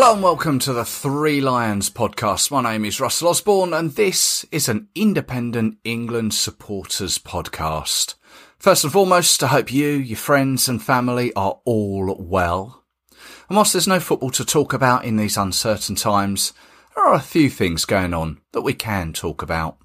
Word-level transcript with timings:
Hello 0.00 0.12
and 0.12 0.22
welcome 0.22 0.60
to 0.60 0.72
the 0.72 0.84
Three 0.84 1.40
Lions 1.40 1.90
podcast. 1.90 2.52
My 2.52 2.62
name 2.62 2.84
is 2.84 3.00
Russell 3.00 3.30
Osborne 3.30 3.74
and 3.74 3.96
this 3.96 4.46
is 4.52 4.68
an 4.68 4.86
independent 4.94 5.78
England 5.82 6.34
supporters 6.34 7.18
podcast. 7.18 8.14
First 8.60 8.84
and 8.84 8.92
foremost, 8.92 9.42
I 9.42 9.48
hope 9.48 9.72
you, 9.72 9.88
your 9.88 10.16
friends 10.16 10.68
and 10.68 10.80
family 10.80 11.32
are 11.34 11.58
all 11.64 12.14
well. 12.16 12.84
And 13.48 13.56
whilst 13.56 13.72
there's 13.72 13.88
no 13.88 13.98
football 13.98 14.30
to 14.30 14.44
talk 14.44 14.72
about 14.72 15.04
in 15.04 15.16
these 15.16 15.36
uncertain 15.36 15.96
times, 15.96 16.52
there 16.94 17.04
are 17.04 17.14
a 17.14 17.20
few 17.20 17.50
things 17.50 17.84
going 17.84 18.14
on 18.14 18.40
that 18.52 18.62
we 18.62 18.74
can 18.74 19.12
talk 19.12 19.42
about. 19.42 19.78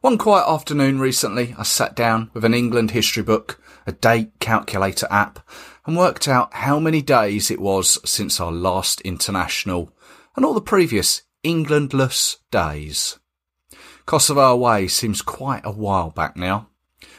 One 0.00 0.16
quiet 0.16 0.46
afternoon 0.46 1.00
recently, 1.00 1.56
I 1.58 1.64
sat 1.64 1.96
down 1.96 2.30
with 2.34 2.44
an 2.44 2.54
England 2.54 2.92
history 2.92 3.24
book, 3.24 3.60
a 3.84 3.90
date 3.90 4.38
calculator 4.38 5.08
app, 5.10 5.40
and 5.86 5.96
worked 5.96 6.28
out 6.28 6.54
how 6.54 6.78
many 6.78 7.02
days 7.02 7.50
it 7.50 7.60
was 7.60 7.98
since 8.08 8.40
our 8.40 8.52
last 8.52 9.00
international 9.02 9.92
and 10.36 10.44
all 10.44 10.54
the 10.54 10.60
previous 10.60 11.22
Englandless 11.42 12.38
days. 12.50 13.18
Kosovo 14.06 14.52
away 14.52 14.88
seems 14.88 15.22
quite 15.22 15.64
a 15.64 15.70
while 15.70 16.10
back 16.10 16.36
now. 16.36 16.68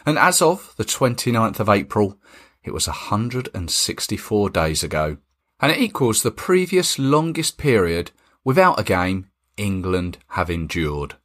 And 0.05 0.17
as 0.17 0.41
of 0.41 0.73
the 0.77 0.85
29th 0.85 1.59
of 1.59 1.69
April, 1.69 2.19
it 2.63 2.73
was 2.73 2.87
164 2.87 4.49
days 4.49 4.83
ago. 4.83 5.17
And 5.59 5.71
it 5.71 5.79
equals 5.79 6.21
the 6.21 6.31
previous 6.31 6.99
longest 6.99 7.57
period 7.57 8.11
without 8.43 8.79
a 8.79 8.83
game 8.83 9.29
England 9.57 10.17
have 10.29 10.49
endured. 10.49 11.15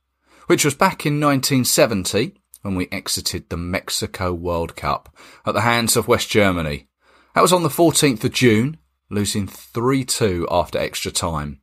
Which 0.47 0.64
was 0.64 0.75
back 0.75 1.04
in 1.06 1.20
1970 1.20 2.34
when 2.62 2.75
we 2.75 2.88
exited 2.92 3.48
the 3.48 3.56
Mexico 3.56 4.32
World 4.32 4.77
Cup 4.77 5.14
at 5.47 5.54
the 5.54 5.62
hands 5.62 5.97
of 5.97 6.08
West 6.08 6.28
Germany 6.28 6.88
that 7.34 7.42
was 7.42 7.53
on 7.53 7.62
the 7.62 7.69
14th 7.69 8.25
of 8.25 8.33
June, 8.33 8.78
losing 9.09 9.47
3-2 9.47 10.47
after 10.50 10.78
extra 10.78 11.12
time. 11.12 11.61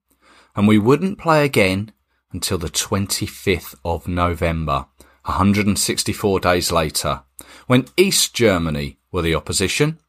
And 0.55 0.67
we 0.67 0.77
wouldn't 0.77 1.19
play 1.19 1.45
again 1.45 1.91
until 2.31 2.57
the 2.57 2.69
25th 2.69 3.75
of 3.85 4.07
November, 4.07 4.87
164 5.25 6.39
days 6.39 6.71
later, 6.71 7.23
when 7.67 7.87
East 7.97 8.33
Germany 8.33 8.97
were 9.11 9.21
the 9.21 9.35
opposition 9.35 9.99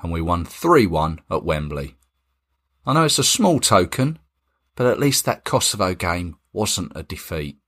and 0.00 0.12
we 0.12 0.20
won 0.20 0.44
3-1 0.44 1.18
at 1.30 1.44
Wembley. 1.44 1.96
I 2.84 2.94
know 2.94 3.04
it's 3.04 3.18
a 3.18 3.24
small 3.24 3.60
token, 3.60 4.18
but 4.74 4.86
at 4.86 4.98
least 4.98 5.24
that 5.24 5.44
Kosovo 5.44 5.94
game 5.94 6.36
wasn't 6.52 6.92
a 6.94 7.02
defeat. 7.02 7.58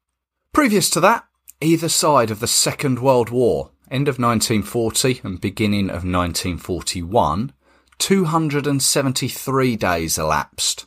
Previous 0.52 0.90
to 0.90 1.00
that, 1.00 1.26
either 1.60 1.88
side 1.88 2.30
of 2.30 2.40
the 2.40 2.48
Second 2.48 2.98
World 2.98 3.30
War 3.30 3.70
end 3.94 4.08
of 4.08 4.18
1940 4.18 5.20
and 5.22 5.40
beginning 5.40 5.88
of 5.88 6.04
1941, 6.04 7.52
273 7.98 9.76
days 9.76 10.18
elapsed. 10.18 10.86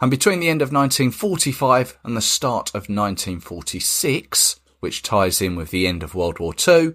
And 0.00 0.08
between 0.08 0.38
the 0.38 0.48
end 0.48 0.62
of 0.62 0.72
1945 0.72 1.98
and 2.04 2.16
the 2.16 2.20
start 2.20 2.68
of 2.70 2.88
1946, 2.88 4.60
which 4.78 5.02
ties 5.02 5.42
in 5.42 5.56
with 5.56 5.70
the 5.70 5.88
end 5.88 6.04
of 6.04 6.14
World 6.14 6.38
War 6.38 6.54
II, 6.56 6.94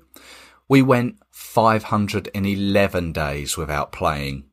we 0.70 0.82
went 0.82 1.18
511 1.32 3.12
days 3.12 3.58
without 3.58 3.92
playing. 3.92 4.46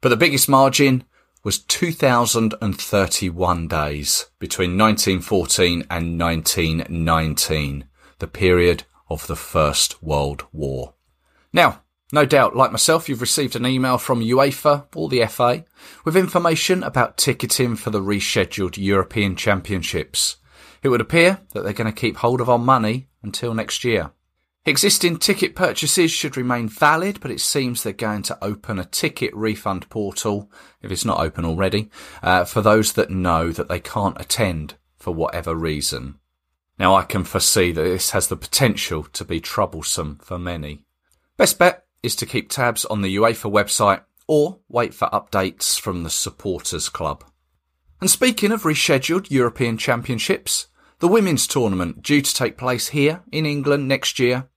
But 0.00 0.10
the 0.10 0.16
biggest 0.16 0.48
margin 0.48 1.02
was 1.42 1.58
2031 1.58 3.68
days 3.68 4.26
between 4.38 4.78
1914 4.78 5.84
and 5.90 6.20
1919, 6.20 7.84
the 8.20 8.28
period 8.28 8.84
of 9.08 9.26
the 9.26 9.36
First 9.36 10.02
World 10.02 10.44
War. 10.52 10.94
Now, 11.52 11.82
no 12.12 12.24
doubt, 12.24 12.56
like 12.56 12.72
myself, 12.72 13.08
you've 13.08 13.20
received 13.20 13.54
an 13.54 13.66
email 13.66 13.98
from 13.98 14.20
UEFA 14.20 14.86
or 14.94 15.08
the 15.08 15.26
FA 15.26 15.64
with 16.04 16.16
information 16.16 16.82
about 16.82 17.18
ticketing 17.18 17.76
for 17.76 17.90
the 17.90 18.00
rescheduled 18.00 18.78
European 18.78 19.36
Championships. 19.36 20.36
It 20.82 20.88
would 20.88 21.00
appear 21.00 21.40
that 21.52 21.64
they're 21.64 21.72
going 21.72 21.92
to 21.92 22.00
keep 22.00 22.18
hold 22.18 22.40
of 22.40 22.48
our 22.48 22.58
money 22.58 23.08
until 23.22 23.52
next 23.52 23.84
year. 23.84 24.12
Existing 24.64 25.18
ticket 25.18 25.54
purchases 25.54 26.10
should 26.10 26.36
remain 26.36 26.68
valid, 26.68 27.20
but 27.20 27.30
it 27.30 27.40
seems 27.40 27.82
they're 27.82 27.92
going 27.92 28.22
to 28.22 28.38
open 28.42 28.78
a 28.78 28.84
ticket 28.84 29.34
refund 29.34 29.88
portal, 29.88 30.50
if 30.82 30.90
it's 30.90 31.04
not 31.04 31.20
open 31.20 31.44
already, 31.44 31.90
uh, 32.22 32.44
for 32.44 32.60
those 32.60 32.92
that 32.92 33.10
know 33.10 33.50
that 33.50 33.68
they 33.68 33.80
can't 33.80 34.20
attend 34.20 34.74
for 34.96 35.14
whatever 35.14 35.54
reason. 35.54 36.18
Now 36.78 36.94
I 36.94 37.02
can 37.02 37.24
foresee 37.24 37.72
that 37.72 37.82
this 37.82 38.10
has 38.10 38.28
the 38.28 38.36
potential 38.36 39.04
to 39.04 39.24
be 39.24 39.40
troublesome 39.40 40.18
for 40.22 40.38
many. 40.38 40.84
Best 41.36 41.58
bet 41.58 41.84
is 42.02 42.14
to 42.16 42.26
keep 42.26 42.48
tabs 42.48 42.84
on 42.84 43.02
the 43.02 43.16
UEFA 43.16 43.50
website 43.50 44.02
or 44.26 44.60
wait 44.68 44.94
for 44.94 45.08
updates 45.08 45.78
from 45.78 46.02
the 46.02 46.10
supporters 46.10 46.88
club. 46.88 47.24
And 48.00 48.10
speaking 48.10 48.52
of 48.52 48.62
rescheduled 48.62 49.30
European 49.30 49.76
Championships, 49.76 50.68
the 51.00 51.08
women's 51.08 51.46
tournament 51.46 52.02
due 52.02 52.22
to 52.22 52.34
take 52.34 52.56
place 52.56 52.88
here 52.88 53.22
in 53.32 53.46
England 53.46 53.88
next 53.88 54.18
year, 54.18 54.48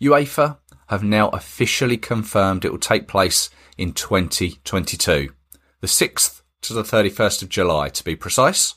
UEFA 0.00 0.58
have 0.88 1.04
now 1.04 1.28
officially 1.28 1.96
confirmed 1.96 2.64
it 2.64 2.72
will 2.72 2.78
take 2.78 3.06
place 3.06 3.50
in 3.76 3.92
2022, 3.92 5.28
the 5.80 5.86
6th 5.86 6.42
to 6.62 6.72
the 6.72 6.82
31st 6.82 7.42
of 7.42 7.48
July 7.48 7.88
to 7.88 8.02
be 8.02 8.16
precise. 8.16 8.74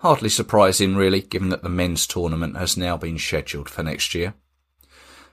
Hardly 0.00 0.28
surprising, 0.28 0.94
really, 0.94 1.22
given 1.22 1.48
that 1.48 1.62
the 1.62 1.68
men's 1.68 2.06
tournament 2.06 2.56
has 2.56 2.76
now 2.76 2.96
been 2.96 3.18
scheduled 3.18 3.70
for 3.70 3.82
next 3.82 4.14
year. 4.14 4.34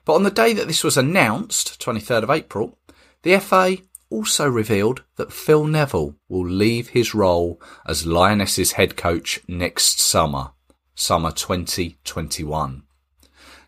But 0.06 0.16
on 0.16 0.24
the 0.24 0.31
day 0.31 0.53
that 0.53 0.68
this 0.68 0.84
was 0.84 0.97
announced, 0.97 1.81
23rd 1.81 2.24
of 2.24 2.29
April, 2.29 2.78
the 3.24 3.38
FA 3.40 3.78
also 4.09 4.47
revealed 4.47 5.03
that 5.16 5.34
Phil 5.34 5.66
Neville 5.66 6.16
will 6.29 6.47
leave 6.47 6.90
his 6.90 7.13
role 7.16 7.62
as 7.85 8.06
Lionesses 8.06 8.74
head 8.74 8.96
coach 8.96 9.41
next 9.47 10.00
summer, 10.00 10.51
summer 10.94 11.31
2021. 11.31 12.84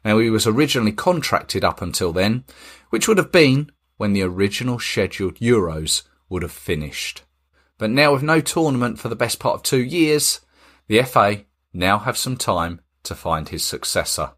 Now 0.04 0.20
he 0.20 0.30
was 0.30 0.46
originally 0.46 0.92
contracted 0.92 1.64
up 1.64 1.82
until 1.82 2.14
then, 2.14 2.44
which 2.90 3.08
would 3.08 3.18
have 3.18 3.32
been 3.32 3.72
when 3.98 4.14
the 4.14 4.22
original 4.22 4.78
scheduled 4.78 5.38
Euros 5.38 6.04
would 6.30 6.44
have 6.44 6.52
finished. 6.52 7.24
But 7.78 7.90
now 7.90 8.14
with 8.14 8.24
no 8.24 8.40
tournament 8.40 9.00
for 9.00 9.10
the 9.10 9.16
best 9.16 9.40
part 9.40 9.56
of 9.56 9.64
two 9.64 9.84
years, 9.84 10.42
the 10.88 11.02
FA 11.04 11.46
now 11.74 12.00
have 12.00 12.18
some 12.18 12.38
time 12.38 12.82
to 13.04 13.16
find 13.16 13.50
his 13.50 13.64
successor. 13.64 14.32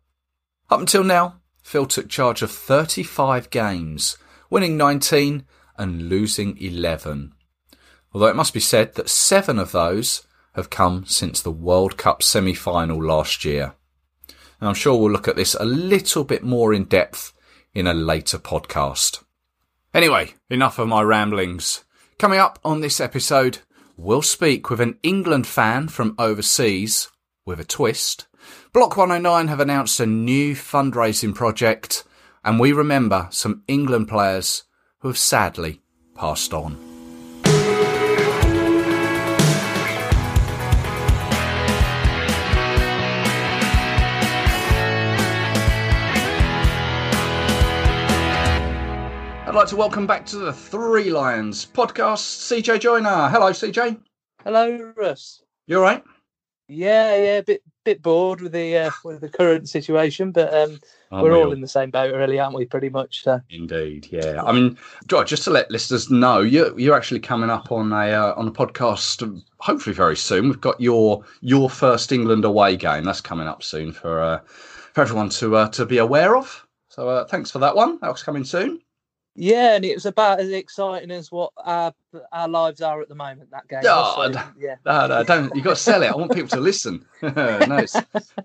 Up 0.70 0.80
until 0.80 1.04
now, 1.04 1.42
Phil 1.62 1.86
took 1.86 2.10
charge 2.10 2.42
of 2.42 2.52
35 2.52 3.50
games, 3.50 4.18
winning 4.50 4.78
19 4.78 5.46
and 5.78 6.10
losing 6.10 6.58
11. 6.58 7.34
Although 8.14 8.28
it 8.28 8.36
must 8.36 8.54
be 8.54 8.60
said 8.60 8.96
that 8.96 9.10
seven 9.10 9.60
of 9.60 9.72
those 9.72 10.26
have 10.56 10.70
come 10.70 11.06
since 11.06 11.42
the 11.42 11.52
World 11.52 11.98
Cup 11.98 12.24
semi-final 12.24 13.02
last 13.04 13.46
year. 13.46 13.76
And 14.60 14.68
I'm 14.68 14.76
sure 14.76 15.00
we'll 15.00 15.12
look 15.12 15.28
at 15.28 15.36
this 15.36 15.56
a 15.56 15.66
little 15.66 16.24
bit 16.24 16.44
more 16.44 16.74
in 16.74 16.86
depth 16.86 17.32
in 17.74 17.86
a 17.86 17.94
later 17.94 18.40
podcast. 18.40 19.24
Anyway, 19.94 20.34
enough 20.50 20.80
of 20.80 20.88
my 20.88 21.02
ramblings. 21.02 21.84
Coming 22.18 22.40
up 22.40 22.58
on 22.66 22.82
this 22.82 23.00
episode, 23.00 23.60
we'll 23.98 24.22
speak 24.22 24.70
with 24.70 24.80
an 24.80 24.98
England 25.04 25.48
fan 25.48 25.88
from 25.88 26.16
overseas 26.18 27.10
with 27.46 27.60
a 27.60 27.66
twist. 27.66 28.28
Block 28.72 28.96
109 28.96 29.48
have 29.48 29.60
announced 29.60 30.00
a 30.00 30.06
new 30.06 30.54
fundraising 30.56 31.34
project, 31.34 32.04
and 32.46 32.60
we 32.60 32.72
remember 32.72 33.28
some 33.32 33.64
England 33.68 34.08
players 34.08 34.64
who 35.00 35.10
have 35.10 35.18
sadly 35.18 35.82
passed 36.16 36.54
on. 36.54 36.87
Like 49.58 49.70
to 49.70 49.76
welcome 49.76 50.06
back 50.06 50.24
to 50.28 50.38
the 50.38 50.54
Three 50.54 51.10
Lions 51.10 51.66
podcast, 51.66 52.46
CJ 52.46 52.80
Joiner. 52.80 53.28
Hello, 53.28 53.50
CJ. 53.50 54.00
Hello, 54.44 54.94
Russ. 54.96 55.42
You 55.66 55.78
all 55.78 55.82
right? 55.82 56.04
Yeah, 56.68 57.16
yeah, 57.16 57.38
a 57.38 57.44
bit 57.44 57.64
bit 57.84 58.04
bored 58.04 58.40
with 58.40 58.52
the 58.52 58.78
uh, 58.78 58.92
with 59.04 59.22
the 59.22 59.30
current 59.30 59.68
situation, 59.68 60.32
but 60.32 60.54
um, 60.54 60.80
we're 61.10 61.36
all 61.36 61.54
in 61.54 61.62
the 61.62 61.68
same 61.68 61.90
boat, 61.90 62.14
really, 62.14 62.38
aren't 62.38 62.56
we? 62.56 62.66
Pretty 62.66 62.90
much. 62.90 63.24
So. 63.24 63.42
Indeed, 63.50 64.08
yeah. 64.12 64.44
I 64.44 64.52
mean, 64.52 64.78
just 65.08 65.44
to 65.46 65.50
let 65.50 65.72
listeners 65.72 66.12
know, 66.12 66.42
you're 66.42 66.80
you're 66.80 66.96
actually 66.96 67.22
coming 67.22 67.50
up 67.50 67.72
on 67.72 67.92
a 67.92 68.12
uh, 68.12 68.36
on 68.38 68.48
a 68.48 68.52
podcast, 68.52 69.42
hopefully 69.58 69.96
very 69.96 70.18
soon. 70.18 70.50
We've 70.50 70.62
got 70.62 70.80
your 70.80 71.26
your 71.42 71.68
first 71.68 72.12
England 72.12 72.46
away 72.46 72.78
game 72.78 73.06
that's 73.06 73.22
coming 73.22 73.48
up 73.48 73.64
soon 73.64 73.92
for. 73.92 74.22
Uh, 74.22 74.40
for 74.94 75.02
everyone 75.02 75.30
to 75.30 75.56
uh, 75.56 75.70
to 75.70 75.86
be 75.86 75.98
aware 75.98 76.36
of. 76.38 76.68
So 76.90 77.10
uh, 77.10 77.26
thanks 77.26 77.50
for 77.50 77.58
that 77.60 77.76
one. 77.76 77.98
That 78.02 78.12
was 78.12 78.24
coming 78.24 78.44
soon. 78.44 78.82
Yeah, 79.40 79.76
and 79.76 79.86
it 79.86 79.94
was 79.94 80.08
about 80.08 80.40
as 80.40 80.50
exciting 80.50 81.12
as 81.12 81.32
what 81.32 81.54
our 81.64 81.94
our 82.32 82.48
lives 82.48 82.82
are 82.82 83.02
at 83.04 83.08
the 83.08 83.14
moment. 83.14 83.52
That 83.52 83.68
game. 83.68 83.82
Oh, 83.86 84.32
so, 84.34 84.42
yeah. 84.58 84.78
No, 84.84 85.06
no, 85.06 85.24
don't. 85.24 85.56
You 85.56 85.62
got 85.62 85.76
to 85.78 85.82
sell 85.82 86.02
it. 86.02 86.08
I 86.08 86.16
want 86.16 86.32
people 86.34 86.50
to 86.50 86.60
listen. 86.60 87.06
no, 87.22 87.78
it's, 87.78 87.96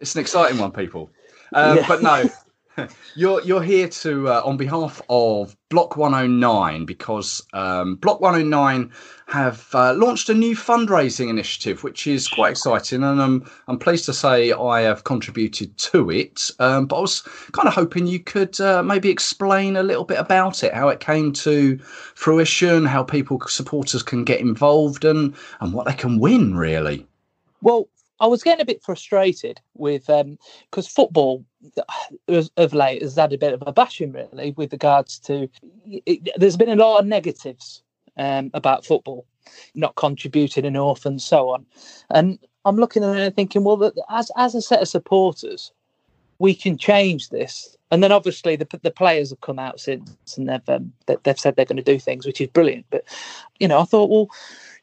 it's 0.00 0.14
an 0.14 0.20
exciting 0.20 0.58
one, 0.58 0.70
people. 0.70 1.10
Um, 1.54 1.78
yeah. 1.78 1.88
But 1.88 2.02
no, 2.02 2.28
you're 3.14 3.42
you're 3.42 3.62
here 3.62 3.88
to 3.88 4.28
uh, 4.28 4.42
on 4.44 4.56
behalf 4.56 5.00
of 5.08 5.56
Block 5.68 5.96
109 5.96 6.84
because 6.84 7.42
um, 7.52 7.96
Block 7.96 8.20
109 8.20 8.90
have 9.26 9.68
uh, 9.74 9.94
launched 9.94 10.28
a 10.28 10.34
new 10.34 10.54
fundraising 10.54 11.28
initiative, 11.28 11.82
which 11.82 12.06
is 12.06 12.28
quite 12.28 12.52
exciting, 12.52 13.02
and 13.02 13.20
I'm 13.20 13.50
I'm 13.68 13.78
pleased 13.78 14.04
to 14.06 14.12
say 14.12 14.52
I 14.52 14.82
have 14.82 15.04
contributed 15.04 15.76
to 15.78 16.10
it. 16.10 16.50
Um, 16.58 16.86
but 16.86 16.98
I 16.98 17.00
was 17.00 17.22
kind 17.52 17.68
of 17.68 17.74
hoping 17.74 18.06
you 18.06 18.20
could 18.20 18.60
uh, 18.60 18.82
maybe 18.82 19.10
explain 19.10 19.76
a 19.76 19.82
little 19.82 20.04
bit 20.04 20.18
about 20.18 20.62
it, 20.62 20.74
how 20.74 20.88
it 20.88 21.00
came 21.00 21.32
to 21.32 21.78
fruition, 21.78 22.84
how 22.84 23.02
people 23.02 23.40
supporters 23.48 24.02
can 24.02 24.24
get 24.24 24.40
involved, 24.40 25.04
and 25.04 25.34
and 25.60 25.72
what 25.72 25.86
they 25.86 25.94
can 25.94 26.18
win, 26.18 26.56
really. 26.56 27.06
Well, 27.60 27.88
I 28.22 28.26
was 28.26 28.44
getting 28.44 28.62
a 28.62 28.64
bit 28.64 28.82
frustrated 28.84 29.60
with 29.74 30.06
because 30.06 30.86
um, 30.86 30.94
football 30.94 31.44
of 32.28 32.72
late 32.72 33.02
has 33.02 33.16
had 33.16 33.32
a 33.32 33.38
bit 33.38 33.52
of 33.52 33.64
a 33.66 33.72
bashing 33.72 34.12
really 34.12 34.52
with 34.52 34.72
regards 34.72 35.18
to 35.18 35.48
it, 35.86 36.28
there's 36.36 36.56
been 36.56 36.68
a 36.68 36.76
lot 36.76 37.00
of 37.00 37.06
negatives 37.06 37.82
um, 38.16 38.50
about 38.54 38.86
football 38.86 39.26
not 39.74 39.96
contributing 39.96 40.64
enough 40.64 41.04
and 41.04 41.20
so 41.20 41.50
on. 41.50 41.66
And 42.10 42.38
i'm 42.64 42.76
looking 42.76 43.02
at 43.02 43.16
it 43.16 43.22
and 43.22 43.36
thinking 43.36 43.64
well 43.64 43.92
as 44.08 44.30
as 44.36 44.54
a 44.54 44.62
set 44.62 44.80
of 44.80 44.88
supporters 44.88 45.72
we 46.38 46.54
can 46.54 46.78
change 46.78 47.28
this. 47.28 47.76
And 47.90 48.02
then 48.02 48.10
obviously 48.10 48.56
the, 48.56 48.66
the 48.82 48.90
players 48.90 49.30
have 49.30 49.40
come 49.42 49.58
out 49.58 49.78
since 49.78 50.38
and 50.38 50.48
they've 50.48 50.68
um, 50.68 50.92
they've 51.24 51.38
said 51.38 51.56
they're 51.56 51.64
going 51.64 51.76
to 51.76 51.82
do 51.82 51.98
things 51.98 52.24
which 52.24 52.40
is 52.40 52.48
brilliant. 52.48 52.86
But 52.90 53.04
you 53.58 53.66
know 53.66 53.80
i 53.80 53.84
thought 53.84 54.10
well 54.10 54.28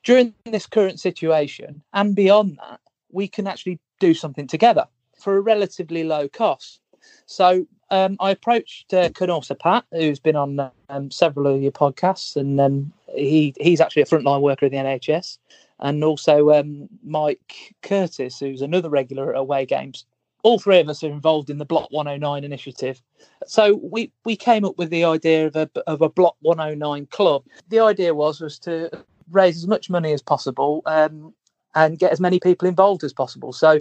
during 0.03 0.33
this 0.45 0.65
current 0.65 0.99
situation 0.99 1.81
and 1.93 2.15
beyond 2.15 2.57
that 2.57 2.81
we 3.11 3.27
can 3.27 3.47
actually 3.47 3.79
do 3.99 4.13
something 4.13 4.47
together 4.47 4.85
for 5.17 5.37
a 5.37 5.41
relatively 5.41 6.03
low 6.03 6.27
cost. 6.27 6.79
So 7.25 7.65
um, 7.91 8.17
I 8.19 8.31
approached 8.31 8.93
uh, 8.93 9.09
Canorsa 9.09 9.57
Pat, 9.57 9.85
who's 9.91 10.19
been 10.19 10.35
on 10.35 10.71
um, 10.89 11.11
several 11.11 11.47
of 11.47 11.61
your 11.61 11.71
podcasts, 11.71 12.35
and 12.35 12.59
um, 12.59 12.93
he 13.15 13.53
he's 13.59 13.81
actually 13.81 14.03
a 14.03 14.05
frontline 14.05 14.41
worker 14.41 14.65
in 14.67 14.71
the 14.71 14.77
NHS, 14.77 15.37
and 15.79 16.03
also 16.03 16.51
um, 16.51 16.87
Mike 17.03 17.75
Curtis, 17.81 18.39
who's 18.39 18.61
another 18.61 18.89
regular 18.89 19.33
at 19.33 19.39
away 19.39 19.65
games. 19.65 20.05
All 20.41 20.59
three 20.59 20.79
of 20.79 20.87
us 20.87 21.03
are 21.03 21.09
involved 21.09 21.49
in 21.49 21.57
the 21.57 21.65
Block 21.65 21.89
109 21.91 22.45
initiative. 22.45 23.01
So 23.45 23.75
we, 23.83 24.13
we 24.23 24.37
came 24.37 24.63
up 24.63 24.77
with 24.77 24.89
the 24.89 25.03
idea 25.03 25.47
of 25.47 25.55
a, 25.57 25.69
of 25.85 26.01
a 26.01 26.07
Block 26.07 26.37
109 26.39 27.07
club. 27.07 27.43
The 27.67 27.81
idea 27.81 28.13
was 28.13 28.39
was 28.39 28.57
to 28.59 28.89
raise 29.31 29.57
as 29.57 29.67
much 29.67 29.89
money 29.89 30.13
as 30.13 30.21
possible 30.21 30.81
um, 30.85 31.33
and 31.75 31.99
get 31.99 32.11
as 32.11 32.19
many 32.19 32.39
people 32.39 32.67
involved 32.67 33.03
as 33.03 33.13
possible. 33.13 33.53
So, 33.53 33.79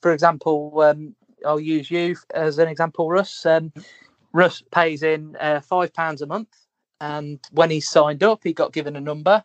for, 0.00 0.12
example, 0.12 0.80
um, 0.80 1.14
I'll 1.46 1.60
use 1.60 1.90
you 1.90 2.16
as 2.34 2.58
an 2.58 2.68
example, 2.68 3.08
Russ. 3.08 3.44
Um, 3.46 3.72
Russ 4.32 4.62
pays 4.72 5.02
in 5.02 5.36
uh, 5.36 5.60
five 5.60 5.92
pounds 5.92 6.22
a 6.22 6.26
month, 6.26 6.66
and 7.00 7.38
when 7.52 7.70
he 7.70 7.80
signed 7.80 8.22
up, 8.22 8.40
he 8.44 8.52
got 8.52 8.72
given 8.72 8.96
a 8.96 9.00
number. 9.00 9.44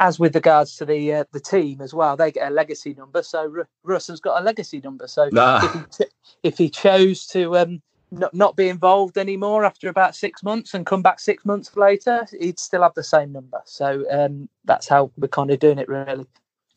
As 0.00 0.20
with 0.20 0.36
regards 0.36 0.76
to 0.76 0.84
the 0.84 1.12
uh, 1.12 1.24
the 1.32 1.40
team 1.40 1.80
as 1.80 1.92
well, 1.92 2.16
they 2.16 2.30
get 2.30 2.46
a 2.46 2.54
legacy 2.54 2.94
number. 2.94 3.20
So 3.20 3.52
R- 3.56 3.68
Russ 3.82 4.06
has 4.06 4.20
got 4.20 4.40
a 4.40 4.44
legacy 4.44 4.80
number. 4.80 5.08
So 5.08 5.28
nah. 5.32 5.58
if, 5.60 5.72
he 5.72 5.80
t- 5.90 6.10
if 6.44 6.58
he 6.58 6.70
chose 6.70 7.26
to 7.28 7.56
um, 7.56 7.82
not, 8.10 8.32
not 8.32 8.56
be 8.56 8.68
involved 8.68 9.18
anymore 9.18 9.64
after 9.64 9.88
about 9.88 10.14
six 10.14 10.42
months 10.42 10.74
and 10.74 10.86
come 10.86 11.02
back 11.02 11.20
six 11.20 11.44
months 11.44 11.76
later, 11.76 12.26
he'd 12.38 12.58
still 12.58 12.82
have 12.82 12.94
the 12.94 13.02
same 13.02 13.32
number. 13.32 13.60
So 13.64 14.04
um, 14.10 14.48
that's 14.64 14.88
how 14.88 15.10
we're 15.16 15.28
kind 15.28 15.50
of 15.50 15.58
doing 15.58 15.78
it, 15.78 15.88
really. 15.88 16.26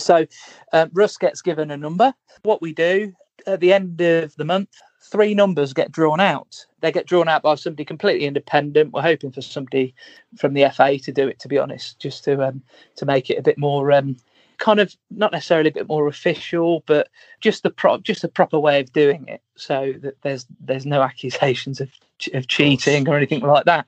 So 0.01 0.25
um, 0.73 0.89
Russ 0.93 1.17
gets 1.17 1.41
given 1.41 1.71
a 1.71 1.77
number. 1.77 2.13
What 2.43 2.61
we 2.61 2.73
do 2.73 3.13
at 3.47 3.59
the 3.59 3.73
end 3.73 3.99
of 4.01 4.35
the 4.35 4.45
month, 4.45 4.69
three 5.01 5.33
numbers 5.33 5.73
get 5.73 5.91
drawn 5.91 6.19
out. 6.19 6.65
They 6.81 6.91
get 6.91 7.07
drawn 7.07 7.27
out 7.27 7.43
by 7.43 7.55
somebody 7.55 7.85
completely 7.85 8.27
independent. 8.27 8.93
We're 8.93 9.01
hoping 9.01 9.31
for 9.31 9.41
somebody 9.41 9.93
from 10.37 10.53
the 10.53 10.69
FA 10.69 10.97
to 10.99 11.11
do 11.11 11.27
it, 11.27 11.39
to 11.39 11.47
be 11.47 11.57
honest, 11.57 11.99
just 11.99 12.23
to 12.25 12.47
um, 12.47 12.61
to 12.95 13.05
make 13.05 13.29
it 13.29 13.37
a 13.37 13.43
bit 13.43 13.57
more 13.57 13.91
um, 13.91 14.17
kind 14.57 14.79
of 14.79 14.95
not 15.09 15.31
necessarily 15.31 15.69
a 15.69 15.73
bit 15.73 15.87
more 15.87 16.07
official, 16.07 16.83
but 16.85 17.09
just 17.39 17.63
the 17.63 17.69
pro- 17.69 17.97
just 17.97 18.23
a 18.23 18.27
proper 18.27 18.59
way 18.59 18.79
of 18.79 18.93
doing 18.93 19.25
it, 19.27 19.41
so 19.55 19.93
that 20.01 20.21
there's 20.21 20.45
there's 20.59 20.85
no 20.85 21.01
accusations 21.01 21.81
of 21.81 21.89
of 22.33 22.47
cheating 22.47 23.09
or 23.09 23.17
anything 23.17 23.41
like 23.41 23.65
that. 23.65 23.85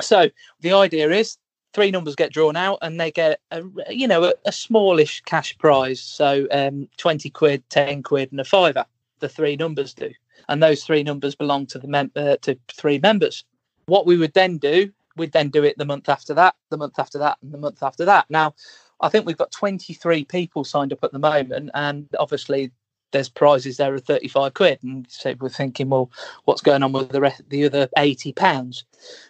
So 0.00 0.28
the 0.60 0.72
idea 0.72 1.10
is 1.10 1.38
three 1.76 1.90
numbers 1.90 2.16
get 2.16 2.32
drawn 2.32 2.56
out 2.56 2.78
and 2.80 2.98
they 2.98 3.10
get 3.10 3.38
a 3.50 3.62
you 3.90 4.08
know 4.08 4.24
a, 4.24 4.32
a 4.46 4.52
smallish 4.52 5.20
cash 5.26 5.56
prize. 5.58 6.00
So 6.00 6.48
um, 6.50 6.88
20 6.96 7.28
quid 7.28 7.62
10 7.68 8.02
quid 8.02 8.32
and 8.32 8.40
a 8.40 8.44
fiver 8.44 8.86
the 9.20 9.28
three 9.28 9.56
numbers 9.56 9.92
do. 9.92 10.10
And 10.48 10.62
those 10.62 10.84
three 10.84 11.02
numbers 11.02 11.34
belong 11.34 11.66
to 11.66 11.78
the 11.78 11.86
mem- 11.86 12.12
uh, 12.16 12.36
to 12.42 12.58
three 12.72 12.98
members. 12.98 13.44
What 13.86 14.06
we 14.06 14.16
would 14.16 14.32
then 14.32 14.56
do 14.56 14.90
we'd 15.16 15.32
then 15.32 15.50
do 15.50 15.64
it 15.64 15.76
the 15.76 15.84
month 15.84 16.08
after 16.08 16.32
that 16.34 16.54
the 16.70 16.78
month 16.78 16.98
after 16.98 17.18
that 17.18 17.36
and 17.42 17.52
the 17.52 17.58
month 17.58 17.82
after 17.82 18.06
that. 18.06 18.24
Now 18.30 18.54
i 18.98 19.10
think 19.10 19.26
we've 19.26 19.36
got 19.36 19.52
23 19.52 20.24
people 20.24 20.64
signed 20.64 20.90
up 20.90 21.04
at 21.04 21.12
the 21.12 21.18
moment 21.18 21.70
and 21.74 22.08
obviously 22.18 22.72
there's 23.12 23.28
prizes 23.28 23.76
there 23.76 23.94
of 23.94 24.04
35 24.04 24.54
quid. 24.54 24.78
And 24.82 25.06
so 25.08 25.34
we're 25.40 25.48
thinking 25.48 25.88
well 25.88 26.10
what's 26.44 26.62
going 26.62 26.82
on 26.82 26.92
with 26.92 27.10
the 27.10 27.20
rest 27.20 27.48
the 27.48 27.64
other 27.64 27.88
80 27.96 28.32
pounds? 28.32 28.84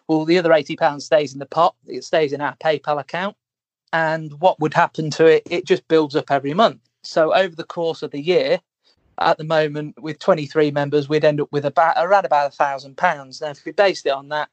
Well 0.08 0.24
the 0.24 0.38
other 0.38 0.52
80 0.52 0.76
pounds 0.76 1.04
stays 1.04 1.32
in 1.32 1.38
the 1.38 1.46
pot. 1.46 1.74
It 1.86 2.04
stays 2.04 2.32
in 2.32 2.40
our 2.40 2.56
paypal 2.56 3.00
account. 3.00 3.36
And 3.92 4.32
what 4.40 4.60
would 4.60 4.74
happen 4.74 5.10
to 5.12 5.26
it 5.26 5.42
it 5.50 5.66
just 5.66 5.86
builds 5.88 6.16
up 6.16 6.30
every 6.30 6.54
month. 6.54 6.80
So 7.02 7.34
over 7.34 7.54
the 7.54 7.64
course 7.64 8.02
of 8.02 8.10
the 8.10 8.20
year 8.20 8.60
at 9.18 9.38
the 9.38 9.44
moment 9.44 10.00
with 10.02 10.18
23 10.18 10.70
members 10.72 11.08
we'd 11.08 11.24
end 11.24 11.40
up 11.40 11.48
with 11.50 11.64
about 11.64 11.94
around 11.96 12.26
about 12.26 12.52
a 12.52 12.56
thousand 12.56 12.96
pounds. 12.96 13.40
Now 13.40 13.50
if 13.50 13.64
we 13.64 13.72
based 13.72 14.06
it 14.06 14.10
on 14.10 14.28
that 14.30 14.48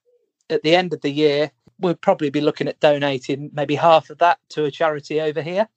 at 0.50 0.64
the 0.64 0.76
end 0.76 0.94
of 0.94 1.02
the 1.02 1.10
year 1.10 1.52
we'd 1.80 2.02
probably 2.02 2.30
be 2.30 2.42
looking 2.42 2.68
at 2.68 2.80
donating 2.80 3.50
maybe 3.54 3.76
half 3.76 4.10
of 4.10 4.20
that 4.20 4.38
to 4.50 4.66
a 4.66 4.72
charity 4.72 5.20
over 5.20 5.42
here. 5.42 5.68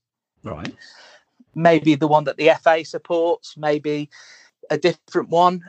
Right 0.43 0.73
maybe 1.57 1.97
the 1.97 2.07
one 2.07 2.25
that 2.25 2.37
the 2.37 2.53
FA 2.63 2.85
supports, 2.85 3.57
maybe 3.57 4.09
a 4.71 4.79
different 4.79 5.31
one. 5.31 5.63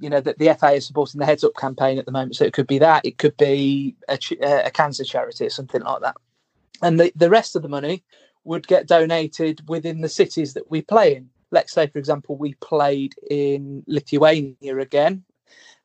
You 0.00 0.10
know 0.10 0.20
that 0.20 0.38
the 0.38 0.54
FA 0.54 0.72
is 0.72 0.86
supporting 0.86 1.20
the 1.20 1.26
Heads 1.26 1.44
Up 1.44 1.54
campaign 1.56 1.98
at 1.98 2.06
the 2.06 2.12
moment, 2.12 2.36
so 2.36 2.44
it 2.44 2.52
could 2.52 2.66
be 2.66 2.78
that. 2.80 3.06
It 3.06 3.18
could 3.18 3.36
be 3.36 3.94
a, 4.08 4.18
a 4.42 4.70
cancer 4.70 5.04
charity 5.04 5.46
or 5.46 5.50
something 5.50 5.82
like 5.82 6.02
that. 6.02 6.16
And 6.82 7.00
the, 7.00 7.12
the 7.16 7.30
rest 7.30 7.56
of 7.56 7.62
the 7.62 7.68
money 7.68 8.02
would 8.44 8.66
get 8.66 8.86
donated 8.86 9.66
within 9.68 10.02
the 10.02 10.08
cities 10.08 10.54
that 10.54 10.70
we 10.70 10.82
play 10.82 11.16
in. 11.16 11.30
Let's 11.50 11.72
say, 11.72 11.86
for 11.86 11.98
example, 11.98 12.36
we 12.36 12.54
played 12.54 13.14
in 13.30 13.84
Lithuania 13.86 14.78
again. 14.78 15.24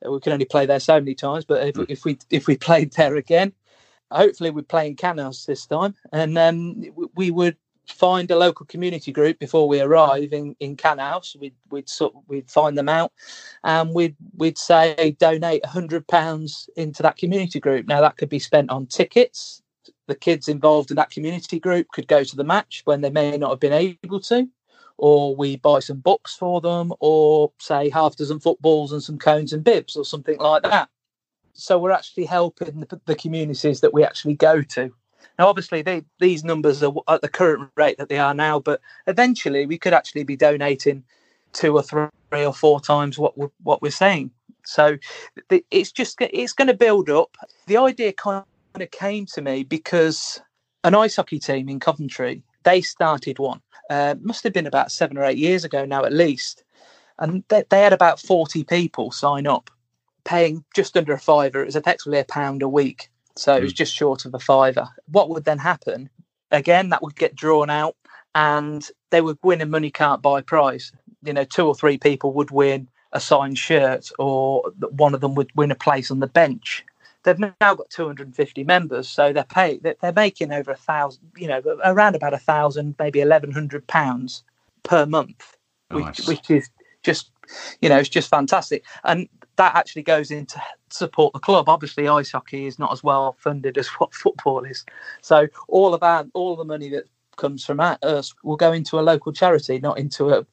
We 0.06 0.20
can 0.20 0.34
only 0.34 0.46
play 0.46 0.66
there 0.66 0.80
so 0.80 0.96
many 1.00 1.16
times, 1.16 1.46
but 1.46 1.68
if, 1.68 1.90
if 1.90 2.06
we 2.06 2.18
if 2.30 2.48
we 2.48 2.58
played 2.68 2.94
there 2.94 3.16
again, 3.16 3.54
hopefully 4.12 4.50
we'd 4.50 4.68
play 4.68 4.88
in 4.88 4.96
Kaunas 4.96 5.46
this 5.46 5.66
time, 5.66 5.96
and 6.12 6.38
um, 6.38 6.84
we 7.16 7.32
would 7.32 7.56
find 7.92 8.30
a 8.32 8.38
local 8.38 8.66
community 8.66 9.12
group 9.12 9.40
before 9.40 9.68
we 9.68 9.82
arrive 9.82 10.34
in 10.34 10.56
in 10.60 10.76
Kaunas. 10.76 11.36
We'd 11.36 11.56
we'd 11.70 11.90
sort 11.90 12.14
we'd 12.28 12.50
find 12.50 12.78
them 12.78 12.90
out, 12.90 13.12
and 13.64 13.94
we'd 13.94 14.16
we'd 14.38 14.58
say 14.58 15.16
donate 15.20 15.66
hundred 15.66 16.08
pounds 16.08 16.70
into 16.76 17.04
that 17.04 17.18
community 17.18 17.60
group. 17.60 17.88
Now 17.88 18.02
that 18.02 18.18
could 18.18 18.30
be 18.30 18.40
spent 18.40 18.70
on 18.70 18.88
tickets. 18.88 19.62
The 20.08 20.16
kids 20.16 20.48
involved 20.48 20.92
in 20.92 20.98
that 20.98 21.10
community 21.10 21.60
group 21.60 21.88
could 21.94 22.08
go 22.08 22.24
to 22.24 22.36
the 22.36 22.44
match 22.44 22.82
when 22.86 23.02
they 23.02 23.10
may 23.10 23.38
not 23.38 23.52
have 23.52 23.60
been 23.60 23.74
able 23.74 24.20
to, 24.22 24.48
or 24.98 25.36
we 25.36 25.56
buy 25.56 25.80
some 25.80 26.00
books 26.00 26.36
for 26.36 26.60
them, 26.60 26.94
or 27.00 27.52
say 27.60 27.90
half 27.90 28.16
dozen 28.16 28.40
footballs 28.40 28.92
and 28.92 29.02
some 29.02 29.18
cones 29.18 29.54
and 29.54 29.64
bibs 29.64 29.96
or 29.96 30.04
something 30.04 30.38
like 30.40 30.64
that. 30.64 30.90
So 31.54 31.78
we're 31.78 31.92
actually 31.92 32.26
helping 32.26 32.82
the, 32.82 33.00
the 33.06 33.16
communities 33.16 33.82
that 33.82 33.94
we 33.94 34.04
actually 34.04 34.36
go 34.36 34.62
to 34.62 34.94
now, 35.40 35.48
obviously, 35.48 35.82
they, 35.82 36.04
these 36.20 36.44
numbers 36.44 36.84
are 36.84 36.94
at 37.08 37.22
the 37.22 37.30
current 37.30 37.72
rate 37.76 37.98
that 37.98 38.10
they 38.10 38.20
are 38.20 38.34
now, 38.34 38.60
but 38.60 38.82
eventually 39.08 39.66
we 39.66 39.78
could 39.78 39.94
actually 39.94 40.24
be 40.24 40.36
donating 40.36 41.04
two 41.54 41.76
or 41.76 41.84
three 41.84 42.10
or 42.32 42.54
four 42.54 42.80
times 42.80 43.18
what 43.18 43.38
we're, 43.38 43.52
what 43.64 43.82
we're 43.82 43.92
saying. 43.92 44.32
So 44.64 44.98
it's 45.50 45.92
just 45.92 46.18
it's 46.22 46.54
going 46.54 46.68
to 46.68 46.76
build 46.76 47.10
up. 47.10 47.36
The 47.66 47.78
idea 47.78 48.14
kind 48.14 48.46
of 48.76 48.92
came 48.92 49.26
to 49.28 49.42
me 49.42 49.64
because 49.64 50.40
an 50.84 50.94
ice 50.94 51.16
hockey 51.16 51.40
team 51.40 51.68
in 51.68 51.80
Coventry 51.80 52.44
they 52.64 52.82
started 52.82 53.40
one. 53.40 53.62
Uh, 53.90 54.16
must 54.22 54.44
have 54.44 54.54
been 54.54 54.68
about 54.68 54.92
seven 54.92 55.18
or 55.18 55.24
eight 55.24 55.38
years 55.38 55.66
ago 55.66 55.84
now, 55.84 56.06
at 56.06 56.14
least, 56.14 56.64
and 57.20 57.44
they, 57.50 57.64
they 57.70 57.82
had 57.82 57.92
about 57.92 58.20
forty 58.20 58.64
people 58.64 59.12
sign 59.12 59.48
up, 59.48 59.70
paying 60.24 60.64
just 60.76 60.96
under 60.96 61.14
a 61.14 61.20
fiver. 61.20 61.62
It 61.62 61.66
was 61.66 61.76
effectively 61.76 62.20
a 62.20 62.26
pound 62.26 62.62
a 62.62 62.70
week 62.70 63.10
so 63.42 63.56
it 63.56 63.64
was 63.64 63.72
hmm. 63.72 63.78
just 63.78 63.96
short 63.96 64.26
of 64.26 64.34
a 64.34 64.40
fiver. 64.40 64.88
What 65.08 65.30
would 65.30 65.46
then 65.46 65.58
happen? 65.58 66.10
Again, 66.52 66.90
that 66.90 67.02
would 67.02 67.16
get 67.16 67.36
drawn 67.36 67.70
out 67.70 67.96
and 68.36 68.88
they 69.10 69.22
would 69.22 69.40
win 69.42 69.62
a 69.62 69.66
money 69.66 69.90
can't 69.90 70.22
buy 70.22 70.42
prize. 70.42 70.92
You 71.24 71.34
know, 71.34 71.44
two 71.44 71.66
or 71.66 71.74
three 71.74 71.98
people 71.98 72.34
would 72.34 72.52
win 72.52 72.88
a 73.14 73.20
signed 73.20 73.58
shirt 73.58 74.10
or 74.20 74.72
one 74.92 75.16
of 75.16 75.22
them 75.22 75.34
would 75.36 75.52
win 75.56 75.72
a 75.72 75.76
place 75.76 76.12
on 76.12 76.20
the 76.20 76.28
bench. 76.28 76.86
They've 77.24 77.40
now 77.40 77.52
got 77.60 77.90
250 77.90 78.64
members, 78.64 79.08
so 79.08 79.34
they're 79.34 79.44
pay 79.44 79.80
they're 79.80 80.14
making 80.16 80.52
over 80.52 80.72
a 80.72 80.76
thousand, 80.76 81.22
you 81.38 81.48
know, 81.48 81.62
around 81.84 82.16
about 82.16 82.34
a 82.34 82.40
thousand, 82.40 82.96
maybe 82.98 83.20
1100 83.20 83.86
pounds 83.88 84.44
per 84.84 85.06
month, 85.06 85.56
Nice. 85.92 86.20
which, 86.20 86.28
which 86.28 86.52
is 86.52 86.70
just, 87.04 87.31
you 87.82 87.90
know, 87.90 87.98
it's 87.98 88.10
just 88.10 88.30
fantastic. 88.30 88.84
And 89.04 89.28
that 89.58 89.76
actually 89.76 90.04
goes 90.04 90.32
into 90.32 90.62
support 90.90 91.34
the 91.34 91.40
club. 91.40 91.70
Obviously, 91.70 92.08
ice 92.08 92.32
hockey 92.32 92.66
is 92.66 92.80
not 92.80 92.92
as 92.92 93.04
well 93.04 93.36
funded 93.40 93.78
as 93.78 93.88
what 93.88 94.14
football 94.14 94.64
is, 94.64 94.86
so 95.22 95.48
all 95.68 95.94
of 95.94 96.04
our 96.04 96.26
all 96.34 96.56
the 96.56 96.66
money 96.66 96.90
that 96.90 97.06
comes 97.38 97.66
from 97.66 97.80
us 97.80 98.34
will 98.44 98.58
go 98.58 98.72
into 98.72 99.00
a 99.00 99.02
local 99.02 99.32
charity, 99.32 99.80
not 99.80 99.98
into 99.98 100.30
a 100.30 100.46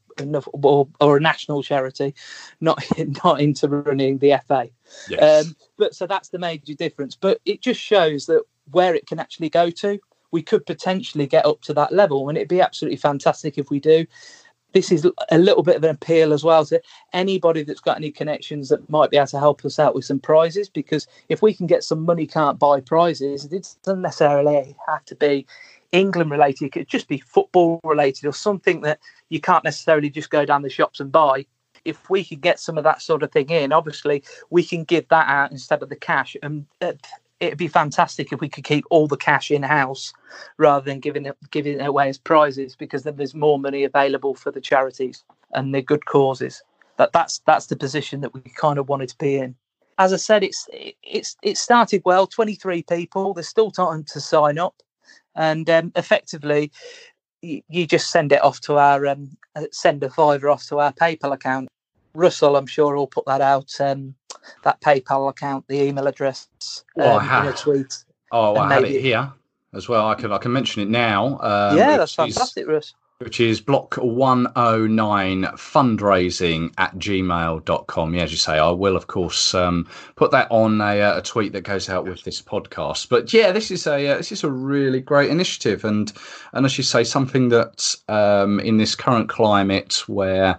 or, 0.52 0.88
or 1.00 1.16
a 1.16 1.20
national 1.20 1.62
charity, 1.62 2.14
not 2.60 2.82
not 3.24 3.40
into 3.40 3.68
running 3.68 4.18
the 4.18 4.40
FA. 4.46 4.68
Yes. 5.08 5.46
Um, 5.46 5.56
but 5.76 5.94
so 5.94 6.06
that's 6.06 6.28
the 6.30 6.38
major 6.38 6.74
difference. 6.74 7.16
But 7.16 7.40
it 7.44 7.60
just 7.60 7.80
shows 7.80 8.26
that 8.26 8.42
where 8.70 8.94
it 8.94 9.06
can 9.06 9.18
actually 9.18 9.50
go 9.50 9.70
to, 9.70 9.98
we 10.30 10.42
could 10.42 10.66
potentially 10.66 11.26
get 11.26 11.46
up 11.46 11.62
to 11.62 11.74
that 11.74 11.92
level, 11.92 12.28
and 12.28 12.36
it'd 12.36 12.48
be 12.48 12.60
absolutely 12.60 12.98
fantastic 12.98 13.58
if 13.58 13.70
we 13.70 13.80
do. 13.80 14.06
This 14.72 14.92
is 14.92 15.06
a 15.30 15.38
little 15.38 15.62
bit 15.62 15.76
of 15.76 15.84
an 15.84 15.90
appeal 15.90 16.32
as 16.32 16.44
well 16.44 16.64
to 16.66 16.80
anybody 17.12 17.62
that's 17.62 17.80
got 17.80 17.96
any 17.96 18.10
connections 18.10 18.68
that 18.68 18.88
might 18.90 19.10
be 19.10 19.16
able 19.16 19.26
to 19.28 19.38
help 19.38 19.64
us 19.64 19.78
out 19.78 19.94
with 19.94 20.04
some 20.04 20.20
prizes. 20.20 20.68
Because 20.68 21.06
if 21.28 21.40
we 21.40 21.54
can 21.54 21.66
get 21.66 21.84
some 21.84 22.04
money 22.04 22.26
can't 22.26 22.58
buy 22.58 22.80
prizes, 22.80 23.46
it 23.46 23.76
doesn't 23.82 24.02
necessarily 24.02 24.76
have 24.86 25.04
to 25.06 25.14
be 25.14 25.46
England 25.92 26.30
related. 26.30 26.66
It 26.66 26.72
could 26.72 26.88
just 26.88 27.08
be 27.08 27.18
football 27.18 27.80
related 27.82 28.26
or 28.26 28.32
something 28.32 28.82
that 28.82 28.98
you 29.30 29.40
can't 29.40 29.64
necessarily 29.64 30.10
just 30.10 30.30
go 30.30 30.44
down 30.44 30.62
the 30.62 30.70
shops 30.70 31.00
and 31.00 31.10
buy. 31.10 31.46
If 31.84 32.10
we 32.10 32.22
could 32.22 32.42
get 32.42 32.60
some 32.60 32.76
of 32.76 32.84
that 32.84 33.00
sort 33.00 33.22
of 33.22 33.32
thing 33.32 33.48
in, 33.48 33.72
obviously 33.72 34.22
we 34.50 34.62
can 34.62 34.84
give 34.84 35.08
that 35.08 35.28
out 35.28 35.50
instead 35.50 35.82
of 35.82 35.88
the 35.88 35.96
cash, 35.96 36.36
and 36.42 36.66
uh, 36.82 36.92
it'd 37.40 37.58
be 37.58 37.68
fantastic 37.68 38.32
if 38.32 38.40
we 38.40 38.48
could 38.48 38.64
keep 38.64 38.84
all 38.90 39.06
the 39.06 39.16
cash 39.16 39.50
in 39.50 39.62
house 39.62 40.12
rather 40.56 40.84
than 40.84 41.00
giving 41.00 41.26
it 41.26 41.36
giving 41.50 41.80
it 41.80 41.86
away 41.86 42.08
as 42.08 42.18
prizes, 42.18 42.76
because 42.76 43.02
then 43.02 43.16
there's 43.16 43.34
more 43.34 43.58
money 43.58 43.84
available 43.84 44.34
for 44.34 44.50
the 44.50 44.60
charities 44.60 45.24
and 45.52 45.74
the 45.74 45.82
good 45.82 46.06
causes. 46.06 46.62
That 46.96 47.12
that's 47.12 47.40
that's 47.46 47.66
the 47.66 47.76
position 47.76 48.20
that 48.22 48.34
we 48.34 48.40
kind 48.56 48.78
of 48.78 48.88
wanted 48.88 49.08
to 49.10 49.18
be 49.18 49.36
in. 49.36 49.54
As 49.98 50.12
I 50.12 50.16
said, 50.16 50.42
it's 50.44 50.68
it's 50.72 51.36
it 51.42 51.58
started 51.58 52.02
well. 52.04 52.26
Twenty 52.26 52.54
three 52.54 52.82
people. 52.82 53.34
There's 53.34 53.48
still 53.48 53.70
time 53.70 54.04
to 54.04 54.20
sign 54.20 54.58
up, 54.58 54.82
and 55.34 55.68
um, 55.70 55.92
effectively 55.96 56.72
you, 57.42 57.62
you 57.68 57.86
just 57.86 58.10
send 58.10 58.32
it 58.32 58.42
off 58.42 58.60
to 58.62 58.78
our 58.78 59.06
um, 59.06 59.36
uh, 59.54 59.64
send 59.70 60.02
a 60.02 60.10
fiver 60.10 60.48
off 60.48 60.66
to 60.66 60.78
our 60.78 60.92
PayPal 60.92 61.32
account. 61.32 61.68
Russell, 62.18 62.56
I'm 62.56 62.66
sure, 62.66 62.94
will 62.96 63.06
put 63.06 63.24
that 63.26 63.40
out. 63.40 63.72
Um, 63.80 64.14
that 64.64 64.80
PayPal 64.80 65.28
account, 65.30 65.66
the 65.68 65.82
email 65.82 66.06
address, 66.06 66.48
um, 66.96 67.02
Oh, 67.04 67.10
I 67.12 67.14
in 67.16 67.18
a 67.18 67.22
have. 67.50 67.56
tweet. 67.60 68.04
oh, 68.32 68.56
I 68.56 68.72
have 68.74 68.84
it 68.84 69.00
here 69.00 69.32
as 69.74 69.88
well. 69.88 70.06
I 70.08 70.14
can 70.14 70.32
I 70.32 70.38
can 70.38 70.52
mention 70.52 70.82
it 70.82 70.88
now. 70.88 71.38
Um, 71.40 71.76
yeah, 71.78 71.96
that's 71.96 72.16
which 72.18 72.28
is- 72.30 72.34
fantastic, 72.34 72.66
Russ. 72.66 72.94
which 73.18 73.40
is 73.40 73.60
block 73.60 73.96
109 73.96 75.44
fundraising 75.56 76.72
at 76.78 76.96
gmail.com. 76.96 78.14
Yeah, 78.14 78.22
as 78.22 78.30
you 78.30 78.38
say, 78.38 78.58
I 78.58 78.70
will, 78.70 78.96
of 78.96 79.06
course, 79.08 79.54
um, 79.54 79.86
put 80.16 80.30
that 80.30 80.46
on 80.50 80.80
a, 80.80 81.00
uh, 81.00 81.18
a 81.18 81.22
tweet 81.22 81.52
that 81.52 81.62
goes 81.62 81.88
out 81.88 82.04
with 82.06 82.22
this 82.24 82.40
podcast. 82.40 83.08
But 83.08 83.32
yeah, 83.32 83.52
this 83.52 83.70
is 83.70 83.86
a 83.86 84.08
uh, 84.08 84.16
this 84.18 84.32
is 84.32 84.44
a 84.44 84.50
really 84.50 85.00
great 85.00 85.30
initiative, 85.30 85.84
and 85.84 86.12
and 86.52 86.64
as 86.66 86.78
you 86.78 86.84
say, 86.84 87.04
something 87.04 87.48
that 87.50 87.94
um, 88.08 88.60
in 88.60 88.76
this 88.78 88.94
current 88.94 89.28
climate 89.28 90.02
where 90.08 90.58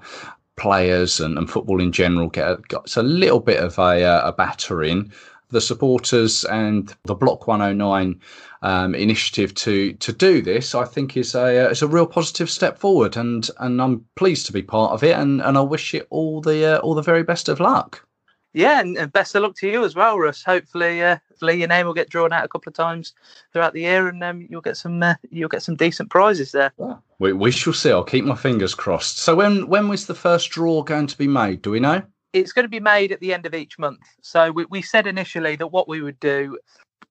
players 0.59 1.19
and, 1.19 1.37
and 1.37 1.49
football 1.49 1.81
in 1.81 1.91
general 1.91 2.29
get 2.29 2.47
a, 2.47 2.57
got 2.67 2.95
a 2.95 3.03
little 3.03 3.39
bit 3.39 3.59
of 3.59 3.77
a, 3.79 4.03
uh, 4.03 4.27
a 4.27 4.31
battering. 4.31 5.11
The 5.51 5.61
supporters 5.61 6.43
and 6.45 6.95
the 7.05 7.15
Block 7.15 7.47
109 7.47 8.19
um, 8.61 8.93
initiative 8.93 9.55
to 9.55 9.93
to 9.93 10.13
do 10.13 10.43
this, 10.43 10.75
I 10.75 10.85
think, 10.85 11.17
is 11.17 11.33
a 11.33 11.71
uh, 11.71 11.75
a 11.81 11.87
real 11.87 12.05
positive 12.05 12.49
step 12.51 12.77
forward, 12.77 13.17
and 13.17 13.49
and 13.59 13.81
I'm 13.81 14.05
pleased 14.15 14.45
to 14.47 14.53
be 14.53 14.61
part 14.61 14.91
of 14.91 15.03
it, 15.03 15.17
and, 15.17 15.41
and 15.41 15.57
I 15.57 15.61
wish 15.61 15.95
it 15.95 16.05
all 16.11 16.41
the 16.41 16.75
uh, 16.75 16.77
all 16.79 16.93
the 16.93 17.01
very 17.01 17.23
best 17.23 17.49
of 17.49 17.59
luck. 17.59 18.05
Yeah, 18.53 18.79
and, 18.79 19.11
best 19.11 19.35
of 19.35 19.43
luck 19.43 19.55
to 19.57 19.69
you 19.69 19.85
as 19.85 19.95
well, 19.95 20.17
Russ. 20.17 20.43
Hopefully, 20.43 21.03
uh, 21.03 21.17
hopefully 21.29 21.59
your 21.59 21.67
name 21.67 21.85
will 21.85 21.93
get 21.93 22.09
drawn 22.09 22.33
out 22.33 22.43
a 22.43 22.47
couple 22.47 22.69
of 22.69 22.75
times 22.75 23.13
throughout 23.53 23.73
the 23.73 23.81
year, 23.81 24.07
and 24.07 24.23
um, 24.23 24.47
you'll 24.49 24.61
get 24.61 24.77
some 24.77 25.01
uh, 25.03 25.15
you'll 25.29 25.49
get 25.49 25.61
some 25.61 25.75
decent 25.75 26.09
prizes 26.09 26.51
there. 26.51 26.71
We, 27.19 27.33
we 27.33 27.51
shall 27.51 27.73
see. 27.73 27.91
I'll 27.91 28.03
keep 28.03 28.25
my 28.25 28.35
fingers 28.35 28.73
crossed. 28.73 29.19
So 29.19 29.35
when 29.35 29.67
when 29.67 29.87
was 29.87 30.07
the 30.07 30.15
first 30.15 30.49
draw 30.49 30.81
going 30.81 31.07
to 31.07 31.17
be 31.17 31.27
made? 31.27 31.61
Do 31.61 31.71
we 31.71 31.79
know? 31.79 32.01
It's 32.33 32.51
going 32.51 32.65
to 32.65 32.69
be 32.69 32.79
made 32.79 33.11
at 33.11 33.19
the 33.19 33.33
end 33.33 33.45
of 33.45 33.53
each 33.53 33.79
month. 33.79 34.01
So 34.21 34.51
we, 34.51 34.65
we 34.65 34.81
said 34.81 35.07
initially 35.07 35.55
that 35.55 35.67
what 35.67 35.87
we 35.87 36.01
would 36.01 36.19
do, 36.19 36.59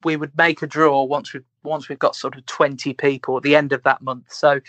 we 0.04 0.16
would 0.16 0.36
make 0.36 0.62
a 0.62 0.66
draw 0.66 1.04
once 1.04 1.32
we 1.32 1.40
once 1.62 1.88
we've 1.88 1.98
got 2.00 2.16
sort 2.16 2.36
of 2.36 2.46
twenty 2.46 2.94
people 2.94 3.36
at 3.36 3.44
the 3.44 3.54
end 3.54 3.72
of 3.72 3.84
that 3.84 4.02
month. 4.02 4.32
So 4.32 4.60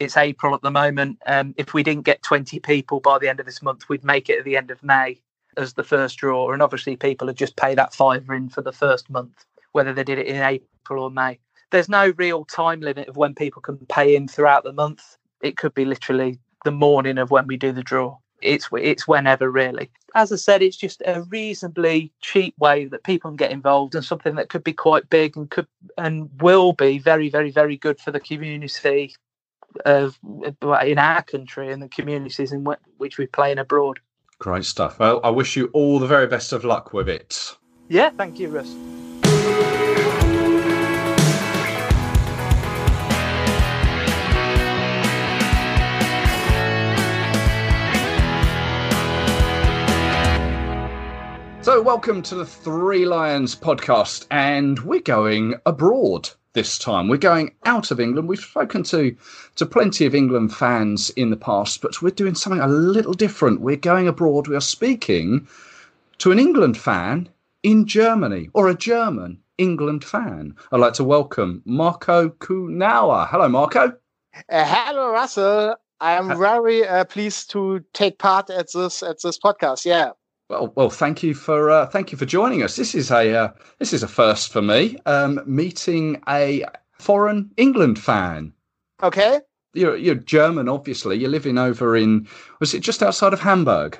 it's 0.00 0.16
April 0.16 0.54
at 0.54 0.62
the 0.62 0.70
moment. 0.72 1.18
Um, 1.26 1.54
if 1.56 1.72
we 1.72 1.84
didn't 1.84 2.04
get 2.04 2.22
twenty 2.22 2.58
people 2.58 2.98
by 2.98 3.18
the 3.18 3.28
end 3.28 3.38
of 3.38 3.46
this 3.46 3.62
month, 3.62 3.88
we'd 3.88 4.02
make 4.02 4.28
it 4.28 4.40
at 4.40 4.44
the 4.44 4.56
end 4.56 4.72
of 4.72 4.82
May 4.82 5.20
as 5.58 5.74
the 5.74 5.84
first 5.84 6.16
draw. 6.16 6.52
And 6.52 6.62
obviously, 6.62 6.96
people 6.96 7.26
would 7.26 7.36
just 7.36 7.56
paid 7.56 7.78
that 7.78 7.94
fiver 7.94 8.34
in 8.34 8.48
for 8.48 8.62
the 8.62 8.72
first 8.72 9.10
month, 9.10 9.44
whether 9.72 9.92
they 9.92 10.04
did 10.04 10.18
it 10.18 10.26
in 10.26 10.40
April 10.40 11.04
or 11.04 11.10
May. 11.10 11.38
There's 11.70 11.88
no 11.88 12.14
real 12.16 12.44
time 12.46 12.80
limit 12.80 13.08
of 13.08 13.16
when 13.16 13.34
people 13.34 13.60
can 13.60 13.76
pay 13.88 14.16
in 14.16 14.28
throughout 14.28 14.64
the 14.64 14.72
month. 14.72 15.18
It 15.42 15.56
could 15.56 15.74
be 15.74 15.84
literally 15.84 16.38
the 16.64 16.70
morning 16.70 17.18
of 17.18 17.30
when 17.30 17.46
we 17.46 17.56
do 17.56 17.72
the 17.72 17.82
draw. 17.82 18.16
It's 18.40 18.68
it's 18.72 19.08
whenever 19.08 19.50
really. 19.50 19.90
As 20.14 20.32
I 20.32 20.36
said, 20.36 20.62
it's 20.62 20.76
just 20.76 21.02
a 21.04 21.22
reasonably 21.22 22.12
cheap 22.20 22.54
way 22.58 22.84
that 22.86 23.02
people 23.02 23.30
can 23.30 23.36
get 23.36 23.50
involved 23.50 23.94
in 23.94 24.02
something 24.02 24.36
that 24.36 24.48
could 24.48 24.64
be 24.64 24.72
quite 24.72 25.10
big 25.10 25.36
and 25.36 25.50
could 25.50 25.66
and 25.96 26.30
will 26.40 26.72
be 26.72 26.98
very 26.98 27.28
very 27.28 27.50
very 27.50 27.76
good 27.76 28.00
for 28.00 28.12
the 28.12 28.20
community 28.20 29.14
of 29.84 30.18
in 30.82 30.98
our 30.98 31.22
country 31.22 31.72
and 31.72 31.82
the 31.82 31.88
communities 31.88 32.52
in 32.52 32.64
which 32.96 33.18
we 33.18 33.26
play 33.26 33.52
in 33.52 33.58
abroad. 33.58 34.00
Great 34.40 34.64
stuff. 34.64 35.00
Well, 35.00 35.20
I 35.24 35.30
wish 35.30 35.56
you 35.56 35.68
all 35.72 35.98
the 35.98 36.06
very 36.06 36.28
best 36.28 36.52
of 36.52 36.64
luck 36.64 36.92
with 36.92 37.08
it. 37.08 37.56
Yeah, 37.88 38.10
thank 38.10 38.38
you, 38.38 38.48
Russ. 38.48 38.68
So, 51.62 51.82
welcome 51.82 52.22
to 52.22 52.36
the 52.36 52.46
Three 52.46 53.06
Lions 53.06 53.56
podcast, 53.56 54.26
and 54.30 54.78
we're 54.78 55.00
going 55.00 55.56
abroad 55.66 56.30
this 56.58 56.76
time. 56.76 57.06
We're 57.06 57.18
going 57.18 57.54
out 57.66 57.92
of 57.92 58.00
England. 58.00 58.26
We've 58.28 58.40
spoken 58.40 58.82
to 58.84 59.16
to 59.54 59.64
plenty 59.64 60.06
of 60.06 60.14
England 60.14 60.52
fans 60.52 61.08
in 61.10 61.30
the 61.30 61.36
past, 61.36 61.80
but 61.80 62.02
we're 62.02 62.10
doing 62.10 62.34
something 62.34 62.60
a 62.60 62.66
little 62.66 63.12
different. 63.12 63.60
We're 63.60 63.76
going 63.76 64.08
abroad. 64.08 64.48
We 64.48 64.56
are 64.56 64.60
speaking 64.60 65.46
to 66.18 66.32
an 66.32 66.40
England 66.40 66.76
fan 66.76 67.28
in 67.62 67.86
Germany, 67.86 68.50
or 68.54 68.68
a 68.68 68.74
German 68.74 69.38
England 69.56 70.04
fan. 70.04 70.56
I'd 70.72 70.80
like 70.80 70.94
to 70.94 71.04
welcome 71.04 71.62
Marco 71.64 72.30
Kühnauer. 72.30 73.28
Hello, 73.28 73.48
Marco. 73.48 73.92
Uh, 74.50 74.64
hello, 74.74 75.12
Russell. 75.12 75.76
I 76.00 76.14
am 76.14 76.36
very 76.40 76.84
uh, 76.84 77.04
pleased 77.04 77.50
to 77.52 77.84
take 77.92 78.18
part 78.18 78.50
at 78.50 78.72
this 78.72 79.04
at 79.04 79.22
this 79.22 79.38
podcast. 79.38 79.84
Yeah. 79.84 80.10
Well, 80.48 80.72
well, 80.76 80.90
thank 80.90 81.22
you 81.22 81.34
for 81.34 81.70
uh, 81.70 81.86
thank 81.86 82.10
you 82.10 82.16
for 82.16 82.24
joining 82.24 82.62
us. 82.62 82.76
This 82.76 82.94
is 82.94 83.10
a 83.10 83.34
uh, 83.34 83.52
this 83.78 83.92
is 83.92 84.02
a 84.02 84.08
first 84.08 84.50
for 84.50 84.62
me. 84.62 84.96
Um, 85.04 85.40
meeting 85.44 86.22
a 86.26 86.64
foreign 86.98 87.50
England 87.56 87.98
fan. 87.98 88.52
Okay. 89.02 89.40
You're 89.74 89.96
you're 89.96 90.14
German, 90.14 90.68
obviously. 90.68 91.16
You're 91.18 91.30
living 91.30 91.58
over 91.58 91.96
in 91.96 92.26
was 92.60 92.72
it 92.72 92.80
just 92.80 93.02
outside 93.02 93.34
of 93.34 93.40
Hamburg? 93.40 93.98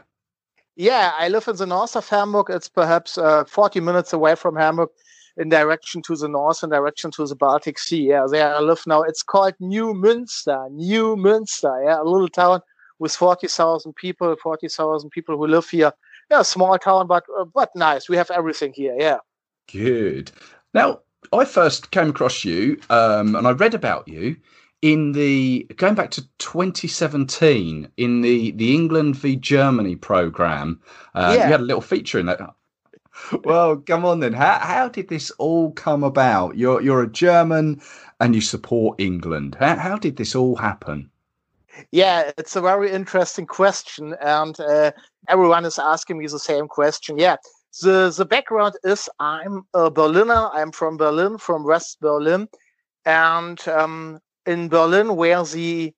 Yeah, 0.74 1.12
I 1.18 1.28
live 1.28 1.48
in 1.48 1.56
the 1.56 1.66
north 1.66 1.96
of 1.96 2.08
Hamburg. 2.08 2.46
It's 2.50 2.68
perhaps 2.68 3.18
uh, 3.18 3.44
40 3.44 3.80
minutes 3.80 4.12
away 4.12 4.36
from 4.36 4.54
Hamburg, 4.54 4.90
in 5.36 5.48
direction 5.48 6.02
to 6.02 6.14
the 6.14 6.28
north, 6.28 6.62
in 6.62 6.70
direction 6.70 7.10
to 7.12 7.26
the 7.26 7.34
Baltic 7.34 7.78
Sea. 7.78 8.08
Yeah, 8.08 8.26
there 8.30 8.54
I 8.54 8.60
live 8.60 8.86
now. 8.86 9.02
It's 9.02 9.24
called 9.24 9.54
Neumünster. 9.60 10.70
New 10.70 11.16
Münster. 11.16 11.84
Yeah, 11.84 12.00
a 12.00 12.04
little 12.04 12.28
town 12.28 12.60
with 13.00 13.12
40,000 13.12 13.92
people. 13.96 14.34
40,000 14.42 15.10
people 15.10 15.36
who 15.36 15.46
live 15.48 15.68
here. 15.68 15.92
Yeah, 16.30 16.42
small 16.42 16.78
town, 16.78 17.06
but 17.06 17.24
uh, 17.38 17.44
but 17.44 17.70
nice. 17.74 18.08
We 18.08 18.16
have 18.16 18.30
everything 18.30 18.72
here. 18.74 18.94
Yeah. 18.98 19.18
Good. 19.72 20.30
Now, 20.74 21.00
I 21.32 21.44
first 21.44 21.90
came 21.90 22.10
across 22.10 22.44
you, 22.44 22.78
um, 22.90 23.34
and 23.34 23.46
I 23.46 23.52
read 23.52 23.74
about 23.74 24.08
you 24.08 24.36
in 24.82 25.12
the 25.12 25.66
going 25.76 25.94
back 25.94 26.10
to 26.12 26.22
2017 26.38 27.88
in 27.96 28.20
the 28.20 28.52
the 28.52 28.74
England 28.74 29.16
v 29.16 29.36
Germany 29.36 29.96
program. 29.96 30.80
Uh, 31.14 31.34
Yeah. 31.36 31.46
You 31.46 31.52
had 31.52 31.60
a 31.60 31.64
little 31.64 31.82
feature 31.82 32.18
in 32.18 32.26
that. 32.26 32.40
Well, 33.44 33.76
come 33.78 34.04
on 34.04 34.20
then. 34.20 34.32
How 34.32 34.58
how 34.60 34.88
did 34.88 35.08
this 35.08 35.30
all 35.32 35.72
come 35.72 36.04
about? 36.04 36.56
You're 36.56 36.80
you're 36.82 37.02
a 37.02 37.10
German 37.10 37.80
and 38.20 38.34
you 38.34 38.40
support 38.40 39.00
England. 39.00 39.56
How 39.58 39.76
how 39.76 39.96
did 39.98 40.16
this 40.16 40.34
all 40.34 40.56
happen? 40.56 41.10
Yeah, 41.92 42.32
it's 42.38 42.56
a 42.56 42.60
very 42.60 42.90
interesting 42.90 43.46
question, 43.46 44.14
and 44.20 44.58
uh, 44.60 44.92
everyone 45.28 45.64
is 45.64 45.78
asking 45.78 46.18
me 46.18 46.26
the 46.26 46.38
same 46.38 46.68
question. 46.68 47.18
Yeah, 47.18 47.36
the 47.82 48.12
the 48.16 48.24
background 48.24 48.74
is 48.84 49.08
I'm 49.18 49.62
a 49.74 49.90
Berliner. 49.90 50.48
I'm 50.52 50.72
from 50.72 50.96
Berlin, 50.96 51.38
from 51.38 51.64
West 51.64 51.98
Berlin, 52.00 52.48
and 53.04 53.66
um, 53.68 54.18
in 54.46 54.68
Berlin, 54.68 55.16
where 55.16 55.44
the 55.44 55.92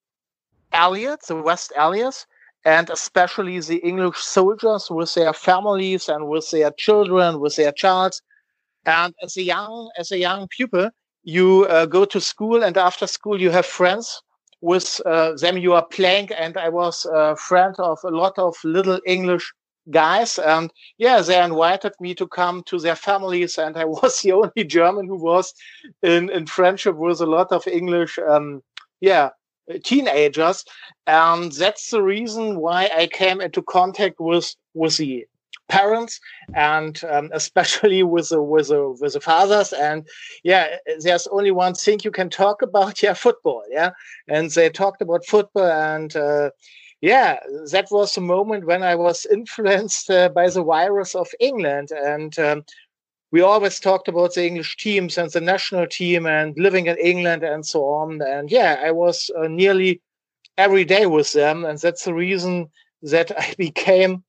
Allies, 0.73 1.19
the 1.29 1.37
West 1.37 1.73
Allies, 1.77 2.27
and 2.65 2.91
especially 2.91 3.59
the 3.61 3.79
English 3.79 4.19
soldiers 4.19 4.89
with 4.91 5.15
their 5.15 5.33
families 5.33 6.09
and 6.09 6.29
with 6.29 6.51
their 6.51 6.71
children, 6.73 7.41
with 7.41 7.57
their 7.57 7.73
childs, 7.73 8.23
and 8.87 9.15
as 9.23 9.37
a 9.37 9.43
young 9.43 9.91
as 9.99 10.13
a 10.13 10.19
young 10.19 10.49
pupil, 10.49 10.91
you 11.23 11.65
uh, 11.67 11.87
go 11.87 12.05
to 12.05 12.21
school, 12.21 12.63
and 12.63 12.77
after 12.77 13.07
school, 13.07 13.41
you 13.41 13.51
have 13.51 13.67
friends 13.67 14.23
with 14.61 15.01
uh, 15.07 15.33
them 15.37 15.57
you 15.57 15.73
are 15.73 15.87
playing 15.87 16.31
and 16.33 16.57
i 16.57 16.69
was 16.69 17.07
a 17.13 17.37
friend 17.37 17.75
of 17.79 17.99
a 18.05 18.11
lot 18.11 18.39
of 18.39 18.55
little 18.65 19.01
english 19.07 19.53
guys 19.91 20.39
and 20.39 20.71
yeah 20.99 21.21
they 21.21 21.43
invited 21.43 21.93
me 22.01 22.15
to 22.15 22.27
come 22.27 22.63
to 22.65 22.79
their 22.79 22.97
families 22.97 23.59
and 23.59 23.77
i 23.77 23.85
was 23.97 24.21
the 24.21 24.33
only 24.33 24.65
german 24.65 25.07
who 25.07 25.17
was 25.17 25.55
in, 26.03 26.31
in 26.31 26.47
friendship 26.47 26.97
with 26.97 27.21
a 27.21 27.27
lot 27.27 27.51
of 27.53 27.67
english 27.67 28.19
um, 28.29 28.63
yeah 29.01 29.31
teenagers 29.85 30.65
and 31.07 31.53
that's 31.53 31.91
the 31.91 32.03
reason 32.03 32.59
why 32.59 32.91
i 32.97 33.07
came 33.07 33.41
into 33.41 33.63
contact 33.63 34.17
with 34.19 34.55
with 34.75 34.97
the 34.97 35.25
parents 35.71 36.21
and 36.55 37.03
um, 37.05 37.31
especially 37.41 38.03
with 38.03 38.29
the 38.31 38.43
with 38.43 38.69
the 38.69 38.83
with 39.01 39.15
the 39.15 39.21
fathers. 39.21 39.73
And 39.73 40.07
yeah 40.45 40.77
there's 41.01 41.27
only 41.29 41.51
one 41.53 41.75
thing 41.75 42.01
you 42.05 42.11
can 42.11 42.31
talk 42.31 42.63
about 42.63 43.03
yeah 43.05 43.15
football 43.15 43.63
yeah? 43.71 43.91
And 44.29 44.51
they 44.51 44.69
talked 44.71 45.03
about 45.03 45.25
football 45.27 45.71
and 45.71 46.15
uh, 46.17 46.51
yeah 47.01 47.39
that 47.73 47.89
was 47.91 48.15
the 48.15 48.21
moment 48.21 48.67
when 48.67 48.83
i 48.83 48.95
was 48.95 49.27
influenced 49.39 50.11
uh, 50.11 50.29
by 50.29 50.49
the 50.51 50.63
virus 50.63 51.15
of 51.15 51.29
england. 51.41 51.89
And 51.93 52.39
um, 52.39 52.65
we 53.33 53.41
always 53.43 53.79
talked 53.81 54.09
about 54.09 54.35
the 54.35 54.47
english 54.47 54.77
teams 54.77 55.17
and 55.19 55.31
the 55.31 55.41
national 55.41 55.87
team 55.87 56.27
and 56.27 56.55
living 56.59 56.87
in 56.87 56.97
england 56.99 57.43
and 57.45 57.65
so 57.65 57.81
on. 57.85 58.21
And 58.23 58.51
yeah 58.51 58.81
i 58.85 58.91
was 58.91 59.31
uh, 59.39 59.49
nearly 59.49 60.01
every 60.59 60.85
day 60.85 61.07
with 61.07 61.33
them. 61.33 61.65
And 61.65 61.79
that's 61.79 62.05
the 62.05 62.15
reason 62.15 62.69
that 63.03 63.31
i 63.39 63.55
became 63.57 64.23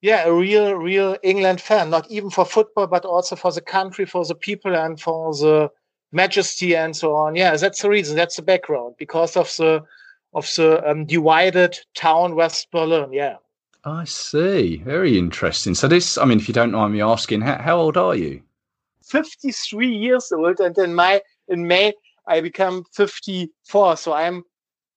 yeah, 0.00 0.24
a 0.24 0.32
real, 0.32 0.74
real 0.74 1.16
England 1.22 1.60
fan, 1.60 1.90
not 1.90 2.10
even 2.10 2.30
for 2.30 2.44
football, 2.44 2.86
but 2.86 3.04
also 3.04 3.36
for 3.36 3.52
the 3.52 3.60
country, 3.60 4.06
for 4.06 4.24
the 4.24 4.34
people, 4.34 4.74
and 4.74 5.00
for 5.00 5.32
the 5.34 5.70
majesty 6.12 6.74
and 6.76 6.96
so 6.96 7.14
on. 7.14 7.34
Yeah, 7.34 7.56
that's 7.56 7.82
the 7.82 7.90
reason. 7.90 8.16
That's 8.16 8.36
the 8.36 8.42
background 8.42 8.94
because 8.98 9.36
of 9.36 9.54
the 9.56 9.82
of 10.34 10.44
the 10.56 10.88
um, 10.88 11.06
divided 11.06 11.78
town 11.94 12.34
West 12.34 12.70
Berlin. 12.70 13.12
Yeah. 13.12 13.36
I 13.84 14.04
see. 14.04 14.82
Very 14.84 15.18
interesting. 15.18 15.74
So 15.74 15.88
this, 15.88 16.18
I 16.18 16.24
mean, 16.24 16.38
if 16.38 16.48
you 16.48 16.54
don't 16.54 16.72
mind 16.72 16.92
me 16.92 17.00
asking, 17.00 17.40
how, 17.40 17.58
how 17.58 17.78
old 17.78 17.96
are 17.96 18.14
you? 18.14 18.42
Fifty-three 19.02 19.94
years 19.94 20.30
old, 20.32 20.60
and 20.60 20.76
in 20.78 20.94
my 20.94 21.22
in 21.48 21.66
May 21.66 21.94
I 22.26 22.40
become 22.40 22.84
fifty-four. 22.92 23.96
So 23.96 24.12
I'm 24.12 24.44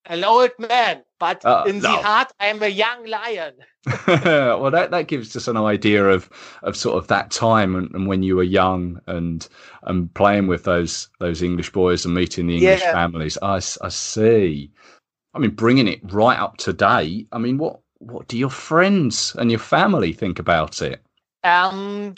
an 0.05 0.23
old 0.23 0.51
man, 0.57 1.03
but 1.19 1.45
uh, 1.45 1.63
in 1.67 1.79
no. 1.79 1.81
the 1.81 2.01
heart, 2.01 2.31
I'm 2.39 2.61
a 2.63 2.67
young 2.67 3.05
lion. 3.05 3.53
well, 4.07 4.71
that, 4.71 4.91
that 4.91 5.07
gives 5.07 5.35
us 5.35 5.47
an 5.47 5.57
idea 5.57 6.09
of, 6.09 6.29
of 6.63 6.75
sort 6.75 6.97
of 6.97 7.07
that 7.07 7.31
time 7.31 7.75
and, 7.75 7.93
and, 7.93 8.07
when 8.07 8.23
you 8.23 8.35
were 8.35 8.43
young 8.43 8.99
and 9.07 9.47
and 9.83 10.13
playing 10.13 10.47
with 10.47 10.63
those 10.63 11.09
those 11.19 11.41
English 11.41 11.71
boys 11.71 12.05
and 12.05 12.13
meeting 12.13 12.47
the 12.47 12.57
English 12.57 12.81
yeah. 12.81 12.93
families. 12.93 13.37
I, 13.41 13.55
I 13.55 13.89
see. 13.89 14.71
I 15.33 15.39
mean, 15.39 15.51
bringing 15.51 15.87
it 15.87 15.99
right 16.11 16.37
up 16.37 16.57
to 16.57 16.73
date. 16.73 17.27
I 17.31 17.37
mean, 17.37 17.57
what 17.57 17.79
what 17.99 18.27
do 18.27 18.37
your 18.37 18.49
friends 18.49 19.35
and 19.37 19.49
your 19.51 19.59
family 19.59 20.13
think 20.13 20.39
about 20.39 20.81
it? 20.81 21.01
Um, 21.43 22.15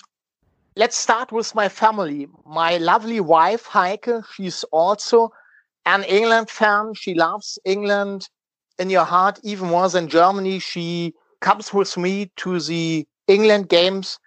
let's 0.76 0.98
start 0.98 1.32
with 1.32 1.54
my 1.56 1.70
family. 1.70 2.28
My 2.46 2.78
lovely 2.78 3.20
wife 3.20 3.66
Heike. 3.66 4.10
She's 4.34 4.64
also 4.66 5.32
an 5.86 6.04
England 6.04 6.50
fan. 6.50 6.94
She 6.94 7.14
loves 7.14 7.60
England 7.66 8.30
in 8.80 8.90
your 8.90 9.06
heart 9.06 9.40
even 9.44 9.70
more 9.70 9.90
than 9.90 10.08
Germany. 10.08 10.60
She 10.60 11.14
comes 11.42 11.74
with 11.74 11.98
me 11.98 12.32
to 12.38 12.60
the 12.60 13.06
England 13.28 13.70
games, 13.70 14.20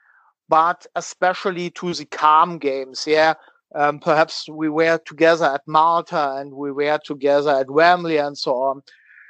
but 0.49 0.87
especially 0.95 1.71
to 1.71 1.95
the 1.95 2.05
calm 2.07 2.59
games. 2.59 3.05
Yeah. 3.07 3.35
Um, 3.75 3.99
perhaps 3.99 4.49
we 4.49 4.69
were 4.69 4.99
together 5.05 5.47
at 5.47 5.63
Malta 5.67 6.37
and 6.37 6.53
we 6.53 6.73
were 6.73 6.99
together 7.05 7.51
at 7.51 7.71
Wembley 7.71 8.17
and 8.17 8.39
so 8.39 8.55
on. 8.55 8.83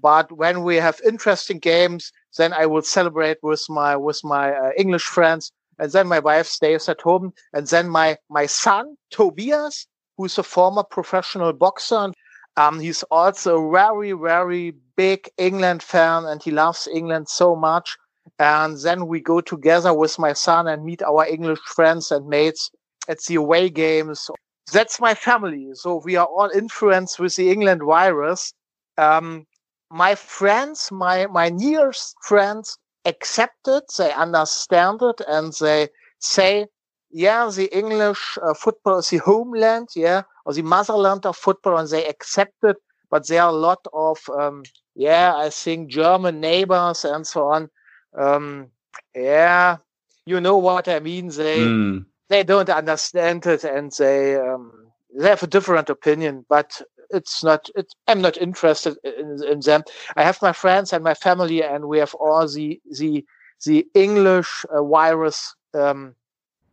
But 0.03 0.31
when 0.31 0.63
we 0.63 0.77
have 0.77 1.01
interesting 1.05 1.59
games, 1.59 2.13
then 2.37 2.53
I 2.53 2.67
will 2.67 2.83
celebrate 2.83 3.39
with 3.43 3.65
my 3.69 3.97
with 3.97 4.23
my 4.23 4.53
uh, 4.53 4.71
English 4.77 5.05
friends, 5.05 5.53
and 5.79 5.91
then 5.91 6.07
my 6.07 6.19
wife 6.19 6.47
stays 6.47 6.89
at 6.89 7.01
home, 7.01 7.33
and 7.53 7.67
then 7.67 7.89
my 7.89 8.19
my 8.29 8.47
son 8.47 8.97
Tobias, 9.11 9.87
who's 10.17 10.39
a 10.39 10.43
former 10.43 10.83
professional 10.83 11.53
boxer. 11.53 12.13
Um, 12.57 12.81
he's 12.81 13.03
also 13.05 13.69
a 13.69 13.71
very, 13.71 14.13
very 14.13 14.75
big 14.97 15.29
England 15.37 15.83
fan 15.83 16.25
and 16.25 16.43
he 16.43 16.51
loves 16.51 16.89
England 16.93 17.29
so 17.29 17.55
much. 17.55 17.97
And 18.39 18.79
then 18.79 19.07
we 19.07 19.21
go 19.21 19.41
together 19.41 19.95
with 19.95 20.19
my 20.19 20.33
son 20.33 20.67
and 20.67 20.85
meet 20.85 21.03
our 21.03 21.27
English 21.27 21.61
friends 21.61 22.11
and 22.11 22.27
mates 22.27 22.71
at 23.09 23.23
the 23.25 23.37
away 23.37 23.69
games. 23.71 24.29
That's 24.73 25.01
my 25.01 25.15
family. 25.15 25.69
So 25.75 26.03
we 26.05 26.17
are 26.17 26.27
all 26.27 26.51
influenced 26.55 27.19
with 27.19 27.37
the 27.37 27.51
England 27.51 27.83
virus. 27.85 28.53
Um, 28.99 29.47
my 29.91 30.15
friends, 30.15 30.91
my, 30.91 31.27
my 31.27 31.51
nearest 31.51 32.17
friends 32.23 32.77
accept 33.05 33.69
it. 33.69 33.85
They 33.97 34.13
understand 34.13 35.01
it 35.03 35.21
and 35.29 35.53
they 35.61 35.89
say, 36.19 36.67
yeah, 37.11 37.49
the 37.55 37.75
English 37.77 38.39
uh, 38.43 38.55
football 38.55 38.99
is 38.99 39.11
the 39.11 39.19
homeland, 39.19 39.89
yeah, 39.95 40.23
or 40.45 40.53
the 40.53 40.63
motherland 40.63 41.27
of 41.27 41.37
football, 41.37 41.79
and 41.79 41.89
they 41.89 42.07
accept 42.07 42.57
it. 42.63 42.77
But 43.11 43.29
there 43.29 43.43
are 43.43 43.51
a 43.51 43.53
lot 43.53 43.87
of, 43.93 44.19
um, 44.37 44.65
yeah, 44.95 45.35
I 45.37 45.51
think 45.51 45.91
German 45.91 46.41
neighbors 46.41 47.05
and 47.05 47.27
so 47.27 47.49
on. 47.49 47.71
Um, 48.19 48.69
yeah, 49.15 49.77
you 50.25 50.41
know 50.41 50.57
what 50.57 50.89
I 50.89 51.01
mean. 51.01 51.29
They 51.29 51.61
mm. 51.61 52.05
they 52.29 52.43
don't 52.43 52.69
understand 52.69 53.47
it, 53.47 53.65
and 53.65 53.93
they 53.93 54.37
um, 54.37 54.73
they 55.17 55.29
have 55.29 55.43
a 55.43 55.47
different 55.47 55.89
opinion. 55.89 56.45
But 56.49 56.83
it's 57.11 57.45
not. 57.45 57.69
It's, 57.77 57.95
I'm 58.09 58.21
not 58.21 58.37
interested 58.37 58.97
in, 59.05 59.43
in 59.45 59.61
them. 59.61 59.85
I 60.17 60.25
have 60.25 60.43
my 60.43 60.53
friends 60.53 60.93
and 60.93 61.05
my 61.05 61.15
family, 61.15 61.63
and 61.63 61.87
we 61.87 61.99
have 61.99 62.15
all 62.15 62.49
the 62.49 62.81
the 62.99 63.25
the 63.65 63.87
English 63.95 64.65
uh, 64.71 64.83
virus 64.83 65.55
um, 65.75 66.15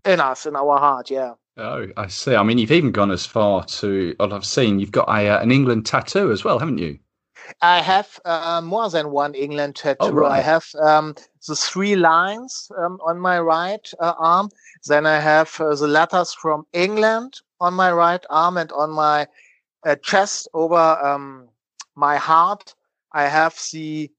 in 0.06 0.20
us, 0.20 0.46
in 0.46 0.56
our 0.56 0.78
heart. 0.78 1.10
Yeah. 1.10 1.34
Oh, 1.58 1.88
I 1.98 2.08
see. 2.08 2.36
I 2.36 2.44
mean, 2.44 2.58
you've 2.58 2.72
even 2.72 2.92
gone 2.92 3.12
as 3.12 3.26
far 3.26 3.64
to. 3.64 4.16
Well, 4.20 4.34
I've 4.34 4.46
seen 4.46 4.80
you've 4.80 4.92
got 4.92 5.08
a 5.08 5.30
uh, 5.30 5.42
an 5.42 5.52
England 5.52 5.86
tattoo 5.86 6.32
as 6.32 6.44
well, 6.44 6.60
haven't 6.60 6.80
you? 6.80 7.00
I 7.62 7.82
have 7.82 8.20
uh, 8.26 8.62
more 8.64 8.90
than 8.90 9.12
one 9.12 9.36
England 9.36 9.76
tattoo. 9.76 10.06
Oh, 10.06 10.12
right. 10.12 10.32
I 10.32 10.42
have 10.42 10.66
um, 10.82 11.16
the 11.48 11.56
three 11.56 11.96
lines 11.96 12.72
um, 12.78 13.00
on 13.06 13.20
my 13.20 13.40
right 13.40 13.88
uh, 14.00 14.14
arm. 14.18 14.50
Then 14.88 15.06
I 15.06 15.20
have 15.20 15.60
uh, 15.60 15.76
the 15.76 15.88
letters 15.88 16.34
from 16.34 16.66
England 16.74 17.42
on 17.60 17.74
my 17.74 17.92
right 17.92 18.24
arm 18.30 18.58
and 18.58 18.72
on 18.72 18.92
my 18.92 19.28
uh, 19.86 19.96
chest 19.98 20.48
over 20.54 20.76
um, 20.76 21.50
my 21.96 22.18
heart. 22.18 22.74
I 23.12 23.28
have 23.28 23.60
the 23.72 24.10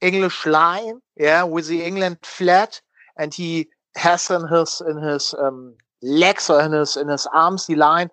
English 0.00 0.46
line, 0.46 1.00
yeah, 1.16 1.42
with 1.42 1.66
the 1.66 1.84
England 1.84 2.18
flag, 2.22 2.70
and 3.18 3.34
he 3.34 3.68
has 3.96 4.30
in 4.30 4.46
his 4.48 4.82
in 4.88 4.96
his 4.98 5.34
um, 5.34 5.74
legs 6.02 6.48
or 6.48 6.62
in 6.62 6.72
his 6.72 6.96
in 6.96 7.08
his 7.08 7.26
arms 7.32 7.66
the 7.66 7.74
line 7.74 8.10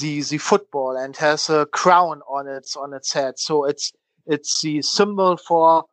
the 0.00 0.22
the 0.22 0.38
football 0.38 0.96
and 0.96 1.16
has 1.16 1.48
a 1.48 1.66
crown 1.66 2.20
on 2.28 2.48
its 2.48 2.76
on 2.76 2.92
its 2.92 3.12
head. 3.12 3.38
So 3.38 3.64
it's 3.64 3.92
it's 4.26 4.62
the 4.62 4.82
symbol 4.82 5.36
for 5.36 5.84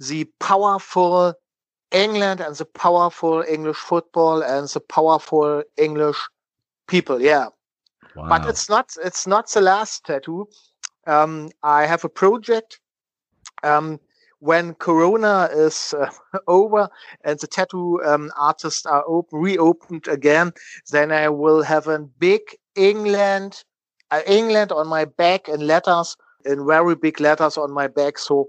the 0.00 0.24
powerful 0.40 1.34
England 1.90 2.40
and 2.40 2.54
the 2.54 2.64
powerful 2.64 3.42
English 3.48 3.76
football 3.76 4.42
and 4.42 4.68
the 4.68 4.80
powerful 4.80 5.62
English 5.76 6.18
people. 6.86 7.20
Yeah. 7.20 7.46
Wow. 8.14 8.28
But 8.28 8.48
it's 8.48 8.68
not 8.68 8.94
it's 9.02 9.26
not 9.26 9.50
the 9.50 9.60
last 9.60 10.04
tattoo. 10.04 10.46
Um, 11.06 11.48
I 11.62 11.86
have 11.86 12.04
a 12.04 12.08
project 12.08 12.80
um, 13.62 13.98
when 14.40 14.74
Corona 14.74 15.48
is 15.52 15.94
uh, 15.98 16.10
over 16.46 16.88
and 17.24 17.38
the 17.40 17.46
tattoo 17.46 18.00
um, 18.04 18.30
artists 18.38 18.86
are 18.86 19.04
open, 19.06 19.40
reopened 19.40 20.08
again, 20.08 20.52
then 20.90 21.12
I 21.12 21.28
will 21.28 21.62
have 21.62 21.86
a 21.86 21.98
big 21.98 22.42
England, 22.76 23.64
uh, 24.10 24.22
England 24.26 24.72
on 24.72 24.86
my 24.86 25.04
back 25.04 25.48
in 25.48 25.66
letters, 25.66 26.16
in 26.44 26.66
very 26.66 26.94
big 26.94 27.20
letters 27.20 27.56
on 27.58 27.72
my 27.72 27.88
back. 27.88 28.18
So 28.18 28.48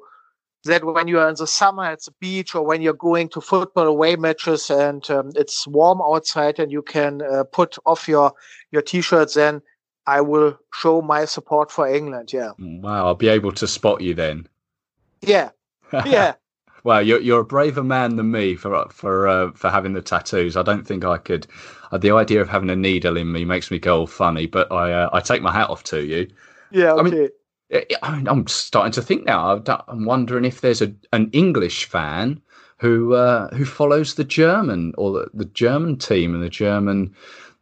that 0.66 0.84
when 0.84 1.08
you 1.08 1.20
are 1.20 1.30
in 1.30 1.36
the 1.36 1.48
summer 1.48 1.86
at 1.86 2.04
the 2.04 2.12
beach 2.20 2.54
or 2.54 2.66
when 2.66 2.82
you're 2.82 2.94
going 2.94 3.30
to 3.30 3.42
football 3.42 3.88
away 3.88 4.16
matches 4.16 4.70
and 4.70 5.10
um, 5.10 5.32
it's 5.36 5.66
warm 5.68 6.02
outside 6.02 6.60
and 6.60 6.72
you 6.72 6.82
can 6.82 7.22
uh, 7.22 7.44
put 7.46 7.78
off 7.86 8.08
your 8.08 8.34
your 8.72 8.82
t-shirts, 8.82 9.36
then 9.36 9.62
I 10.06 10.22
will 10.22 10.60
show 10.74 11.02
my 11.02 11.26
support 11.26 11.72
for 11.72 11.88
England. 11.88 12.34
Yeah. 12.34 12.52
Wow, 12.60 13.08
I'll 13.08 13.16
be 13.16 13.30
able 13.30 13.54
to 13.54 13.68
spot 13.68 14.02
you 14.02 14.14
then. 14.14 14.48
Yeah, 15.22 15.50
yeah. 16.06 16.34
well, 16.84 17.02
you're 17.02 17.20
you're 17.20 17.42
a 17.42 17.46
braver 17.46 17.84
man 17.84 18.16
than 18.16 18.32
me 18.32 18.56
for 18.56 18.88
for 18.90 19.28
uh, 19.28 19.52
for 19.52 19.70
having 19.70 19.94
the 19.94 20.02
tattoos. 20.02 20.58
I 20.58 20.64
don't 20.64 20.86
think 20.86 21.06
I 21.06 21.18
could. 21.18 21.48
Uh, 21.92 21.98
the 21.98 22.12
idea 22.12 22.42
of 22.42 22.50
having 22.50 22.70
a 22.70 22.76
needle 22.76 23.18
in 23.18 23.32
me 23.32 23.46
makes 23.46 23.72
me 23.72 23.80
go 23.80 24.02
all 24.02 24.08
funny, 24.08 24.46
but 24.46 24.72
I 24.72 24.94
uh, 24.94 25.10
I 25.14 25.20
take 25.20 25.42
my 25.42 25.52
hat 25.52 25.70
off 25.70 25.84
to 25.86 26.04
you. 26.04 26.28
Yeah, 26.72 26.94
okay. 26.94 27.00
I 27.00 27.04
mean, 27.04 27.30
I 28.02 28.16
mean, 28.16 28.28
I'm 28.28 28.48
starting 28.48 28.92
to 28.94 29.02
think 29.02 29.26
now. 29.26 29.62
I'm 29.88 30.06
wondering 30.06 30.46
if 30.46 30.62
there's 30.62 30.82
a 30.82 30.94
an 31.14 31.30
English 31.34 31.86
fan 31.86 32.42
who 32.78 33.14
uh, 33.14 33.50
who 33.50 33.66
follows 33.66 34.16
the 34.16 34.24
German 34.24 34.94
or 34.98 35.12
the, 35.12 35.30
the 35.34 35.46
German 35.46 35.98
team 35.98 36.34
and 36.34 36.44
the 36.44 36.50
German 36.50 37.14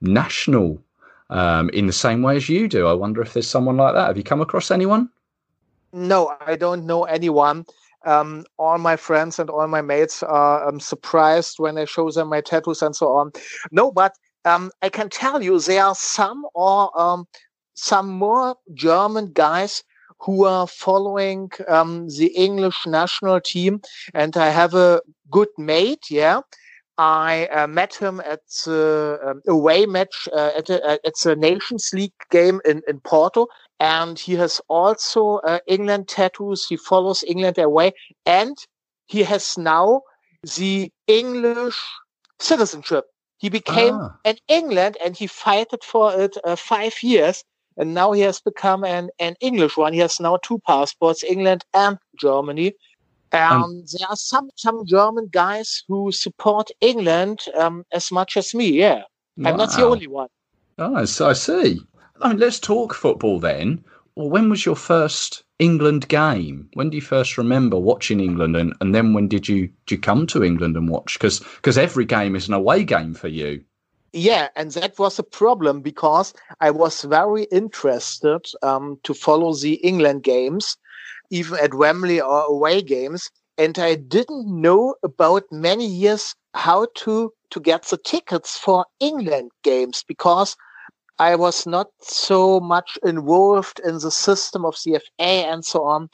national 0.02 0.82
um, 1.30 1.70
in 1.72 1.88
the 1.88 1.94
same 1.94 2.22
way 2.22 2.38
as 2.38 2.48
you 2.48 2.68
do. 2.68 2.88
I 2.88 2.94
wonder 2.94 3.22
if 3.22 3.34
there's 3.34 3.48
someone 3.48 3.78
like 3.78 3.94
that. 3.96 4.08
Have 4.08 4.18
you 4.18 4.24
come 4.24 4.42
across 4.42 4.72
anyone? 4.72 5.10
No, 5.94 6.36
I 6.42 6.56
don't 6.56 6.86
know 6.86 7.04
anyone. 7.04 7.66
Um, 8.08 8.46
all 8.58 8.78
my 8.78 8.96
friends 8.96 9.38
and 9.38 9.50
all 9.50 9.68
my 9.68 9.82
mates 9.82 10.24
are 10.24 10.68
um, 10.68 10.80
surprised 10.80 11.60
when 11.60 11.78
I 11.78 11.86
show 11.86 12.10
them 12.10 12.30
my 12.30 12.42
tattoos 12.42 12.82
and 12.82 12.96
so 12.96 13.08
on. 13.10 13.32
No, 13.72 13.92
but 13.92 14.14
um, 14.46 14.72
I 14.82 14.90
can 14.90 15.10
tell 15.10 15.44
you 15.44 15.60
there 15.60 15.84
are 15.84 15.96
some 15.96 16.46
or 16.56 16.98
um, 17.00 17.28
some 17.76 18.10
more 18.10 18.56
German 18.74 19.34
guys 19.34 19.84
who 20.20 20.46
are 20.46 20.68
following 20.68 21.52
um, 21.68 22.08
the 22.18 22.28
English 22.28 22.88
national 22.88 23.40
team, 23.42 23.82
and 24.14 24.36
I 24.36 24.50
have 24.50 24.74
a 24.74 25.02
good 25.30 25.50
mate. 25.58 26.06
Yeah, 26.10 26.42
I 26.98 27.48
uh, 27.48 27.68
met 27.68 27.94
him 27.94 28.22
at 28.22 28.42
the 28.66 29.20
um, 29.24 29.42
away 29.48 29.86
match 29.86 30.28
uh, 30.34 30.52
at 30.58 30.70
a, 30.70 31.00
at 31.06 31.14
the 31.24 31.36
Nations 31.36 31.92
League 31.94 32.20
game 32.32 32.60
in 32.66 32.82
in 32.88 33.00
Porto, 33.02 33.48
and 33.80 34.18
he 34.18 34.34
has 34.36 34.62
also 34.68 35.38
uh, 35.38 35.60
England 35.68 36.08
tattoos. 36.08 36.68
He 36.68 36.78
follows 36.78 37.24
England 37.28 37.58
away, 37.58 37.94
and 38.26 38.58
he 39.08 39.24
has 39.24 39.58
now 39.58 40.02
the 40.58 40.92
English 41.08 41.78
citizenship. 42.40 43.06
He 43.38 43.50
became 43.50 43.96
ah. 43.96 44.18
an 44.26 44.38
England, 44.48 44.98
and 45.04 45.16
he 45.16 45.28
fought 45.28 45.84
for 45.84 46.14
it 46.20 46.38
uh, 46.44 46.56
five 46.56 46.96
years 47.04 47.44
and 47.78 47.94
now 47.94 48.12
he 48.12 48.22
has 48.22 48.42
become 48.42 48.84
an, 48.84 49.10
an 49.20 49.36
English 49.40 49.78
one. 49.78 49.94
He 49.94 50.00
has 50.00 50.20
now 50.20 50.38
two 50.38 50.60
passports, 50.66 51.24
England 51.24 51.64
and 51.74 51.98
Germany. 52.20 52.74
And 53.32 53.64
um, 53.64 53.84
there 53.92 54.08
are 54.10 54.16
some 54.16 54.50
some 54.56 54.86
German 54.86 55.28
guys 55.32 55.84
who 55.88 56.12
support 56.12 56.70
England 56.80 57.42
um, 57.58 57.84
as 57.92 58.10
much 58.10 58.38
as 58.38 58.56
me. 58.56 58.70
Yeah, 58.70 59.04
wow. 59.38 59.52
I'm 59.52 59.58
not 59.58 59.76
the 59.76 59.86
only 59.86 60.08
one. 60.08 60.30
Oh, 60.78 60.96
I 60.96 61.34
see. 61.34 61.82
I 62.22 62.30
mean, 62.30 62.38
let's 62.38 62.60
talk 62.60 62.94
football 62.94 63.40
then. 63.40 63.84
Well, 64.16 64.30
when 64.30 64.50
was 64.50 64.66
your 64.66 64.76
first 64.76 65.44
England 65.60 66.08
game? 66.08 66.70
When 66.74 66.90
do 66.90 66.96
you 66.96 67.02
first 67.02 67.38
remember 67.38 67.78
watching 67.78 68.20
England, 68.20 68.56
and, 68.56 68.74
and 68.82 68.96
then 68.96 69.14
when 69.14 69.28
did 69.28 69.48
you 69.48 69.68
did 69.86 69.96
you 69.96 69.98
come 70.00 70.26
to 70.28 70.44
England 70.44 70.76
and 70.76 70.90
watch? 70.90 71.14
Because 71.14 71.40
because 71.40 71.78
every 71.78 72.06
game 72.06 72.36
is 72.36 72.48
an 72.48 72.54
away 72.54 72.84
game 72.84 73.14
for 73.14 73.28
you. 73.28 73.64
Yeah, 74.14 74.48
and 74.56 74.72
that 74.72 74.98
was 74.98 75.20
a 75.20 75.24
problem 75.24 75.82
because 75.82 76.34
I 76.62 76.72
was 76.72 77.04
very 77.04 77.44
interested 77.52 78.48
um, 78.64 79.00
to 79.04 79.14
follow 79.14 79.54
the 79.54 79.76
England 79.76 80.24
games, 80.24 80.78
even 81.30 81.60
at 81.60 81.76
Wembley 81.76 82.20
or 82.20 82.42
away 82.46 82.82
games, 82.82 83.30
and 83.58 83.78
I 83.78 83.96
didn't 83.96 84.48
know 84.48 84.96
about 85.04 85.44
many 85.52 85.86
years 85.86 86.34
how 86.54 86.88
to 86.96 87.32
to 87.52 87.60
get 87.60 87.84
the 87.84 87.98
tickets 87.98 88.58
for 88.58 88.86
England 89.00 89.52
games 89.64 90.04
because 90.08 90.56
I 91.20 91.36
was 91.36 91.66
not 91.66 91.88
so 92.02 92.60
much 92.60 92.98
involved 93.04 93.80
in 93.84 94.00
the 94.00 94.12
system 94.12 94.66
of 94.66 94.76
CFA 94.76 95.02
and 95.20 95.66
so 95.66 95.84
on. 95.84 96.10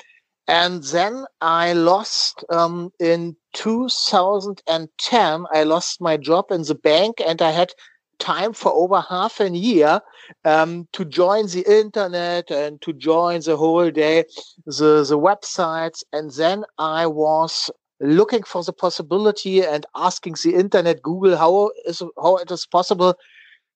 And 0.47 0.83
then 0.83 1.25
I 1.41 1.73
lost 1.73 2.43
um, 2.49 2.91
in 2.99 3.35
2010, 3.53 5.45
I 5.53 5.63
lost 5.63 6.01
my 6.01 6.17
job 6.17 6.51
in 6.51 6.63
the 6.63 6.75
bank 6.75 7.21
and 7.25 7.41
I 7.41 7.51
had 7.51 7.73
time 8.19 8.53
for 8.53 8.71
over 8.71 9.01
half 9.01 9.39
a 9.39 9.49
year 9.49 10.01
um, 10.45 10.87
to 10.93 11.05
join 11.05 11.47
the 11.47 11.65
internet 11.67 12.51
and 12.51 12.81
to 12.81 12.93
join 12.93 13.41
the 13.41 13.57
whole 13.57 13.89
day 13.91 14.25
the, 14.65 15.05
the 15.07 15.19
websites. 15.19 16.03
And 16.11 16.31
then 16.31 16.63
I 16.77 17.07
was 17.07 17.69
looking 17.99 18.43
for 18.43 18.63
the 18.63 18.73
possibility 18.73 19.63
and 19.63 19.85
asking 19.95 20.35
the 20.43 20.55
internet, 20.55 21.01
Google, 21.01 21.37
how 21.37 21.71
is 21.85 22.01
how 22.21 22.37
it 22.37 22.51
is 22.51 22.65
possible 22.65 23.15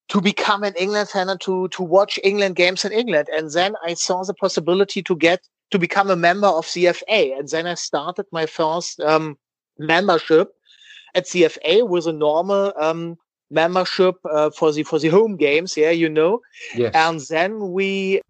to 0.09 0.21
become 0.21 0.63
an 0.63 0.73
England 0.75 1.09
fan 1.09 1.29
and 1.29 1.39
to 1.41 1.67
to 1.69 1.83
watch 1.83 2.19
England 2.23 2.55
games 2.55 2.85
in 2.85 2.91
England. 2.91 3.27
And 3.35 3.51
then 3.51 3.75
I 3.83 3.93
saw 3.93 4.23
the 4.23 4.33
possibility 4.33 5.03
to 5.03 5.15
get 5.15 5.41
to 5.71 5.79
become 5.79 6.09
a 6.09 6.15
member 6.15 6.47
of 6.47 6.65
CFA. 6.65 7.37
And 7.37 7.49
then 7.49 7.67
I 7.67 7.73
started 7.73 8.25
my 8.31 8.45
first 8.45 9.01
um, 9.01 9.37
membership 9.77 10.53
at 11.15 11.25
CFA 11.25 11.85
with 11.87 12.07
a 12.07 12.13
normal 12.13 12.73
um, 12.79 13.17
membership 13.49 14.15
uh, 14.29 14.49
for 14.49 14.71
the 14.71 14.83
for 14.83 14.99
the 14.99 15.09
home 15.09 15.35
games. 15.35 15.75
Yeah, 15.75 15.91
you 15.91 16.07
know. 16.09 16.39
Yes. 16.75 16.95
And 16.95 17.19
then 17.29 17.73
we, 17.73 18.21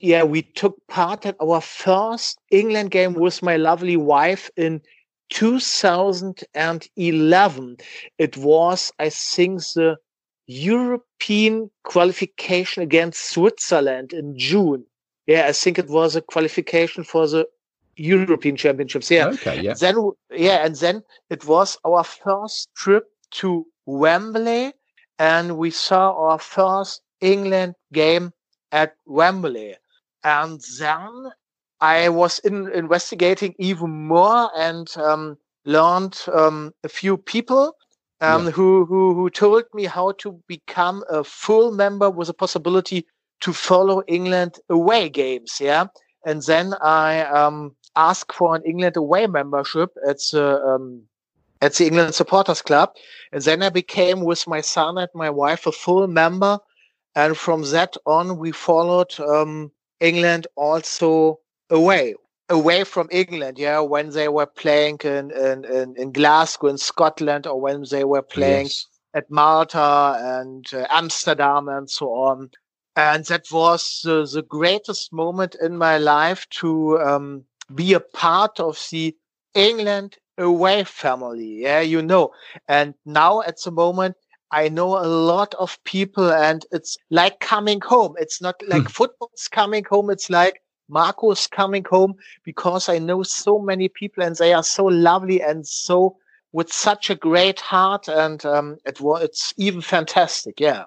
yeah, 0.00 0.22
we 0.22 0.42
took 0.42 0.76
part 0.88 1.24
at 1.24 1.36
our 1.40 1.62
first 1.62 2.38
England 2.50 2.90
game 2.90 3.14
with 3.14 3.42
my 3.42 3.56
lovely 3.56 3.96
wife 3.96 4.50
in 4.56 4.82
2011. 5.30 7.76
It 8.18 8.36
was, 8.36 8.92
I 8.98 9.08
think, 9.08 9.62
the 9.74 9.96
European 10.46 11.70
qualification 11.84 12.82
against 12.82 13.30
Switzerland 13.30 14.12
in 14.12 14.38
June. 14.38 14.84
Yeah, 15.26 15.46
I 15.48 15.52
think 15.52 15.78
it 15.78 15.88
was 15.88 16.14
a 16.14 16.22
qualification 16.22 17.02
for 17.02 17.26
the 17.26 17.48
European 17.96 18.56
Championships. 18.56 19.10
Yeah. 19.10 19.28
Okay. 19.28 19.60
Yeah. 19.60 19.74
Then 19.74 20.12
yeah, 20.30 20.64
and 20.64 20.76
then 20.76 21.02
it 21.30 21.46
was 21.46 21.78
our 21.84 22.04
first 22.04 22.68
trip 22.76 23.04
to 23.32 23.66
Wembley, 23.86 24.72
and 25.18 25.58
we 25.58 25.70
saw 25.70 26.12
our 26.12 26.38
first 26.38 27.02
England 27.20 27.74
game 27.92 28.32
at 28.72 28.94
Wembley. 29.06 29.76
And 30.22 30.60
then 30.78 31.30
I 31.80 32.08
was 32.08 32.38
in, 32.40 32.70
investigating 32.72 33.54
even 33.58 33.90
more 33.90 34.50
and 34.56 34.88
um, 34.96 35.38
learned 35.64 36.20
um, 36.32 36.72
a 36.84 36.88
few 36.88 37.16
people 37.16 37.76
um, 38.20 38.46
yeah. 38.46 38.50
who, 38.50 38.84
who 38.86 39.14
who 39.14 39.30
told 39.30 39.64
me 39.74 39.84
how 39.84 40.12
to 40.12 40.40
become 40.46 41.04
a 41.08 41.22
full 41.24 41.70
member 41.72 42.10
with 42.10 42.28
a 42.28 42.34
possibility 42.34 43.06
to 43.40 43.52
follow 43.52 44.02
England 44.06 44.58
away 44.68 45.08
games. 45.08 45.58
Yeah, 45.60 45.86
and 46.24 46.42
then 46.42 46.74
I 46.82 47.24
um, 47.24 47.76
asked 47.94 48.32
for 48.32 48.56
an 48.56 48.62
England 48.64 48.96
away 48.96 49.26
membership. 49.26 49.90
It's 50.06 50.34
a 50.34 50.62
um, 50.62 51.02
at 51.62 51.74
the 51.74 51.86
England 51.86 52.14
Supporters 52.14 52.62
Club. 52.62 52.90
And 53.32 53.42
then 53.42 53.62
I 53.62 53.70
became, 53.70 54.20
with 54.22 54.46
my 54.46 54.60
son 54.60 54.98
and 54.98 55.08
my 55.14 55.30
wife, 55.30 55.66
a 55.66 55.72
full 55.72 56.06
member. 56.06 56.58
And 57.14 57.36
from 57.36 57.62
that 57.70 57.96
on, 58.04 58.38
we 58.38 58.52
followed 58.52 59.18
um, 59.20 59.72
England 60.00 60.46
also 60.56 61.40
away, 61.70 62.14
away 62.48 62.84
from 62.84 63.08
England. 63.10 63.58
Yeah, 63.58 63.80
when 63.80 64.10
they 64.10 64.28
were 64.28 64.46
playing 64.46 64.98
in, 65.04 65.30
in, 65.30 65.64
in, 65.64 65.94
in 65.96 66.12
Glasgow, 66.12 66.68
in 66.68 66.78
Scotland, 66.78 67.46
or 67.46 67.60
when 67.60 67.84
they 67.90 68.04
were 68.04 68.22
playing 68.22 68.66
yes. 68.66 68.86
at 69.14 69.30
Malta 69.30 70.16
and 70.20 70.66
uh, 70.72 70.86
Amsterdam 70.90 71.68
and 71.68 71.90
so 71.90 72.08
on. 72.12 72.50
And 72.96 73.24
that 73.26 73.44
was 73.52 74.02
uh, 74.06 74.24
the 74.32 74.42
greatest 74.42 75.12
moment 75.12 75.54
in 75.60 75.76
my 75.76 75.98
life 75.98 76.48
to 76.60 76.98
um, 76.98 77.44
be 77.74 77.92
a 77.92 78.00
part 78.00 78.58
of 78.58 78.82
the 78.90 79.14
England 79.54 80.16
away 80.38 80.84
family. 80.84 81.62
Yeah, 81.62 81.80
you 81.80 82.00
know. 82.00 82.30
And 82.68 82.94
now 83.04 83.42
at 83.42 83.60
the 83.62 83.70
moment, 83.70 84.16
I 84.50 84.68
know 84.68 84.96
a 84.96 85.06
lot 85.06 85.54
of 85.56 85.82
people 85.84 86.32
and 86.32 86.64
it's 86.70 86.96
like 87.10 87.40
coming 87.40 87.80
home. 87.80 88.14
It's 88.18 88.40
not 88.40 88.54
like 88.68 88.82
hmm. 88.82 88.88
football's 88.88 89.48
coming 89.50 89.84
home. 89.90 90.08
It's 90.08 90.30
like 90.30 90.62
Marco's 90.88 91.46
coming 91.46 91.84
home 91.88 92.14
because 92.44 92.88
I 92.88 92.98
know 92.98 93.22
so 93.22 93.58
many 93.58 93.88
people 93.88 94.22
and 94.22 94.36
they 94.36 94.52
are 94.52 94.62
so 94.62 94.84
lovely 94.84 95.40
and 95.42 95.66
so 95.66 96.16
with 96.52 96.72
such 96.72 97.10
a 97.10 97.14
great 97.14 97.60
heart. 97.60 98.08
And 98.08 98.44
um, 98.44 98.78
it 98.84 99.00
was, 99.00 99.22
it's 99.22 99.54
even 99.56 99.80
fantastic. 99.80 100.60
Yeah. 100.60 100.84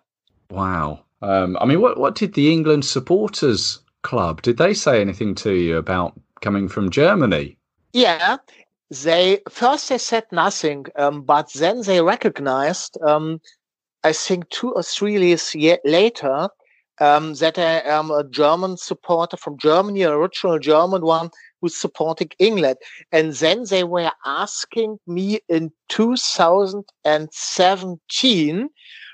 Wow. 0.50 1.04
Um, 1.22 1.58
I 1.60 1.66
mean, 1.66 1.82
what, 1.82 2.00
what 2.00 2.16
did 2.16 2.34
the 2.34 2.52
England 2.52 2.86
supporters 2.86 3.80
club, 4.02 4.42
did 4.42 4.58
they 4.58 4.74
say 4.74 5.02
anything 5.02 5.36
to 5.36 5.54
you 5.54 5.78
about 5.78 6.20
coming 6.42 6.68
from 6.68 6.90
Germany? 6.90 7.58
Yeah, 7.94 8.38
they 8.90 9.40
first 9.50 9.90
they 9.90 9.98
said 9.98 10.26
nothing, 10.32 10.86
um, 10.96 11.22
but 11.22 11.52
then 11.54 11.82
they 11.82 12.02
recognized, 12.02 12.98
um, 13.02 13.42
I 14.04 14.14
think 14.14 14.50
two 14.50 14.72
or 14.72 14.84
three 14.84 15.20
years 15.20 15.56
later, 15.84 16.50
um, 17.00 17.34
that 17.36 17.58
I 17.58 17.80
am 17.82 18.12
a 18.12 18.24
German 18.24 18.78
supporter 18.78 19.38
from 19.38 19.58
Germany, 19.58 20.04
a 20.04 20.12
original 20.12 20.60
German 20.60 21.02
one 21.02 21.32
who's 21.62 21.76
supporting 21.76 22.30
England. 22.40 22.78
And 23.12 23.34
then 23.34 23.66
they 23.70 23.84
were 23.84 24.12
asking 24.26 24.98
me 25.08 25.40
in 25.50 25.74
2017, 25.90 28.70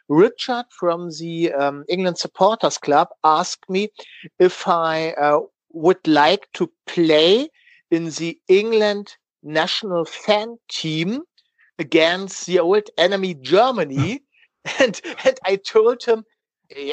Richard 0.08 0.66
from 0.78 1.10
the 1.20 1.52
um, 1.54 1.84
England 1.90 2.20
Supporters 2.20 2.78
Club 2.78 3.08
asked 3.24 3.68
me 3.70 3.90
if 4.40 4.68
I 4.68 5.14
uh, 5.14 5.40
would 5.74 6.08
like 6.08 6.48
to 6.54 6.72
play 6.86 7.50
in 7.90 8.12
the 8.12 8.40
England 8.48 9.16
national 9.42 10.06
fan 10.06 10.60
team 10.70 11.24
against 11.80 12.46
the 12.46 12.60
old 12.60 12.88
enemy 12.98 13.34
Germany. 13.34 14.22
and, 14.80 15.00
and 15.24 15.40
I 15.44 15.58
told 15.58 16.04
him 16.04 16.26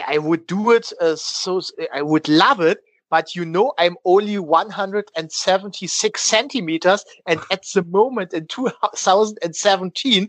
I 0.06 0.18
would 0.18 0.46
do 0.46 0.70
it. 0.70 0.92
Uh, 1.00 1.16
so 1.16 1.60
I 1.92 2.02
would 2.02 2.28
love 2.28 2.60
it. 2.60 2.78
But 3.10 3.34
you 3.36 3.44
know, 3.44 3.72
I'm 3.78 3.96
only 4.06 4.38
176 4.38 6.22
centimeters. 6.22 7.04
And 7.26 7.40
at 7.50 7.64
the 7.74 7.84
moment 7.84 8.32
in 8.32 8.46
2017, 8.46 10.28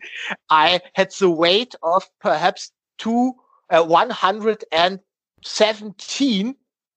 I 0.49 0.81
had 0.93 1.13
the 1.17 1.29
weight 1.29 1.75
of 1.81 2.03
perhaps 2.19 2.73
two, 2.97 3.31
uh, 3.69 3.83
117 3.83 6.55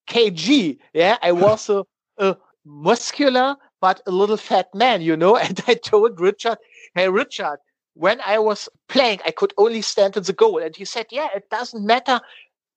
kg. 0.08 0.78
Yeah. 0.92 1.18
I 1.22 1.32
was 1.32 1.70
a, 1.70 1.84
a 2.18 2.36
muscular, 2.64 3.56
but 3.80 4.02
a 4.06 4.10
little 4.10 4.36
fat 4.36 4.74
man, 4.74 5.02
you 5.02 5.16
know. 5.16 5.36
And 5.38 5.62
I 5.68 5.74
told 5.74 6.20
Richard, 6.20 6.58
Hey, 6.96 7.08
Richard, 7.08 7.58
when 7.96 8.20
I 8.24 8.38
was 8.38 8.68
playing, 8.88 9.20
I 9.24 9.30
could 9.30 9.54
only 9.56 9.82
stand 9.82 10.16
in 10.16 10.22
the 10.22 10.32
goal. 10.32 10.62
And 10.62 10.76
he 10.76 10.84
said, 10.84 11.06
Yeah, 11.10 11.28
it 11.34 11.48
doesn't 11.50 11.84
matter. 11.84 12.20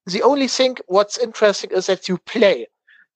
The 0.05 0.23
only 0.23 0.47
thing 0.47 0.77
what's 0.87 1.17
interesting 1.17 1.71
is 1.71 1.87
that 1.87 2.07
you 2.07 2.17
play. 2.19 2.67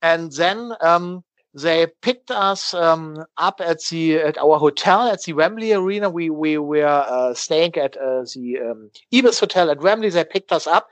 And 0.02 0.32
then 0.34 0.74
um, 0.82 1.24
they 1.54 1.88
picked 2.02 2.30
us 2.30 2.74
um, 2.74 3.24
up 3.38 3.62
at 3.62 3.84
the 3.86 4.18
at 4.18 4.38
our 4.38 4.60
hotel 4.60 5.08
at 5.08 5.24
the 5.24 5.34
Wembley 5.34 5.72
Arena. 5.72 6.10
We 6.10 6.30
we 6.30 6.58
were 6.58 6.86
uh, 6.86 7.34
staying 7.34 7.78
at 7.78 7.96
uh, 7.96 8.26
the 8.34 8.60
um, 8.60 8.92
Ibis 9.14 9.40
Hotel 9.40 9.72
at 9.72 9.80
Wembley. 9.82 10.10
They 10.10 10.26
picked 10.26 10.52
us 10.52 10.68
up 10.68 10.90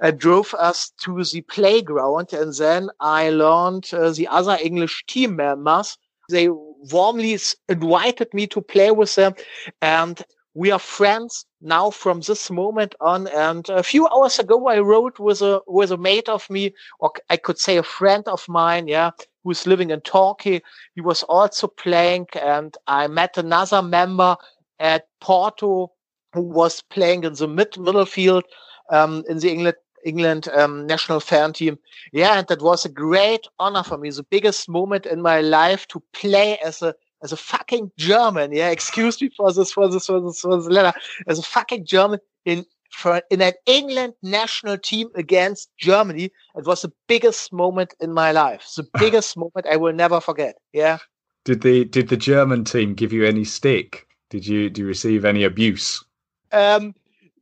and 0.00 0.18
drove 0.18 0.54
us 0.54 0.90
to 1.04 1.24
the 1.24 1.40
playground. 1.42 2.32
And 2.34 2.54
then 2.54 2.90
I 3.00 3.30
learned 3.30 3.88
uh, 3.92 4.10
the 4.10 4.28
other 4.28 4.58
English 4.62 5.04
team 5.06 5.36
members. 5.36 5.96
They 6.28 6.48
warmly 6.50 7.38
invited 7.68 8.34
me 8.34 8.46
to 8.48 8.60
play 8.60 8.90
with 8.90 9.14
them. 9.14 9.34
And 9.80 10.22
we 10.54 10.70
are 10.70 10.78
friends 10.78 11.46
now 11.60 11.90
from 11.90 12.20
this 12.20 12.50
moment 12.50 12.94
on. 13.00 13.26
And 13.28 13.68
a 13.68 13.82
few 13.82 14.06
hours 14.08 14.38
ago, 14.38 14.66
I 14.68 14.80
wrote 14.80 15.18
with 15.18 15.42
a 15.42 15.60
with 15.66 15.90
a 15.92 15.96
mate 15.96 16.28
of 16.28 16.48
me, 16.50 16.74
or 17.00 17.12
I 17.30 17.36
could 17.36 17.58
say 17.58 17.76
a 17.78 17.82
friend 17.82 18.26
of 18.28 18.48
mine, 18.48 18.88
yeah, 18.88 19.10
who's 19.44 19.66
living 19.66 19.90
in 19.90 20.00
Turkey. 20.00 20.62
He 20.94 21.00
was 21.00 21.22
also 21.24 21.68
playing, 21.68 22.26
and 22.40 22.76
I 22.86 23.06
met 23.08 23.36
another 23.38 23.82
member 23.82 24.36
at 24.78 25.06
Porto 25.20 25.92
who 26.34 26.42
was 26.42 26.82
playing 26.82 27.24
in 27.24 27.34
the 27.34 27.48
mid 27.48 27.78
middle 27.78 28.06
field 28.06 28.44
um, 28.90 29.24
in 29.28 29.38
the 29.38 29.50
England 29.50 29.76
England 30.04 30.48
um, 30.48 30.86
national 30.86 31.20
fan 31.20 31.52
team. 31.52 31.78
Yeah, 32.12 32.38
and 32.38 32.46
that 32.48 32.60
was 32.62 32.84
a 32.84 32.88
great 32.88 33.46
honor 33.58 33.82
for 33.84 33.96
me. 33.98 34.10
The 34.10 34.24
biggest 34.24 34.68
moment 34.68 35.06
in 35.06 35.22
my 35.22 35.40
life 35.40 35.86
to 35.88 36.02
play 36.12 36.58
as 36.58 36.82
a 36.82 36.94
as 37.22 37.32
a 37.32 37.36
fucking 37.36 37.90
German, 37.96 38.52
yeah, 38.52 38.70
excuse 38.76 39.20
me 39.20 39.30
for 39.36 39.52
this, 39.52 39.72
for 39.72 39.88
this, 39.88 40.06
for 40.06 40.20
this, 40.20 40.40
for 40.40 40.56
this 40.56 40.66
letter, 40.66 40.92
as 41.26 41.38
a 41.38 41.42
fucking 41.42 41.86
German 41.86 42.20
in 42.44 42.64
for 42.90 43.22
in 43.30 43.40
an 43.40 43.54
England 43.66 44.14
national 44.22 44.78
team 44.78 45.08
against 45.14 45.70
Germany. 45.78 46.30
It 46.54 46.66
was 46.66 46.82
the 46.82 46.92
biggest 47.08 47.52
moment 47.52 47.94
in 48.00 48.12
my 48.12 48.32
life. 48.32 48.70
The 48.76 48.86
biggest 48.98 49.36
moment 49.36 49.66
I 49.70 49.76
will 49.76 49.94
never 49.94 50.20
forget. 50.20 50.56
Yeah. 50.72 50.98
Did 51.44 51.62
the 51.62 51.84
did 51.86 52.08
the 52.08 52.16
German 52.16 52.64
team 52.64 52.94
give 52.94 53.12
you 53.12 53.24
any 53.24 53.44
stick? 53.44 54.06
Did 54.30 54.46
you 54.46 54.70
do 54.70 54.82
you 54.82 54.86
receive 54.86 55.24
any 55.24 55.42
abuse? 55.44 56.04
Um, 56.52 56.94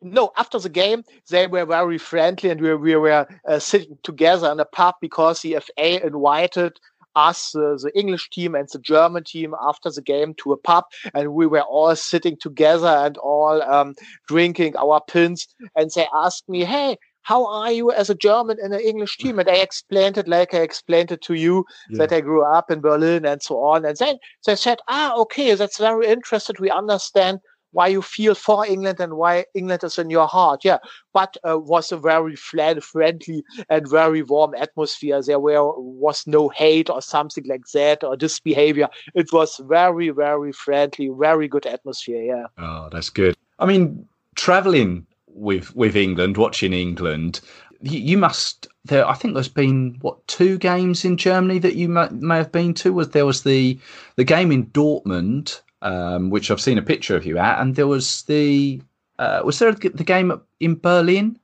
no, 0.03 0.33
after 0.37 0.59
the 0.59 0.69
game, 0.69 1.05
they 1.29 1.47
were 1.47 1.66
very 1.66 1.99
friendly 1.99 2.49
and 2.49 2.61
we, 2.61 2.75
we 2.75 2.97
were 2.97 3.27
uh, 3.47 3.59
sitting 3.59 3.99
together 4.03 4.51
in 4.51 4.61
a 4.61 4.64
pub 4.64 4.95
because 5.01 5.43
the 5.43 5.61
FA 5.61 6.07
invited 6.07 6.79
us, 7.16 7.55
uh, 7.55 7.77
the 7.83 7.90
English 7.94 8.31
team 8.31 8.55
and 8.55 8.68
the 8.73 8.79
German 8.79 9.25
team, 9.25 9.55
after 9.62 9.90
the 9.90 10.03
game 10.03 10.35
to 10.35 10.53
a 10.53 10.57
pub, 10.57 10.85
and 11.14 11.35
we 11.35 11.46
were 11.46 11.62
all 11.62 11.94
sitting 11.96 12.37
together 12.37 12.88
and 12.88 13.16
all 13.18 13.62
um, 13.62 13.94
drinking 14.29 14.77
our 14.77 15.01
pins. 15.01 15.49
And 15.77 15.90
they 15.94 16.07
asked 16.14 16.49
me, 16.49 16.64
"Hey, 16.64 16.96
how 17.23 17.46
are 17.46 17.70
you 17.70 17.92
as 17.92 18.11
a 18.11 18.14
German 18.14 18.59
in 18.62 18.73
an 18.73 18.81
English 18.81 19.18
team? 19.18 19.38
And 19.38 19.49
I 19.49 19.57
explained 19.57 20.18
it 20.18 20.29
like 20.29 20.55
I 20.55 20.59
explained 20.59 21.12
it 21.12 21.23
to 21.23 21.35
you 21.35 21.64
yeah. 21.90 21.99
that 21.99 22.12
I 22.12 22.20
grew 22.20 22.42
up 22.42 22.70
in 22.70 22.81
Berlin 22.81 23.27
and 23.27 23.42
so 23.42 23.62
on. 23.62 23.85
And 23.85 23.96
then 23.96 24.16
they 24.46 24.57
said, 24.57 24.79
ah, 24.88 25.14
okay, 25.16 25.55
that's 25.55 25.79
very 25.79 26.07
interesting. 26.07 26.57
We 26.59 26.70
understand 26.70 27.40
why 27.72 27.87
you 27.88 28.02
feel 28.02 28.35
for 28.35 28.66
England 28.66 29.00
and 29.00 29.14
why 29.14 29.44
England 29.54 29.85
is 29.85 29.98
in 29.98 30.11
your 30.11 30.26
heart. 30.26 30.64
Yeah, 30.64 30.78
but 31.12 31.37
uh, 31.48 31.59
was 31.59 31.92
a 31.92 31.96
very 31.96 32.37
flat, 32.37 32.83
friendly 32.83 33.44
and 33.68 33.88
very 33.88 34.22
warm 34.22 34.54
atmosphere. 34.54 35.22
There 35.22 35.38
were 35.38 35.72
was 35.78 36.26
no 36.26 36.48
hate 36.48 36.90
or 36.90 37.02
something 37.02 37.44
like 37.46 37.66
that 37.72 38.04
or 38.04 38.16
disbehavior. 38.16 38.88
It 39.14 39.33
was 39.33 39.61
very, 39.64 40.11
very 40.11 40.52
friendly, 40.52 41.11
very 41.16 41.48
good 41.48 41.66
atmosphere. 41.66 42.22
Yeah. 42.22 42.46
Oh, 42.59 42.88
that's 42.90 43.11
good. 43.11 43.37
I 43.59 43.66
mean, 43.66 44.06
traveling 44.35 45.06
with 45.26 45.74
with 45.76 45.96
England, 45.96 46.37
watching 46.37 46.72
England, 46.72 47.40
you, 47.80 47.98
you 47.98 48.18
must. 48.18 48.66
There, 48.87 49.06
I 49.06 49.14
think 49.14 49.35
there's 49.35 49.48
been 49.48 49.98
what 50.00 50.26
two 50.26 50.56
games 50.59 51.04
in 51.04 51.18
Germany 51.18 51.59
that 51.59 51.76
you 51.76 51.88
may, 51.88 52.09
may 52.12 52.37
have 52.37 52.50
been 52.50 52.74
to. 52.74 52.92
Was 52.92 53.11
there 53.11 53.26
was 53.26 53.42
the 53.42 53.78
the 54.16 54.24
game 54.24 54.50
in 54.50 54.66
Dortmund 54.66 55.61
um, 55.83 56.31
which 56.31 56.51
I've 56.51 56.61
seen 56.61 56.79
a 56.79 56.83
picture 56.83 57.16
of 57.16 57.27
you 57.27 57.38
at, 57.38 57.61
and 57.61 57.75
there 57.77 57.87
was 57.87 58.23
the 58.23 58.81
uh, 59.19 59.43
was 59.45 59.59
there 59.59 59.73
the 59.73 60.05
game 60.05 60.40
in 60.61 60.77
Berlin 60.77 61.38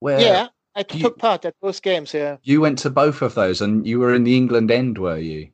where 0.00 0.20
yeah 0.20 0.48
I 0.74 0.84
you, 0.92 1.00
took 1.00 1.18
part 1.18 1.44
at 1.44 1.54
both 1.60 1.82
games. 1.82 2.14
Yeah, 2.14 2.36
you 2.42 2.60
went 2.60 2.78
to 2.80 2.90
both 2.90 3.22
of 3.22 3.34
those, 3.34 3.60
and 3.60 3.86
you 3.86 3.98
were 3.98 4.14
in 4.14 4.24
the 4.24 4.36
England 4.36 4.70
end, 4.70 4.98
were 4.98 5.18
you? 5.18 5.48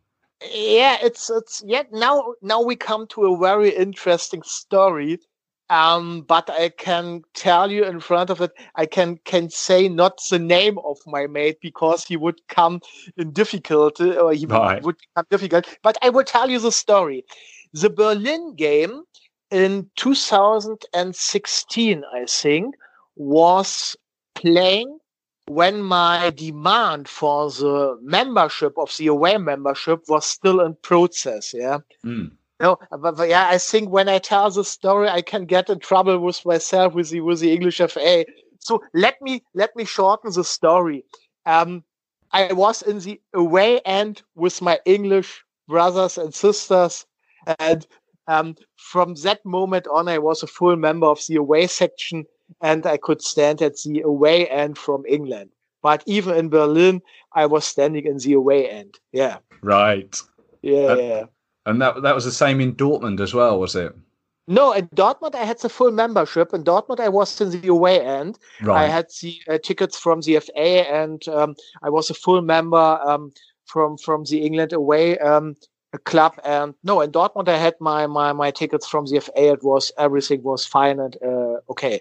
Yeah, 0.52 0.98
it's 1.02 1.30
it's 1.30 1.62
yeah. 1.66 1.84
Now 1.92 2.34
now 2.42 2.62
we 2.62 2.76
come 2.76 3.06
to 3.08 3.32
a 3.32 3.38
very 3.38 3.70
interesting 3.70 4.42
story. 4.42 5.18
Um, 5.68 6.20
but 6.22 6.48
I 6.48 6.68
can 6.68 7.22
tell 7.34 7.72
you 7.72 7.84
in 7.84 7.98
front 7.98 8.30
of 8.30 8.40
it, 8.40 8.52
I 8.76 8.86
can 8.86 9.18
can 9.24 9.50
say 9.50 9.88
not 9.88 10.20
the 10.30 10.38
name 10.38 10.78
of 10.78 10.98
my 11.06 11.26
mate 11.26 11.58
because 11.60 12.04
he 12.04 12.16
would 12.16 12.40
come 12.46 12.80
in 13.16 13.32
difficulty 13.32 14.16
or 14.16 14.32
he 14.32 14.46
right. 14.46 14.80
would 14.84 14.96
become 14.96 15.26
difficult. 15.28 15.66
But 15.82 15.98
I 16.02 16.10
will 16.10 16.22
tell 16.22 16.48
you 16.48 16.60
the 16.60 16.70
story 16.70 17.24
the 17.80 17.90
Berlin 17.90 18.54
game 18.56 19.02
in 19.50 19.90
2016, 19.96 22.04
I 22.12 22.24
think, 22.26 22.74
was 23.16 23.96
playing 24.34 24.98
when 25.46 25.82
my 25.82 26.30
demand 26.30 27.06
for 27.06 27.50
the 27.50 27.98
membership 28.02 28.72
of 28.78 28.96
the 28.96 29.08
away 29.08 29.36
membership 29.36 30.04
was 30.08 30.24
still 30.24 30.60
in 30.60 30.74
process. 30.82 31.52
Yeah. 31.52 31.80
Mm. 32.04 32.30
No, 32.58 32.78
but, 32.90 33.18
but, 33.18 33.28
yeah, 33.28 33.48
I 33.48 33.58
think 33.58 33.90
when 33.90 34.08
I 34.08 34.16
tell 34.18 34.50
the 34.50 34.64
story, 34.64 35.10
I 35.10 35.20
can 35.20 35.44
get 35.44 35.68
in 35.68 35.78
trouble 35.78 36.18
with 36.18 36.42
myself 36.46 36.94
with 36.94 37.10
the 37.10 37.20
with 37.20 37.40
the 37.40 37.52
English 37.52 37.76
FA. 37.76 38.24
So 38.60 38.82
let 38.94 39.20
me 39.20 39.44
let 39.52 39.76
me 39.76 39.84
shorten 39.84 40.32
the 40.32 40.44
story. 40.44 41.04
Um, 41.44 41.84
I 42.32 42.54
was 42.54 42.80
in 42.80 43.00
the 43.00 43.20
away 43.34 43.80
end 43.80 44.22
with 44.34 44.62
my 44.62 44.80
English 44.86 45.44
brothers 45.68 46.16
and 46.16 46.34
sisters 46.34 47.04
and 47.58 47.86
um, 48.28 48.56
from 48.76 49.14
that 49.22 49.44
moment 49.44 49.86
on, 49.88 50.08
I 50.08 50.18
was 50.18 50.42
a 50.42 50.46
full 50.46 50.76
member 50.76 51.06
of 51.06 51.20
the 51.28 51.36
away 51.36 51.66
section 51.66 52.24
and 52.60 52.86
I 52.86 52.96
could 52.96 53.22
stand 53.22 53.62
at 53.62 53.76
the 53.84 54.00
away 54.00 54.48
end 54.48 54.78
from 54.78 55.04
England. 55.06 55.50
But 55.82 56.02
even 56.06 56.36
in 56.36 56.48
Berlin, 56.48 57.02
I 57.34 57.46
was 57.46 57.64
standing 57.64 58.06
in 58.06 58.18
the 58.18 58.32
away 58.32 58.68
end. 58.68 58.98
Yeah. 59.12 59.38
Right. 59.62 60.20
Yeah, 60.62 60.92
and, 60.92 61.00
yeah. 61.00 61.24
And 61.66 61.82
that 61.82 62.02
that 62.02 62.14
was 62.14 62.24
the 62.24 62.32
same 62.32 62.60
in 62.60 62.74
Dortmund 62.74 63.20
as 63.20 63.34
well, 63.34 63.60
was 63.60 63.76
it? 63.76 63.94
No, 64.48 64.72
in 64.72 64.88
Dortmund 64.88 65.34
I 65.34 65.44
had 65.44 65.58
the 65.58 65.68
full 65.68 65.90
membership. 65.90 66.54
In 66.54 66.64
Dortmund 66.64 67.00
I 67.00 67.08
was 67.08 67.40
in 67.40 67.50
the 67.50 67.68
away 67.68 68.00
end. 68.00 68.38
Right. 68.62 68.84
I 68.84 68.88
had 68.88 69.06
the 69.20 69.40
uh, 69.48 69.58
tickets 69.62 69.98
from 69.98 70.20
the 70.20 70.40
FA, 70.40 70.92
and 70.92 71.26
um, 71.28 71.54
I 71.82 71.90
was 71.90 72.10
a 72.10 72.14
full 72.14 72.42
member 72.42 73.00
um, 73.04 73.32
from 73.66 73.96
from 73.98 74.24
the 74.24 74.44
England 74.44 74.72
away 74.72 75.18
um, 75.18 75.56
club. 75.98 76.34
And 76.44 76.74
no, 76.82 77.00
in 77.00 77.12
Dortmund, 77.12 77.48
I 77.48 77.58
had 77.58 77.74
my 77.80 78.06
my 78.06 78.32
my 78.32 78.50
tickets 78.50 78.86
from 78.86 79.06
the 79.06 79.20
FA. 79.20 79.52
It 79.52 79.62
was 79.62 79.92
everything 79.98 80.42
was 80.42 80.64
fine 80.66 81.00
and 81.00 81.16
uh, 81.24 81.60
okay. 81.70 82.00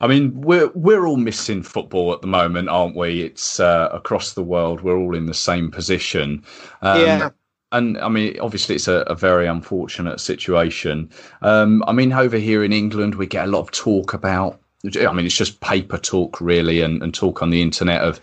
I 0.00 0.06
mean, 0.06 0.38
we're 0.40 0.70
we're 0.74 1.06
all 1.06 1.16
missing 1.16 1.62
football 1.62 2.12
at 2.12 2.20
the 2.20 2.26
moment, 2.26 2.68
aren't 2.68 2.96
we? 2.96 3.22
It's 3.22 3.60
uh, 3.60 3.88
across 3.92 4.32
the 4.32 4.42
world. 4.42 4.82
We're 4.82 4.98
all 4.98 5.14
in 5.14 5.26
the 5.26 5.34
same 5.34 5.70
position. 5.70 6.44
Um, 6.82 7.00
yeah. 7.00 7.30
And 7.72 7.98
I 7.98 8.08
mean, 8.08 8.38
obviously, 8.40 8.74
it's 8.74 8.88
a, 8.88 8.98
a 9.06 9.14
very 9.14 9.46
unfortunate 9.46 10.20
situation. 10.20 11.10
Um, 11.42 11.82
I 11.86 11.92
mean, 11.92 12.12
over 12.12 12.36
here 12.36 12.62
in 12.62 12.72
England, 12.72 13.14
we 13.14 13.26
get 13.26 13.46
a 13.46 13.50
lot 13.50 13.60
of 13.60 13.70
talk 13.70 14.14
about 14.14 14.60
I 14.84 15.12
mean, 15.12 15.24
it's 15.24 15.36
just 15.36 15.60
paper 15.60 15.96
talk, 15.96 16.40
really, 16.40 16.80
and, 16.82 17.02
and 17.02 17.14
talk 17.14 17.42
on 17.42 17.50
the 17.50 17.62
internet 17.62 18.02
of 18.02 18.18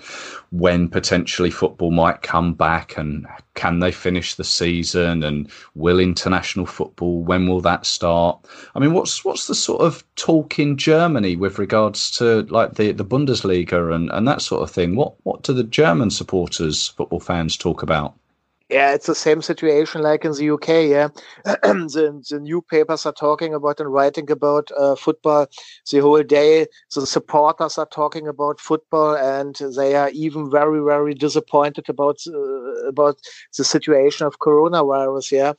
when 0.52 0.90
potentially 0.90 1.50
football 1.50 1.92
might 1.92 2.22
come 2.22 2.54
back 2.54 2.98
and 2.98 3.26
can 3.56 3.80
they 3.80 3.92
finish 3.92 4.36
the 4.36 4.44
season 4.44 5.24
and 5.24 5.50
will 5.76 6.00
international 6.00 6.66
football 6.66 7.24
when 7.24 7.48
will 7.48 7.62
that 7.62 7.86
start? 7.86 8.38
I 8.76 8.80
mean 8.80 8.94
what's 8.94 9.24
what's 9.24 9.48
the 9.48 9.56
sort 9.56 9.82
of 9.82 10.04
talk 10.16 10.60
in 10.60 10.78
germany 10.78 11.38
with 11.38 11.58
regards 11.58 12.12
to 12.18 12.42
like 12.44 12.76
the 12.76 12.92
the 12.92 13.06
bundesliga 13.06 13.96
and 13.96 14.12
and 14.12 14.28
that 14.28 14.42
sort 14.42 14.62
of 14.62 14.70
thing? 14.70 14.96
What 14.98 15.14
what 15.24 15.44
do 15.44 15.54
the 15.54 15.64
german 15.64 16.12
supporters 16.12 16.90
football 16.90 17.22
fans 17.22 17.56
talk 17.56 17.82
about 17.82 18.14
Yeah, 18.72 18.94
it's 18.94 19.08
the 19.08 19.16
same 19.16 19.42
situation 19.42 20.02
like 20.02 20.24
in 20.24 20.32
the 20.32 20.46
UK. 20.46 20.88
Yeah, 20.88 21.10
the, 21.44 22.24
the 22.30 22.40
newspapers 22.40 23.06
are 23.06 23.12
talking 23.12 23.54
about 23.54 23.82
and 23.82 23.92
writing 23.92 24.32
about 24.32 24.72
uh, 24.78 24.96
football 24.96 25.48
the 25.92 26.00
whole 26.00 26.24
day. 26.24 26.68
The 26.96 27.06
supporters 27.06 27.78
are 27.78 27.88
talking 27.88 28.30
about 28.30 28.62
football, 28.62 29.18
and 29.18 29.54
they 29.76 29.96
are 29.96 30.10
even 30.14 30.50
very, 30.50 30.80
very 30.86 31.14
disappointed 31.14 31.90
about 31.90 32.20
uh, 32.28 32.88
about 32.88 33.18
the 33.58 33.66
situation 33.66 34.26
of 34.26 34.40
coronavirus. 34.40 35.32
Yeah, 35.34 35.54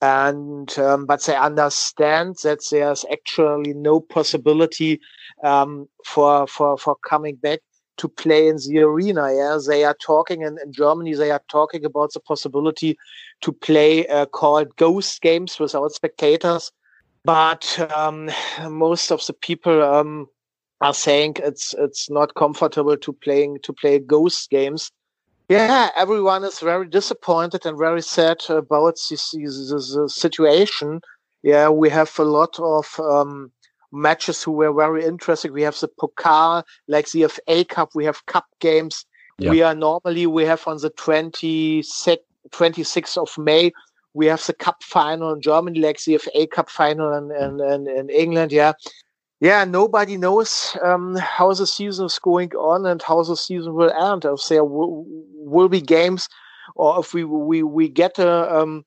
and 0.00 0.78
um, 0.78 1.06
but 1.06 1.22
they 1.24 1.34
understand 1.36 2.36
that 2.44 2.60
there's 2.70 3.04
actually 3.10 3.74
no 3.74 3.98
possibility 4.00 5.00
um, 5.42 5.88
for 6.06 6.46
for 6.46 6.78
for 6.78 6.94
coming 7.04 7.34
back 7.36 7.60
to 7.98 8.08
play 8.08 8.48
in 8.48 8.56
the 8.56 8.80
arena. 8.80 9.32
Yeah, 9.34 9.58
they 9.66 9.84
are 9.84 9.96
talking 10.04 10.42
in, 10.42 10.58
in 10.64 10.72
Germany. 10.72 11.14
They 11.14 11.30
are 11.30 11.42
talking 11.48 11.84
about 11.84 12.12
the 12.12 12.20
possibility 12.20 12.98
to 13.42 13.52
play 13.52 14.06
uh, 14.06 14.26
called 14.26 14.76
ghost 14.76 15.20
games 15.20 15.58
without 15.58 15.92
spectators. 15.92 16.72
But 17.24 17.78
um, 17.94 18.30
most 18.68 19.12
of 19.12 19.24
the 19.26 19.32
people 19.32 19.82
um, 19.82 20.26
are 20.80 20.94
saying 20.94 21.36
it's 21.38 21.74
it's 21.78 22.10
not 22.10 22.34
comfortable 22.34 22.96
to 22.96 23.12
playing 23.12 23.58
to 23.62 23.72
play 23.72 23.98
ghost 24.00 24.50
games. 24.50 24.90
Yeah, 25.48 25.90
everyone 25.96 26.44
is 26.44 26.60
very 26.60 26.88
disappointed 26.88 27.66
and 27.66 27.78
very 27.78 28.02
sad 28.02 28.38
about 28.48 28.98
this, 29.10 29.30
this, 29.32 29.70
this 29.70 30.14
situation. 30.14 31.00
Yeah, 31.42 31.68
we 31.68 31.90
have 31.90 32.10
a 32.18 32.24
lot 32.24 32.58
of 32.58 32.98
um, 32.98 33.52
matches 33.92 34.42
who 34.42 34.52
were 34.52 34.72
very 34.72 35.04
interesting. 35.04 35.52
We 35.52 35.62
have 35.62 35.78
the 35.78 35.88
Pokal, 35.88 36.64
like 36.88 37.10
the 37.10 37.28
FA 37.28 37.64
Cup. 37.64 37.90
We 37.94 38.04
have 38.04 38.24
cup 38.26 38.46
games. 38.60 39.04
Yeah. 39.38 39.50
We 39.50 39.62
are 39.62 39.74
normally 39.74 40.26
we 40.26 40.44
have 40.44 40.66
on 40.66 40.78
the 40.78 40.90
26th, 40.90 42.18
26th 42.50 43.16
of 43.18 43.36
May. 43.38 43.72
We 44.14 44.26
have 44.26 44.44
the 44.46 44.52
cup 44.52 44.82
final 44.82 45.32
in 45.32 45.40
Germany, 45.40 45.80
like 45.80 46.02
the 46.04 46.18
FA 46.18 46.46
Cup 46.46 46.68
final 46.68 47.12
in, 47.14 47.30
in, 47.32 47.88
in, 47.88 48.10
England. 48.10 48.52
Yeah, 48.52 48.72
yeah. 49.40 49.64
Nobody 49.64 50.18
knows 50.18 50.76
um, 50.82 51.16
how 51.16 51.54
the 51.54 51.66
season 51.66 52.06
is 52.06 52.18
going 52.18 52.52
on 52.52 52.84
and 52.84 53.00
how 53.00 53.22
the 53.22 53.36
season 53.36 53.74
will 53.74 53.90
end. 53.90 54.26
If 54.26 54.46
there 54.48 54.64
will, 54.64 55.06
will 55.38 55.70
be 55.70 55.80
games, 55.80 56.28
or 56.74 57.00
if 57.00 57.14
we 57.14 57.24
we 57.24 57.62
we 57.62 57.88
get 57.88 58.18
a 58.18 58.54
um, 58.54 58.84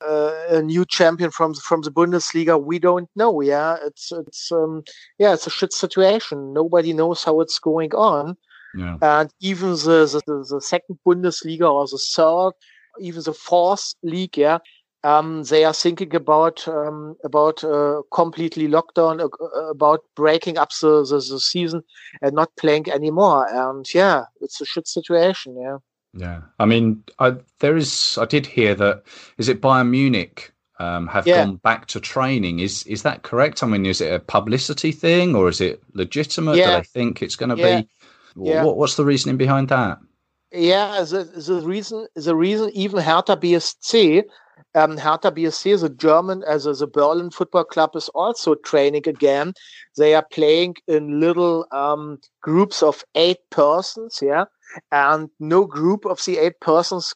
a 0.00 0.62
new 0.62 0.84
champion 0.84 1.30
from 1.30 1.54
from 1.54 1.82
the 1.82 1.90
Bundesliga. 1.90 2.62
We 2.62 2.78
don't 2.78 3.08
know. 3.16 3.40
Yeah, 3.40 3.76
it's 3.84 4.12
it's 4.12 4.52
um, 4.52 4.82
yeah, 5.18 5.34
it's 5.34 5.46
a 5.46 5.50
shit 5.50 5.72
situation. 5.72 6.52
Nobody 6.52 6.92
knows 6.92 7.24
how 7.24 7.40
it's 7.40 7.58
going 7.58 7.94
on. 7.94 8.36
Yeah. 8.76 8.98
And 9.00 9.30
even 9.40 9.70
the, 9.70 10.22
the, 10.26 10.46
the 10.50 10.60
second 10.60 10.98
Bundesliga 11.06 11.70
or 11.72 11.86
the 11.86 11.98
third, 11.98 12.52
even 13.00 13.22
the 13.22 13.32
fourth 13.32 13.94
league, 14.02 14.36
yeah, 14.36 14.58
um, 15.02 15.44
they 15.44 15.64
are 15.64 15.72
thinking 15.72 16.14
about 16.14 16.66
um, 16.68 17.16
about 17.24 17.64
uh, 17.64 18.02
completely 18.12 18.68
lockdown, 18.68 19.20
uh, 19.20 19.70
about 19.70 20.00
breaking 20.14 20.58
up 20.58 20.70
the, 20.80 21.04
the, 21.04 21.16
the 21.16 21.40
season 21.40 21.82
and 22.20 22.34
not 22.34 22.50
playing 22.56 22.90
anymore. 22.90 23.46
And 23.48 23.86
yeah, 23.94 24.24
it's 24.40 24.60
a 24.60 24.66
shit 24.66 24.86
situation. 24.86 25.56
Yeah. 25.58 25.78
Yeah, 26.16 26.40
I 26.58 26.64
mean, 26.64 27.04
I, 27.18 27.36
there 27.60 27.76
is. 27.76 28.18
I 28.20 28.24
did 28.24 28.46
hear 28.46 28.74
that. 28.74 29.02
Is 29.36 29.48
it 29.48 29.60
Bayern 29.60 29.90
Munich 29.90 30.52
um, 30.78 31.06
have 31.08 31.26
yeah. 31.26 31.44
gone 31.44 31.56
back 31.56 31.86
to 31.88 32.00
training? 32.00 32.60
Is 32.60 32.82
is 32.84 33.02
that 33.02 33.22
correct? 33.22 33.62
I 33.62 33.66
mean, 33.66 33.84
is 33.84 34.00
it 34.00 34.12
a 34.12 34.18
publicity 34.18 34.92
thing 34.92 35.34
or 35.34 35.48
is 35.48 35.60
it 35.60 35.82
legitimate? 35.92 36.56
Yeah. 36.56 36.66
Do 36.66 36.76
they 36.78 36.84
think 36.84 37.22
it's 37.22 37.36
going 37.36 37.50
to 37.50 37.56
yeah. 37.56 37.80
be? 37.80 37.88
Yeah. 38.36 38.64
What, 38.64 38.76
what's 38.76 38.96
the 38.96 39.04
reasoning 39.04 39.36
behind 39.36 39.68
that? 39.68 39.98
Yeah, 40.52 41.02
the, 41.02 41.24
the 41.24 41.60
reason 41.66 42.06
the 42.14 42.34
reason 42.34 42.70
even 42.72 43.00
Hertha 43.00 43.36
BSC, 43.36 44.22
um, 44.74 44.96
Hertha 44.96 45.32
BSC, 45.32 45.80
the 45.80 45.90
German 45.90 46.44
as 46.44 46.66
a, 46.66 46.72
the 46.72 46.86
Berlin 46.86 47.30
football 47.30 47.64
club, 47.64 47.94
is 47.94 48.08
also 48.10 48.54
training 48.54 49.08
again. 49.08 49.54
They 49.96 50.14
are 50.14 50.24
playing 50.30 50.76
in 50.86 51.20
little 51.20 51.66
um, 51.72 52.20
groups 52.42 52.82
of 52.82 53.04
eight 53.14 53.38
persons. 53.50 54.20
Yeah, 54.22 54.44
and 54.92 55.28
no 55.40 55.64
group 55.64 56.04
of 56.06 56.24
the 56.24 56.38
eight 56.38 56.58
persons 56.60 57.14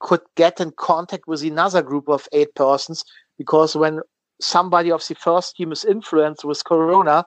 could 0.00 0.20
get 0.36 0.60
in 0.60 0.72
contact 0.72 1.26
with 1.26 1.42
another 1.42 1.82
group 1.82 2.08
of 2.08 2.26
eight 2.32 2.54
persons 2.54 3.04
because 3.38 3.76
when 3.76 4.00
somebody 4.40 4.90
of 4.90 5.06
the 5.06 5.14
first 5.14 5.56
team 5.56 5.72
is 5.72 5.84
influenced 5.84 6.44
with 6.44 6.64
corona, 6.64 7.24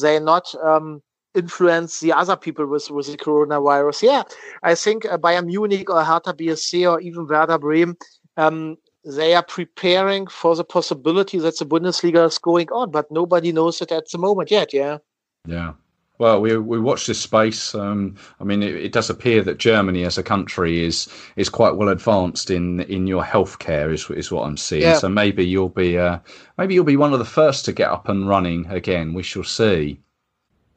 they 0.00 0.20
not 0.20 0.54
um, 0.62 1.02
influence 1.34 2.00
the 2.00 2.12
other 2.12 2.36
people 2.36 2.66
with, 2.66 2.90
with 2.90 3.06
the 3.06 3.16
coronavirus. 3.16 4.02
Yeah, 4.02 4.22
I 4.62 4.74
think 4.74 5.04
uh, 5.06 5.18
Bayern 5.18 5.46
Munich 5.46 5.88
or 5.90 6.04
Hertha 6.04 6.34
BSC 6.34 6.90
or 6.90 7.00
even 7.00 7.26
Werder 7.26 7.58
Bremen, 7.58 7.96
um, 8.36 8.76
they 9.04 9.34
are 9.34 9.42
preparing 9.42 10.26
for 10.26 10.54
the 10.54 10.64
possibility 10.64 11.38
that 11.38 11.58
the 11.58 11.64
Bundesliga 11.64 12.26
is 12.26 12.38
going 12.38 12.68
on, 12.70 12.90
but 12.90 13.10
nobody 13.10 13.52
knows 13.52 13.80
it 13.80 13.90
at 13.92 14.10
the 14.10 14.18
moment 14.18 14.50
yet. 14.50 14.74
Yeah. 14.74 14.98
Yeah. 15.46 15.72
Well, 16.20 16.42
we 16.42 16.54
we 16.58 16.78
watch 16.78 17.06
this 17.06 17.18
space. 17.18 17.74
Um, 17.74 18.14
I 18.40 18.44
mean, 18.44 18.62
it, 18.62 18.74
it, 18.74 18.92
does 18.92 19.08
appear 19.08 19.42
that 19.42 19.56
Germany 19.56 20.04
as 20.04 20.18
a 20.18 20.22
country 20.22 20.84
is 20.84 21.08
is 21.36 21.48
quite 21.48 21.76
well 21.76 21.88
advanced 21.88 22.50
in 22.50 22.80
in 22.80 23.06
your 23.06 23.24
healthcare. 23.24 23.90
Is 23.90 24.10
is 24.10 24.30
what 24.30 24.46
I'm 24.46 24.58
seeing. 24.58 24.82
Yeah. 24.82 24.98
So 24.98 25.08
maybe 25.08 25.46
you'll 25.46 25.70
be 25.70 25.96
uh, 25.96 26.18
maybe 26.58 26.74
you'll 26.74 26.84
be 26.84 26.98
one 26.98 27.14
of 27.14 27.20
the 27.20 27.24
first 27.24 27.64
to 27.64 27.72
get 27.72 27.88
up 27.88 28.06
and 28.06 28.28
running 28.28 28.66
again. 28.66 29.14
We 29.14 29.22
shall 29.22 29.44
see. 29.44 29.98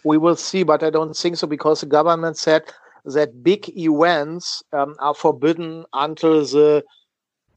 We 0.05 0.17
will 0.17 0.37
see, 0.37 0.63
but 0.63 0.81
I 0.81 0.89
don't 0.89 1.13
think 1.13 1.35
so 1.35 1.45
because 1.45 1.81
the 1.81 1.87
government 1.87 2.37
said 2.37 2.63
that 3.03 3.43
big 3.43 3.67
events 3.77 4.63
um, 4.71 4.95
are 4.99 5.13
forbidden 5.13 5.83
until 5.91 6.45
the 6.45 6.85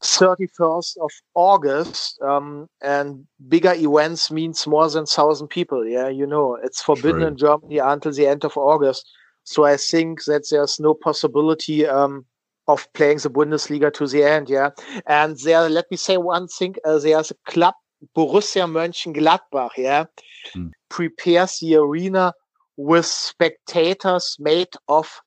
31st 0.01 0.97
of 0.97 1.11
August, 1.33 2.21
um, 2.21 2.67
and 2.81 3.25
bigger 3.47 3.73
events 3.73 4.31
means 4.31 4.67
more 4.67 4.89
than 4.89 5.05
thousand 5.05 5.47
people. 5.47 5.85
Yeah, 5.85 6.07
you 6.07 6.27
know, 6.27 6.57
it's 6.63 6.81
forbidden 6.81 7.21
True. 7.21 7.27
in 7.27 7.37
Germany 7.37 7.77
until 7.79 8.11
the 8.11 8.27
end 8.27 8.45
of 8.45 8.57
August. 8.57 9.09
So 9.43 9.63
I 9.63 9.77
think 9.77 10.25
that 10.25 10.47
there's 10.51 10.79
no 10.79 10.93
possibility 10.93 11.87
um, 11.87 12.25
of 12.67 12.91
playing 12.93 13.19
the 13.19 13.29
Bundesliga 13.29 13.91
to 13.93 14.07
the 14.07 14.23
end. 14.23 14.49
Yeah, 14.49 14.69
and 15.07 15.37
there, 15.39 15.67
let 15.69 15.85
me 15.89 15.97
say 15.97 16.17
one 16.17 16.47
thing: 16.47 16.75
uh, 16.85 16.99
there's 16.99 17.31
a 17.31 17.51
club, 17.51 17.73
Borussia 18.15 18.69
Mönchengladbach. 18.69 19.71
Yeah, 19.77 20.05
hmm. 20.53 20.67
prepares 20.89 21.57
the 21.59 21.75
arena 21.75 22.33
with 22.77 23.07
spectators 23.07 24.37
made 24.39 24.73
of 24.87 25.21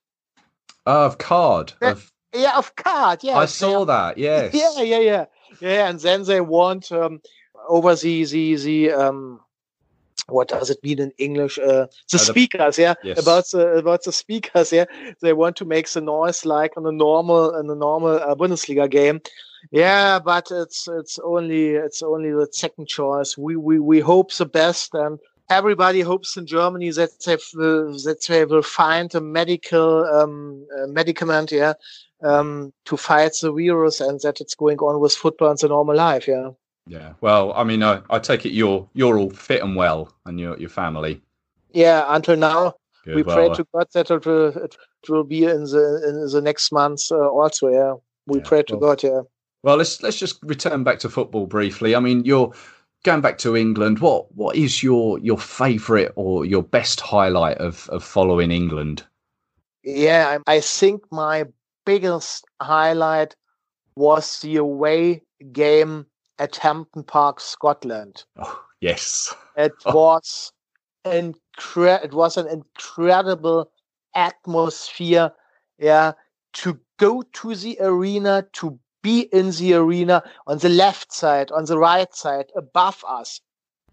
of 0.85 1.17
card 1.17 1.73
of 1.81 2.11
yeah, 2.33 2.57
of 2.57 2.75
card. 2.75 3.23
Yeah, 3.23 3.37
I 3.37 3.45
saw 3.45 3.85
that. 3.85 4.17
Yes. 4.17 4.53
Yeah, 4.53 4.81
yeah, 4.81 4.99
yeah, 4.99 5.25
yeah. 5.59 5.89
And 5.89 5.99
then 5.99 6.23
they 6.23 6.41
want 6.41 6.91
um, 6.91 7.21
over 7.67 7.95
the 7.95 8.25
the 8.25 8.55
the 8.55 8.91
um, 8.91 9.39
what 10.27 10.47
does 10.47 10.69
it 10.69 10.83
mean 10.83 10.99
in 10.99 11.11
English? 11.17 11.57
Uh, 11.59 11.87
the 12.11 12.15
uh, 12.15 12.17
speakers, 12.17 12.77
yeah, 12.77 12.93
yes. 13.03 13.19
about 13.19 13.47
the 13.49 13.67
about 13.77 14.03
the 14.03 14.11
speakers, 14.11 14.71
yeah. 14.71 14.85
They 15.21 15.33
want 15.33 15.55
to 15.57 15.65
make 15.65 15.89
the 15.89 16.01
noise 16.01 16.45
like 16.45 16.77
on 16.77 16.85
a 16.85 16.91
normal 16.91 17.55
in 17.57 17.69
a 17.69 17.75
normal 17.75 18.15
uh, 18.15 18.35
Bundesliga 18.35 18.89
game. 18.89 19.21
Yeah, 19.71 20.19
but 20.19 20.47
it's 20.51 20.87
it's 20.87 21.19
only 21.19 21.69
it's 21.69 22.01
only 22.01 22.31
the 22.31 22.47
second 22.51 22.87
choice. 22.87 23.37
We 23.37 23.55
we 23.55 23.79
we 23.79 23.99
hope 23.99 24.33
the 24.33 24.45
best, 24.45 24.93
and 24.93 25.19
everybody 25.51 26.01
hopes 26.01 26.37
in 26.37 26.45
Germany 26.45 26.89
that 26.91 27.11
they 27.25 27.37
will, 27.53 27.93
that 28.05 28.25
they 28.27 28.45
will 28.45 28.63
find 28.63 29.13
a 29.13 29.21
medical 29.21 30.05
um, 30.05 30.65
a 30.83 30.87
medicament, 30.87 31.51
yeah, 31.51 31.73
um, 32.23 32.73
to 32.85 32.97
fight 32.97 33.33
the 33.41 33.51
virus 33.51 33.99
and 33.99 34.19
that 34.21 34.41
it's 34.41 34.55
going 34.55 34.77
on 34.79 34.99
with 34.99 35.13
football 35.13 35.49
and 35.49 35.59
the 35.59 35.67
normal 35.67 35.95
life. 35.95 36.27
Yeah. 36.27 36.51
Yeah. 36.87 37.13
Well, 37.21 37.53
I 37.53 37.63
mean, 37.63 37.83
I, 37.83 38.01
I 38.09 38.19
take 38.19 38.45
it 38.45 38.53
you're 38.53 38.89
you're 38.93 39.17
all 39.17 39.29
fit 39.29 39.61
and 39.61 39.75
well, 39.75 40.13
and 40.25 40.39
your 40.39 40.57
your 40.57 40.69
family. 40.69 41.21
Yeah. 41.71 42.05
Until 42.07 42.37
now, 42.37 42.73
Good. 43.05 43.15
we 43.15 43.23
well, 43.23 43.35
pray 43.35 43.49
uh, 43.49 43.55
to 43.55 43.67
God 43.73 43.87
that 43.93 44.11
it 44.11 44.25
will 44.25 44.47
it 44.49 44.75
will 45.09 45.23
be 45.23 45.43
in 45.43 45.63
the 45.63 46.03
in 46.07 46.31
the 46.31 46.41
next 46.41 46.71
month 46.71 47.11
uh, 47.11 47.29
also. 47.29 47.67
Yeah. 47.69 47.95
We 48.25 48.39
yeah, 48.39 48.45
pray 48.45 48.63
to 48.63 48.77
God. 48.77 49.03
Yeah. 49.03 49.21
Well, 49.63 49.77
let's 49.77 50.01
let's 50.01 50.17
just 50.17 50.39
return 50.43 50.83
back 50.83 50.99
to 50.99 51.09
football 51.09 51.45
briefly. 51.45 51.95
I 51.95 51.99
mean, 51.99 52.25
you're 52.25 52.51
going 53.03 53.21
back 53.21 53.37
to 53.39 53.55
England. 53.55 53.99
What 53.99 54.33
what 54.35 54.55
is 54.55 54.83
your 54.83 55.19
your 55.19 55.37
favourite 55.37 56.11
or 56.15 56.45
your 56.45 56.63
best 56.63 57.01
highlight 57.01 57.57
of 57.57 57.89
of 57.89 58.03
following 58.03 58.51
England? 58.51 59.03
Yeah, 59.83 60.39
I, 60.47 60.55
I 60.55 60.59
think 60.61 61.03
my 61.11 61.45
biggest 61.85 62.45
highlight 62.61 63.35
was 63.95 64.39
the 64.41 64.57
away 64.57 65.23
game 65.51 66.05
at 66.39 66.55
Hampden 66.55 67.03
Park, 67.03 67.39
Scotland. 67.39 68.23
Oh, 68.37 68.63
yes. 68.79 69.33
It 69.57 69.73
was 69.85 70.51
incre- 71.05 72.03
it 72.03 72.13
was 72.13 72.37
an 72.37 72.47
incredible 72.47 73.71
atmosphere. 74.15 75.31
Yeah, 75.77 76.13
to 76.53 76.79
go 76.97 77.23
to 77.23 77.55
the 77.55 77.77
arena, 77.79 78.45
to 78.53 78.79
be 79.01 79.21
in 79.33 79.51
the 79.51 79.73
arena 79.73 80.23
on 80.47 80.59
the 80.59 80.69
left 80.69 81.13
side, 81.13 81.51
on 81.51 81.65
the 81.65 81.77
right 81.77 82.13
side, 82.13 82.45
above 82.55 83.03
us. 83.07 83.41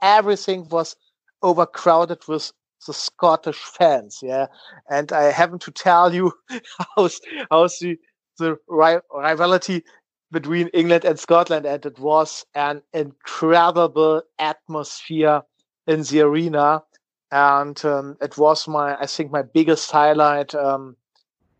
Everything 0.03 0.69
was 0.69 0.97
overcrowded 1.43 2.27
with 2.29 2.53
the 2.87 2.95
Scottish 2.95 3.59
fans, 3.59 4.21
yeah. 4.23 4.47
And 4.91 5.13
I 5.13 5.25
haven't 5.33 5.63
to 5.63 5.71
tell 5.71 6.15
you 6.15 6.33
how 6.97 7.09
how's 7.51 7.79
the 7.79 7.97
the 8.39 8.57
rivalry 8.69 9.83
between 10.31 10.69
England 10.69 11.05
and 11.05 11.19
Scotland, 11.19 11.67
and 11.67 11.85
it 11.85 11.99
was 11.99 12.45
an 12.55 12.83
incredible 12.93 14.23
atmosphere 14.39 15.43
in 15.87 16.03
the 16.03 16.21
arena. 16.21 16.83
And 17.31 17.83
um, 17.85 18.17
it 18.21 18.39
was 18.39 18.69
my, 18.69 18.97
I 18.99 19.07
think, 19.07 19.31
my 19.31 19.43
biggest 19.43 19.91
highlight 19.91 20.55
um, 20.55 20.97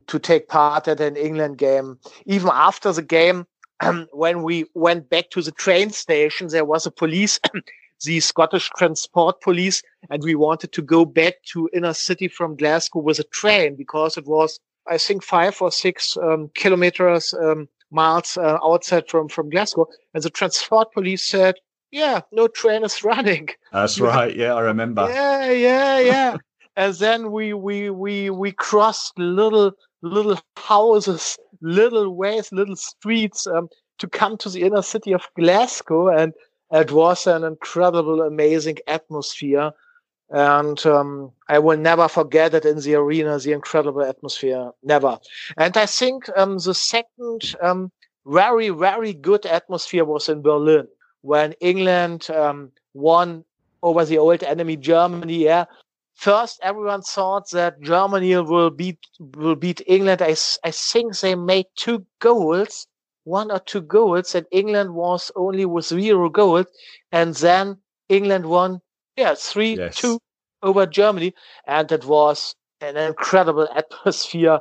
to 0.09 0.19
take 0.19 0.49
part 0.49 0.89
at 0.89 1.01
an 1.01 1.17
England 1.17 1.59
game. 1.59 1.99
Even 2.27 2.51
after 2.53 2.93
the 2.93 3.03
game, 3.03 3.47
when 4.13 4.43
we 4.43 4.67
went 4.75 5.09
back 5.09 5.31
to 5.31 5.43
the 5.43 5.53
train 5.53 5.91
station, 5.91 6.49
there 6.49 6.65
was 6.65 6.87
a 6.87 6.91
police, 6.91 7.39
the 8.05 8.21
Scottish 8.21 8.71
Transport 8.77 9.41
Police, 9.41 9.83
and 10.11 10.23
we 10.23 10.35
wanted 10.35 10.73
to 10.73 10.83
go 10.83 11.05
back 11.05 11.35
to 11.53 11.69
inner 11.73 11.95
city 11.95 12.29
from 12.29 12.57
Glasgow 12.57 13.01
with 13.01 13.19
a 13.19 13.25
train 13.25 13.77
because 13.77 14.17
it 14.17 14.27
was, 14.27 14.59
I 14.87 14.99
think, 14.99 15.23
five 15.23 15.61
or 15.61 15.71
six 15.71 16.17
um, 16.17 16.51
kilometers 16.55 17.35
um, 17.35 17.69
miles 17.91 18.37
uh, 18.37 18.59
outside 18.65 19.09
from 19.09 19.29
from 19.29 19.51
Glasgow. 19.51 19.87
And 20.15 20.23
the 20.23 20.31
Transport 20.31 20.93
Police 20.93 21.25
said, 21.25 21.57
"Yeah, 21.91 22.21
no 22.33 22.49
train 22.49 22.85
is 22.85 23.05
running." 23.11 23.49
That's 23.73 24.01
right. 24.13 24.35
Yeah, 24.35 24.55
I 24.55 24.61
remember. 24.61 25.07
Yeah, 25.09 25.51
yeah, 25.51 25.99
yeah. 26.01 26.37
And 26.79 26.95
then 26.95 27.33
we 27.33 27.53
we 27.53 27.91
we 27.91 28.31
we 28.31 28.53
crossed 28.53 29.19
little 29.19 29.73
little 30.01 30.39
houses, 30.57 31.37
little 31.61 32.15
ways, 32.15 32.53
little 32.53 32.77
streets 32.77 33.49
um, 33.49 33.69
to 33.99 34.07
come 34.07 34.37
to 34.39 34.49
the 34.49 34.63
inner 34.63 34.81
city 34.83 35.13
of 35.13 35.29
Glasgow, 35.37 36.09
and 36.09 36.33
it 36.71 36.93
was 36.93 37.27
an 37.27 37.43
incredible, 37.43 38.23
amazing 38.23 38.79
atmosphere. 38.87 39.73
And 40.31 40.85
um, 40.87 41.33
I 41.49 41.59
will 41.59 41.79
never 41.79 42.07
forget 42.07 42.55
it 42.55 42.65
in 42.65 42.79
the 42.81 42.95
arena, 42.95 43.39
the 43.39 43.53
incredible 43.53 44.03
atmosphere, 44.03 44.71
never. 44.85 45.19
And 45.57 45.77
I 45.77 45.87
think 45.87 46.29
um, 46.37 46.59
the 46.59 46.75
second 46.75 47.57
um, 47.63 47.91
very, 48.27 48.69
very 48.69 49.15
good 49.15 49.47
atmosphere 49.47 50.05
was 50.05 50.29
in 50.29 50.43
Berlin 50.43 50.87
when 51.23 51.55
England 51.61 52.31
um, 52.31 52.71
won 52.93 53.45
over 53.83 54.05
the 54.05 54.19
old 54.19 54.43
enemy 54.43 54.77
Germany. 54.77 55.45
Yeah, 55.45 55.65
first 56.19 56.59
everyone 56.63 57.03
thought 57.03 57.49
that 57.53 57.81
Germany 57.81 58.37
will 58.37 58.71
beat 58.71 58.99
will 59.37 59.55
beat 59.55 59.81
England. 59.87 60.21
I, 60.21 60.35
I 60.65 60.73
think 60.73 61.17
they 61.19 61.35
made 61.35 61.67
two 61.77 62.05
goals, 62.21 62.87
one 63.25 63.51
or 63.51 63.61
two 63.61 63.83
goals, 63.83 64.35
and 64.35 64.47
England 64.51 64.95
was 64.95 65.31
only 65.37 65.65
with 65.65 65.87
zero 65.87 66.29
goals, 66.29 66.67
and 67.13 67.35
then 67.37 67.79
England 68.09 68.47
won, 68.47 68.81
yeah, 69.17 69.35
three 69.37 69.77
yes. 69.77 69.97
two 69.97 70.19
over 70.63 70.87
Germany, 70.87 71.33
and 71.67 71.91
it 71.93 72.05
was 72.05 72.55
an 72.81 72.97
incredible 72.97 73.69
atmosphere. 73.75 74.59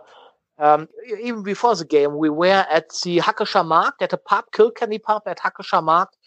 Um, 0.59 0.87
even 1.21 1.43
before 1.43 1.75
the 1.75 1.85
game, 1.85 2.17
we 2.17 2.29
were 2.29 2.65
at 2.69 2.89
the 3.03 3.17
Hackescher 3.17 3.65
Markt 3.65 4.01
at 4.01 4.13
a 4.13 4.17
pub, 4.17 4.45
Kilkenny 4.51 4.99
pub 4.99 5.23
at 5.27 5.39
Hackescher 5.39 5.83
Markt, 5.83 6.17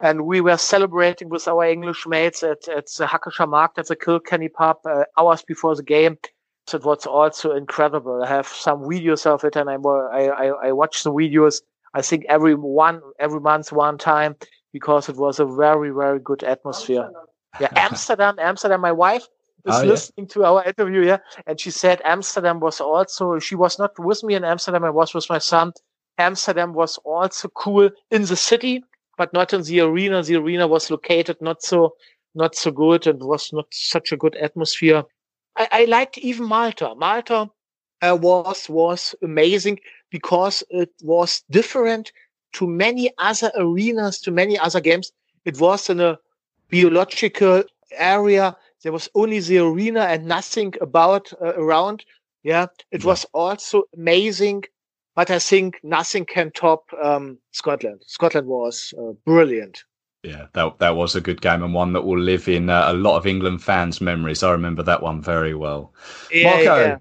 and 0.00 0.26
we 0.26 0.40
were 0.40 0.56
celebrating 0.56 1.28
with 1.28 1.48
our 1.48 1.64
English 1.64 2.06
mates 2.06 2.42
at, 2.42 2.68
at 2.68 2.86
the 2.86 3.06
Hackescher 3.06 3.48
Markt 3.48 3.78
at 3.78 3.88
the 3.88 3.96
Kilkenny 3.96 4.48
pub 4.48 4.78
uh, 4.84 5.04
hours 5.16 5.42
before 5.42 5.74
the 5.74 5.82
game. 5.82 6.18
So 6.66 6.76
it 6.76 6.84
was 6.84 7.06
also 7.06 7.52
incredible. 7.52 8.22
I 8.22 8.28
have 8.28 8.46
some 8.46 8.80
videos 8.80 9.26
of 9.26 9.42
it, 9.44 9.56
and 9.56 9.70
I 9.70 9.76
I, 9.76 10.68
I 10.68 10.72
watch 10.72 11.02
the 11.02 11.12
videos. 11.12 11.62
I 11.94 12.02
think 12.02 12.26
every 12.28 12.54
one 12.54 13.00
every 13.18 13.40
month 13.40 13.72
one 13.72 13.98
time 13.98 14.36
because 14.72 15.08
it 15.08 15.16
was 15.16 15.40
a 15.40 15.46
very 15.46 15.90
very 15.90 16.20
good 16.20 16.44
atmosphere. 16.44 17.10
Yeah, 17.60 17.72
Amsterdam, 17.76 18.36
Amsterdam. 18.38 18.82
My 18.82 18.92
wife 18.92 19.26
is 19.64 19.74
oh, 19.74 19.82
listening 19.82 20.26
yeah? 20.26 20.34
to 20.34 20.44
our 20.44 20.64
interview, 20.64 21.06
yeah, 21.06 21.16
and 21.46 21.58
she 21.58 21.70
said 21.70 22.00
Amsterdam 22.04 22.60
was 22.60 22.78
also. 22.78 23.38
She 23.38 23.56
was 23.56 23.78
not 23.78 23.98
with 23.98 24.22
me 24.22 24.34
in 24.34 24.44
Amsterdam. 24.44 24.84
I 24.84 24.90
was 24.90 25.14
with 25.14 25.28
my 25.30 25.38
son. 25.38 25.72
Amsterdam 26.18 26.74
was 26.74 26.98
also 26.98 27.48
cool 27.48 27.90
in 28.10 28.22
the 28.26 28.36
city 28.36 28.84
but 29.18 29.32
not 29.34 29.52
in 29.52 29.62
the 29.62 29.80
arena. 29.80 30.22
The 30.22 30.36
arena 30.36 30.66
was 30.66 30.90
located 30.90 31.36
not 31.42 31.62
so 31.62 31.96
not 32.34 32.54
so 32.54 32.70
good 32.70 33.06
and 33.06 33.20
was 33.22 33.52
not 33.52 33.66
such 33.70 34.12
a 34.12 34.16
good 34.16 34.36
atmosphere. 34.36 35.02
I, 35.56 35.68
I 35.72 35.84
liked 35.86 36.16
even 36.18 36.46
Malta. 36.46 36.94
Malta 36.94 37.50
uh, 38.00 38.16
was 38.20 38.68
was 38.68 39.14
amazing 39.22 39.80
because 40.10 40.62
it 40.70 40.90
was 41.02 41.42
different 41.50 42.12
to 42.52 42.66
many 42.66 43.10
other 43.18 43.50
arenas, 43.56 44.20
to 44.20 44.30
many 44.30 44.58
other 44.58 44.80
games. 44.80 45.12
It 45.44 45.60
was 45.60 45.90
in 45.90 46.00
a 46.00 46.18
biological 46.70 47.64
area. 47.92 48.56
There 48.82 48.92
was 48.92 49.08
only 49.14 49.40
the 49.40 49.58
arena 49.58 50.00
and 50.00 50.26
nothing 50.26 50.74
about 50.80 51.32
uh, 51.42 51.54
around. 51.56 52.04
Yeah, 52.44 52.66
it 52.92 53.02
yeah. 53.02 53.06
was 53.06 53.26
also 53.34 53.82
amazing 53.96 54.64
but 55.18 55.32
I 55.32 55.40
think 55.40 55.80
nothing 55.82 56.24
can 56.24 56.52
top 56.52 56.92
um, 57.02 57.38
Scotland. 57.50 58.04
Scotland 58.06 58.46
was 58.46 58.94
uh, 58.96 59.14
brilliant. 59.24 59.82
Yeah, 60.22 60.46
that 60.52 60.78
that 60.78 60.94
was 60.94 61.16
a 61.16 61.20
good 61.20 61.40
game 61.40 61.64
and 61.64 61.74
one 61.74 61.92
that 61.94 62.02
will 62.02 62.20
live 62.20 62.46
in 62.46 62.70
uh, 62.70 62.84
a 62.86 62.92
lot 62.92 63.16
of 63.16 63.26
England 63.26 63.60
fans' 63.60 64.00
memories. 64.00 64.44
I 64.44 64.52
remember 64.52 64.84
that 64.84 65.02
one 65.02 65.20
very 65.20 65.56
well. 65.56 65.92
Yeah, 66.30 66.44
Marco, 66.44 66.86
yeah. 66.86 66.96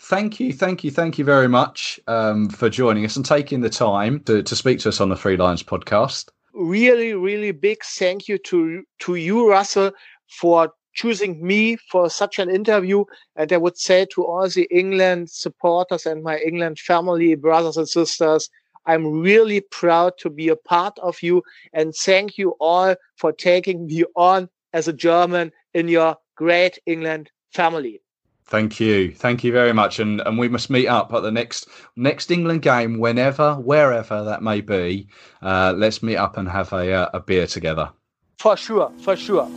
thank 0.00 0.40
you, 0.40 0.52
thank 0.52 0.82
you, 0.82 0.90
thank 0.90 1.16
you 1.16 1.24
very 1.24 1.46
much 1.46 2.00
um, 2.08 2.48
for 2.48 2.68
joining 2.68 3.04
us 3.04 3.14
and 3.14 3.24
taking 3.24 3.60
the 3.60 3.70
time 3.70 4.18
to, 4.24 4.42
to 4.42 4.56
speak 4.56 4.80
to 4.80 4.88
us 4.88 5.00
on 5.00 5.08
the 5.08 5.14
Three 5.14 5.36
Lions 5.36 5.62
podcast. 5.62 6.30
Really, 6.52 7.14
really 7.14 7.52
big 7.52 7.84
thank 7.84 8.26
you 8.26 8.38
to 8.38 8.82
to 9.02 9.14
you, 9.14 9.48
Russell, 9.48 9.92
for 10.28 10.72
choosing 10.92 11.44
me 11.44 11.76
for 11.76 12.10
such 12.10 12.38
an 12.38 12.50
interview. 12.50 13.04
And 13.36 13.52
I 13.52 13.56
would 13.56 13.78
say 13.78 14.06
to 14.14 14.24
all 14.24 14.48
the 14.48 14.68
England 14.70 15.30
supporters 15.30 16.06
and 16.06 16.22
my 16.22 16.38
England 16.38 16.78
family, 16.78 17.34
brothers 17.34 17.76
and 17.76 17.88
sisters, 17.88 18.48
I'm 18.86 19.20
really 19.20 19.60
proud 19.60 20.14
to 20.18 20.30
be 20.30 20.48
a 20.48 20.56
part 20.56 20.98
of 21.00 21.22
you. 21.22 21.42
And 21.72 21.94
thank 21.94 22.38
you 22.38 22.56
all 22.60 22.96
for 23.16 23.32
taking 23.32 23.86
me 23.86 24.04
on 24.16 24.48
as 24.72 24.88
a 24.88 24.92
German 24.92 25.52
in 25.74 25.88
your 25.88 26.16
great 26.36 26.78
England 26.86 27.30
family. 27.52 28.00
Thank 28.46 28.80
you, 28.80 29.12
thank 29.12 29.44
you 29.44 29.52
very 29.52 29.72
much, 29.72 30.00
and 30.00 30.20
and 30.22 30.36
we 30.36 30.48
must 30.48 30.70
meet 30.70 30.88
up 30.88 31.14
at 31.14 31.22
the 31.22 31.30
next 31.30 31.68
next 31.94 32.32
England 32.32 32.62
game, 32.62 32.98
whenever, 32.98 33.54
wherever 33.54 34.24
that 34.24 34.42
may 34.42 34.60
be. 34.60 35.06
Uh, 35.40 35.72
let's 35.76 36.02
meet 36.02 36.16
up 36.16 36.36
and 36.36 36.48
have 36.48 36.72
a 36.72 36.92
uh, 36.92 37.10
a 37.14 37.20
beer 37.20 37.46
together. 37.46 37.92
For 38.40 38.56
sure, 38.56 38.90
for 39.02 39.14
sure. 39.14 39.48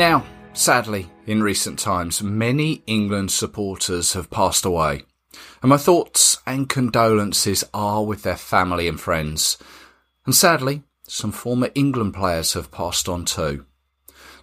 Now, 0.00 0.24
sadly, 0.54 1.10
in 1.26 1.42
recent 1.42 1.78
times, 1.78 2.22
many 2.22 2.82
England 2.86 3.30
supporters 3.30 4.14
have 4.14 4.30
passed 4.30 4.64
away, 4.64 5.02
and 5.60 5.68
my 5.68 5.76
thoughts 5.76 6.38
and 6.46 6.70
condolences 6.70 7.64
are 7.74 8.02
with 8.02 8.22
their 8.22 8.38
family 8.38 8.88
and 8.88 8.98
friends. 8.98 9.58
And 10.24 10.34
sadly, 10.34 10.84
some 11.06 11.32
former 11.32 11.68
England 11.74 12.14
players 12.14 12.54
have 12.54 12.72
passed 12.72 13.10
on 13.10 13.26
too. 13.26 13.66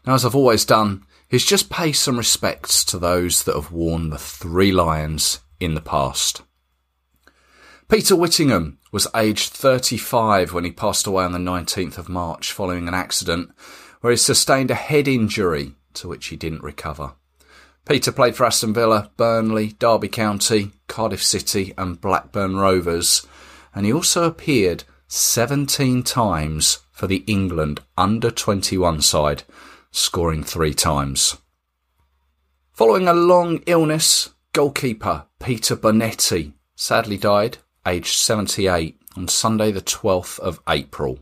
Now, 0.06 0.14
as 0.14 0.26
I've 0.26 0.36
always 0.36 0.64
done, 0.64 1.08
is 1.32 1.44
just 1.44 1.72
pay 1.72 1.92
some 1.92 2.20
respects 2.20 2.84
to 2.84 3.00
those 3.00 3.44
that 3.46 3.56
have 3.56 3.72
worn 3.72 4.12
the 4.12 4.20
three 4.20 4.72
lions 4.72 5.40
in 5.60 5.74
the 5.74 5.82
past. 5.82 6.44
Peter 7.90 8.16
Whittingham 8.16 8.78
was 8.92 9.08
aged 9.16 9.54
35 9.54 10.54
when 10.54 10.66
he 10.66 10.72
passed 10.72 11.08
away 11.08 11.26
on 11.26 11.32
the 11.32 11.40
19th 11.40 11.98
of 11.98 12.10
March 12.10 12.52
following 12.52 12.88
an 12.88 12.94
accident 12.94 13.50
where 14.02 14.12
he 14.12 14.18
sustained 14.18 14.72
a 14.72 14.76
head 14.76 15.08
injury 15.08 15.74
to 15.94 16.08
which 16.08 16.28
he 16.28 16.36
didn't 16.36 16.64
recover. 16.64 17.14
Peter 17.88 18.12
played 18.12 18.36
for 18.36 18.46
Aston 18.46 18.74
Villa, 18.74 19.12
Burnley, 19.18 19.74
Derby 19.80 20.10
County, 20.10 20.72
Cardiff 20.88 21.24
City, 21.24 21.74
and 21.78 22.02
Blackburn 22.02 22.58
Rovers, 22.58 23.26
and 23.74 23.86
he 23.86 23.94
also 23.94 24.24
appeared 24.26 24.84
17 25.08 26.04
times 26.04 26.80
for 26.92 27.08
the 27.08 27.24
England 27.28 27.82
under 27.98 28.30
21 28.30 29.02
side, 29.02 29.44
scoring 29.92 30.44
three 30.44 30.74
times. 30.74 31.38
Following 32.74 33.08
a 33.08 33.14
long 33.14 33.64
illness, 33.66 34.32
goalkeeper 34.54 35.26
Peter 35.40 35.76
Bonetti 35.76 36.54
sadly 36.78 37.18
died, 37.18 37.58
aged 37.86 38.14
78, 38.14 39.00
on 39.18 39.28
Sunday, 39.28 39.72
the 39.72 39.82
12th 39.82 40.40
of 40.40 40.62
April. 40.70 41.20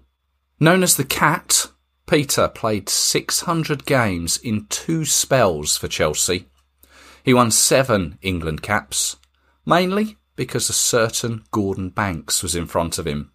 Known 0.60 0.84
as 0.84 0.98
the 0.98 1.06
Cat, 1.06 1.72
Peter 2.08 2.48
played 2.48 2.88
600 2.88 3.86
games 3.86 4.38
in 4.38 4.68
two 4.68 5.06
spells 5.06 5.76
for 5.78 5.88
Chelsea. 5.88 6.48
He 7.24 7.34
won 7.34 7.50
seven 7.50 8.20
England 8.22 8.62
caps, 8.62 9.18
mainly 9.66 10.18
because 10.36 10.70
a 10.70 10.74
certain 10.74 11.44
Gordon 11.52 11.90
Banks 11.90 12.44
was 12.44 12.56
in 12.56 12.68
front 12.68 13.00
of 13.00 13.08
him. 13.08 13.32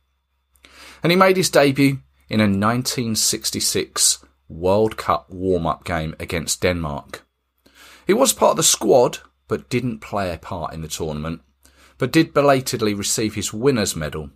And 1.03 1.11
he 1.11 1.17
made 1.17 1.37
his 1.37 1.51
debut 1.51 1.99
in 2.29 2.41
a 2.41 2.45
1966 2.45 4.25
World 4.49 4.97
Cup 4.97 5.31
warm 5.31 5.67
up 5.67 5.85
game 5.85 6.15
against 6.21 6.61
Denmark. 6.61 7.27
He 8.07 8.13
was 8.13 8.33
part 8.33 8.53
of 8.53 8.57
the 8.59 8.63
squad, 8.63 9.19
but 9.49 9.69
didn't 9.69 9.99
play 9.99 10.33
a 10.33 10.39
part 10.39 10.73
in 10.73 10.83
the 10.83 10.89
tournament, 10.89 11.43
but 11.99 12.13
did 12.13 12.35
belatedly 12.35 12.95
receive 12.95 13.35
his 13.35 13.53
winner's 13.53 13.97
medal. 13.97 14.31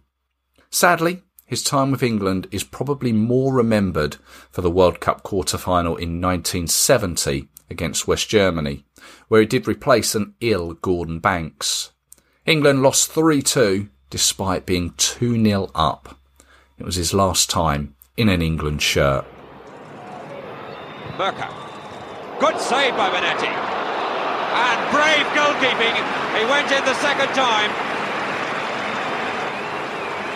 Sadly, 0.71 1.23
his 1.55 1.63
time 1.63 1.93
with 1.93 2.03
England 2.03 2.49
is 2.51 2.65
probably 2.65 3.13
more 3.13 3.55
remembered 3.55 4.17
for 4.51 4.61
the 4.61 4.71
World 4.71 4.99
Cup 4.99 5.23
quarter 5.23 5.57
final 5.57 5.95
in 5.95 6.21
1970 6.21 7.47
against 7.71 8.09
West 8.09 8.29
Germany, 8.29 8.85
where 9.29 9.41
he 9.41 9.47
did 9.47 9.69
replace 9.69 10.17
an 10.17 10.35
ill 10.41 10.73
Gordon 10.73 11.21
Banks. 11.21 11.93
England 12.45 12.83
lost 12.83 13.13
3-2 13.13 13.89
despite 14.11 14.67
being 14.67 14.91
2-0 14.95 15.71
up. 15.77 16.19
It 16.77 16.85
was 16.85 16.97
his 16.97 17.15
last 17.15 17.49
time 17.49 17.95
in 18.17 18.29
an 18.29 18.43
England 18.43 18.83
shirt. 18.83 19.25
Murka. 21.17 21.55
Good 22.41 22.61
save 22.61 22.97
by 22.97 23.11
Bonetti. 23.11 23.47
And 23.47 24.81
brave 24.91 25.27
goalkeeping. 25.39 25.95
He 26.37 26.45
went 26.51 26.73
in 26.73 26.85
the 26.85 26.95
second 26.95 27.29
time. 27.29 27.84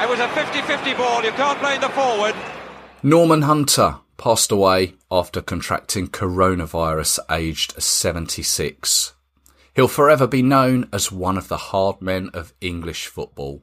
It 0.01 0.09
was 0.09 0.21
a 0.21 0.29
50-50 0.29 0.97
ball. 0.97 1.25
You 1.25 1.33
can't 1.33 1.61
blame 1.61 1.81
the 1.81 1.89
forward. 1.89 2.35
Norman 3.03 3.43
Hunter 3.43 3.97
passed 4.17 4.53
away 4.53 4.95
after 5.11 5.41
contracting 5.41 6.09
coronavirus 6.09 7.19
aged 7.31 7.83
76. 7.83 9.15
He'll 9.75 9.89
forever 9.89 10.27
be 10.27 10.43
known 10.43 10.89
as 10.93 11.11
one 11.13 11.37
of 11.37 11.49
the 11.49 11.57
hard 11.57 12.01
men 12.01 12.31
of 12.33 12.53
English 12.61 13.07
football. 13.07 13.63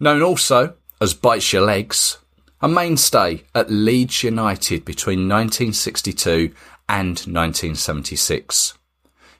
Known 0.00 0.22
also 0.22 0.74
as 1.00 1.14
Bites 1.14 1.52
Your 1.52 1.62
Legs, 1.62 2.18
a 2.60 2.68
mainstay 2.68 3.42
at 3.54 3.70
Leeds 3.70 4.22
United 4.22 4.84
between 4.84 5.28
1962 5.28 6.54
and 6.88 7.18
1976. 7.18 8.78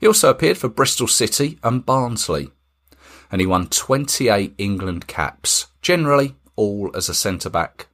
He 0.01 0.07
also 0.07 0.31
appeared 0.31 0.59
for 0.59 0.69
Bristol 0.69 1.07
City 1.07 1.59
and 1.63 1.87
Barnsley, 1.87 2.51
and 3.31 3.41
he 3.41 3.47
won 3.47 3.69
28 3.69 4.55
England 4.59 5.07
caps, 5.07 5.67
generally 5.83 6.35
all 6.57 6.91
as 6.95 7.09
a 7.09 7.15
centre 7.15 7.51
back. 7.51 7.89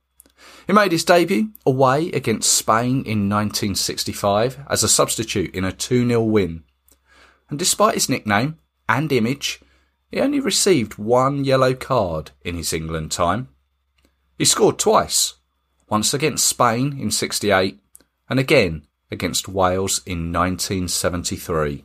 He 0.66 0.72
made 0.72 0.92
his 0.92 1.04
debut 1.04 1.50
away 1.64 2.10
against 2.12 2.52
Spain 2.52 3.02
in 3.04 3.28
1965 3.28 4.60
as 4.68 4.82
a 4.82 4.88
substitute 4.88 5.54
in 5.54 5.64
a 5.64 5.72
2-0 5.72 6.28
win. 6.28 6.62
And 7.48 7.58
despite 7.58 7.94
his 7.94 8.08
nickname 8.08 8.58
and 8.88 9.10
image, 9.10 9.60
he 10.10 10.20
only 10.20 10.40
received 10.40 10.98
one 10.98 11.44
yellow 11.44 11.74
card 11.74 12.32
in 12.42 12.56
his 12.56 12.72
England 12.72 13.10
time. 13.10 13.48
He 14.36 14.44
scored 14.44 14.78
twice, 14.78 15.34
once 15.88 16.12
against 16.12 16.46
Spain 16.46 16.98
in 17.00 17.10
68 17.10 17.80
and 18.28 18.38
again 18.38 18.86
against 19.10 19.48
Wales 19.48 20.02
in 20.04 20.32
1973. 20.32 21.84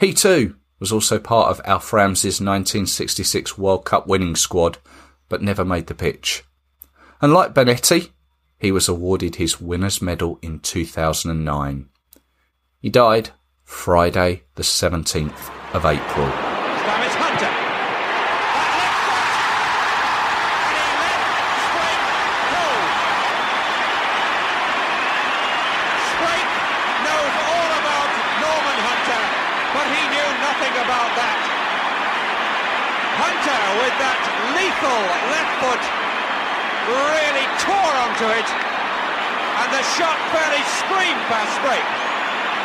He 0.00 0.14
too 0.14 0.56
was 0.78 0.92
also 0.92 1.18
part 1.18 1.50
of 1.50 1.60
Alf 1.64 1.92
Ramsey's 1.92 2.40
1966 2.40 3.56
World 3.56 3.84
Cup 3.84 4.06
winning 4.06 4.36
squad, 4.36 4.78
but 5.28 5.42
never 5.42 5.64
made 5.64 5.86
the 5.86 5.94
pitch. 5.94 6.44
And 7.20 7.32
like 7.32 7.54
Bonetti, 7.54 8.10
he 8.58 8.72
was 8.72 8.88
awarded 8.88 9.36
his 9.36 9.60
winner's 9.60 10.00
medal 10.00 10.38
in 10.42 10.58
2009. 10.60 11.88
He 12.80 12.90
died 12.90 13.30
Friday, 13.64 14.42
the 14.56 14.62
17th 14.62 15.50
of 15.74 15.84
April. 15.84 16.28
Now 16.28 17.02
it's 17.02 17.16
Hunter. 17.16 17.52
Sprake 26.12 26.52
knows 27.08 27.34
all 27.48 27.70
about 27.80 28.10
Norman 28.44 28.78
Hunter, 28.84 29.22
but 29.72 29.86
he 29.88 30.02
knew 30.12 30.30
nothing 30.44 30.74
about 30.84 31.10
that. 31.16 31.40
Hunter 33.16 33.63
with 33.80 33.94
that 33.98 34.20
lethal 34.54 35.02
left 35.30 35.54
foot 35.62 35.84
really 36.86 37.46
tore 37.64 37.94
onto 38.04 38.28
it, 38.28 38.48
and 38.48 39.68
the 39.72 39.84
shot 39.96 40.18
fairly 40.30 40.62
screamed 40.78 41.22
past 41.32 41.52
Sprake. 41.58 41.90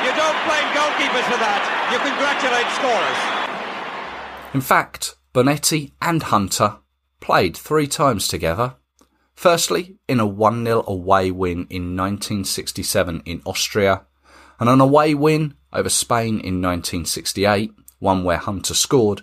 You 0.03 0.11
don't 0.15 0.39
blame 0.47 0.67
goalkeepers 0.75 1.27
for 1.31 1.39
that. 1.39 1.63
You 1.91 1.99
congratulate 1.99 2.69
scorers. 2.75 3.19
In 4.53 4.61
fact, 4.61 5.15
Bonetti 5.33 5.91
and 6.01 6.23
Hunter 6.23 6.77
played 7.19 7.55
three 7.55 7.87
times 7.87 8.27
together. 8.27 8.75
Firstly, 9.35 9.97
in 10.07 10.19
a 10.19 10.27
1 10.27 10.65
0 10.65 10.83
away 10.87 11.31
win 11.31 11.67
in 11.69 11.95
1967 11.95 13.21
in 13.25 13.41
Austria, 13.45 14.05
and 14.59 14.69
an 14.69 14.81
away 14.81 15.13
win 15.13 15.53
over 15.71 15.89
Spain 15.89 16.39
in 16.39 16.61
1968, 16.61 17.71
one 17.99 18.23
where 18.23 18.37
Hunter 18.37 18.73
scored, 18.73 19.21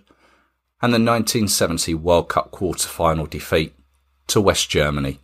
and 0.83 0.93
the 0.93 0.99
1970 0.99 1.95
World 1.95 2.29
Cup 2.29 2.51
quarter 2.51 2.89
final 2.89 3.27
defeat 3.27 3.75
to 4.29 4.41
West 4.41 4.69
Germany. 4.69 5.21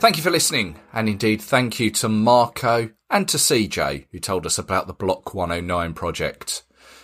Thank 0.00 0.16
you 0.16 0.22
for 0.22 0.30
listening, 0.30 0.76
and 0.92 1.08
indeed 1.08 1.42
thank 1.42 1.80
you 1.80 1.90
to 1.90 2.08
Marco 2.08 2.90
and 3.10 3.28
to 3.28 3.36
CJ 3.36 4.06
who 4.12 4.20
told 4.20 4.46
us 4.46 4.56
about 4.56 4.86
the 4.86 4.92
Block 4.92 5.34
109 5.34 5.92
project. 5.92 6.62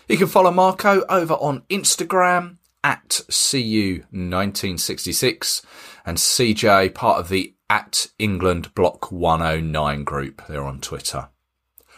You 0.08 0.16
can 0.16 0.28
follow 0.28 0.52
Marco 0.52 1.04
over 1.08 1.34
on 1.34 1.62
Instagram 1.68 2.58
at 2.84 3.22
CU1966 3.30 5.64
and 6.04 6.18
CJ 6.18 6.94
part 6.94 7.18
of 7.18 7.30
the 7.30 7.54
at 7.70 8.08
England 8.18 8.74
Block 8.74 9.10
109 9.10 10.04
group. 10.04 10.42
They're 10.46 10.62
on 10.62 10.80
Twitter. 10.80 11.30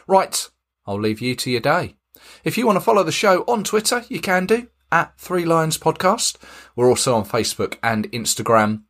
Right, 0.07 0.49
I'll 0.87 1.01
leave 1.01 1.21
you 1.21 1.35
to 1.35 1.51
your 1.51 1.61
day. 1.61 1.97
If 2.45 2.57
you 2.57 2.67
want 2.67 2.77
to 2.77 2.81
follow 2.81 3.03
the 3.03 3.13
show 3.13 3.43
on 3.43 3.65
Twitter, 3.65 4.05
you 4.09 4.21
can 4.21 4.47
do 4.47 4.69
at 4.93 5.19
Three 5.19 5.45
Lions 5.45 5.77
Podcast. 5.77 6.37
We're 6.77 6.89
also 6.89 7.17
on 7.17 7.25
Facebook 7.25 7.79
and 7.83 8.11
Instagram. 8.13 8.85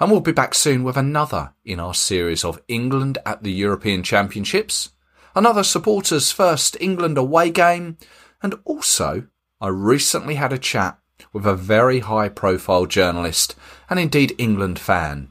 And 0.00 0.10
we'll 0.10 0.20
be 0.20 0.32
back 0.32 0.54
soon 0.54 0.82
with 0.82 0.96
another 0.96 1.52
in 1.64 1.78
our 1.78 1.94
series 1.94 2.44
of 2.44 2.62
England 2.68 3.18
at 3.26 3.42
the 3.42 3.52
European 3.52 4.02
Championships, 4.02 4.90
another 5.36 5.62
supporters 5.62 6.32
first 6.32 6.76
England 6.80 7.18
away 7.18 7.50
game, 7.50 7.98
and 8.42 8.54
also 8.64 9.26
I 9.60 9.68
recently 9.68 10.36
had 10.36 10.52
a 10.52 10.58
chat 10.58 10.98
with 11.32 11.46
a 11.46 11.54
very 11.54 12.00
high 12.00 12.28
profile 12.28 12.86
journalist 12.86 13.54
and 13.88 13.98
indeed 13.98 14.34
England 14.38 14.78
fan. 14.78 15.28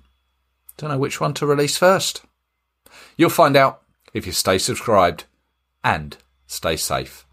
Don't 0.77 0.89
know 0.89 0.97
which 0.97 1.19
one 1.19 1.33
to 1.35 1.45
release 1.45 1.77
first. 1.77 2.23
You'll 3.17 3.29
find 3.29 3.55
out 3.55 3.81
if 4.13 4.25
you 4.25 4.31
stay 4.31 4.57
subscribed 4.57 5.25
and 5.83 6.17
stay 6.47 6.75
safe. 6.75 7.25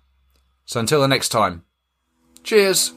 So 0.64 0.80
until 0.80 1.00
the 1.00 1.08
next 1.08 1.30
time, 1.30 1.64
cheers. 2.42 2.92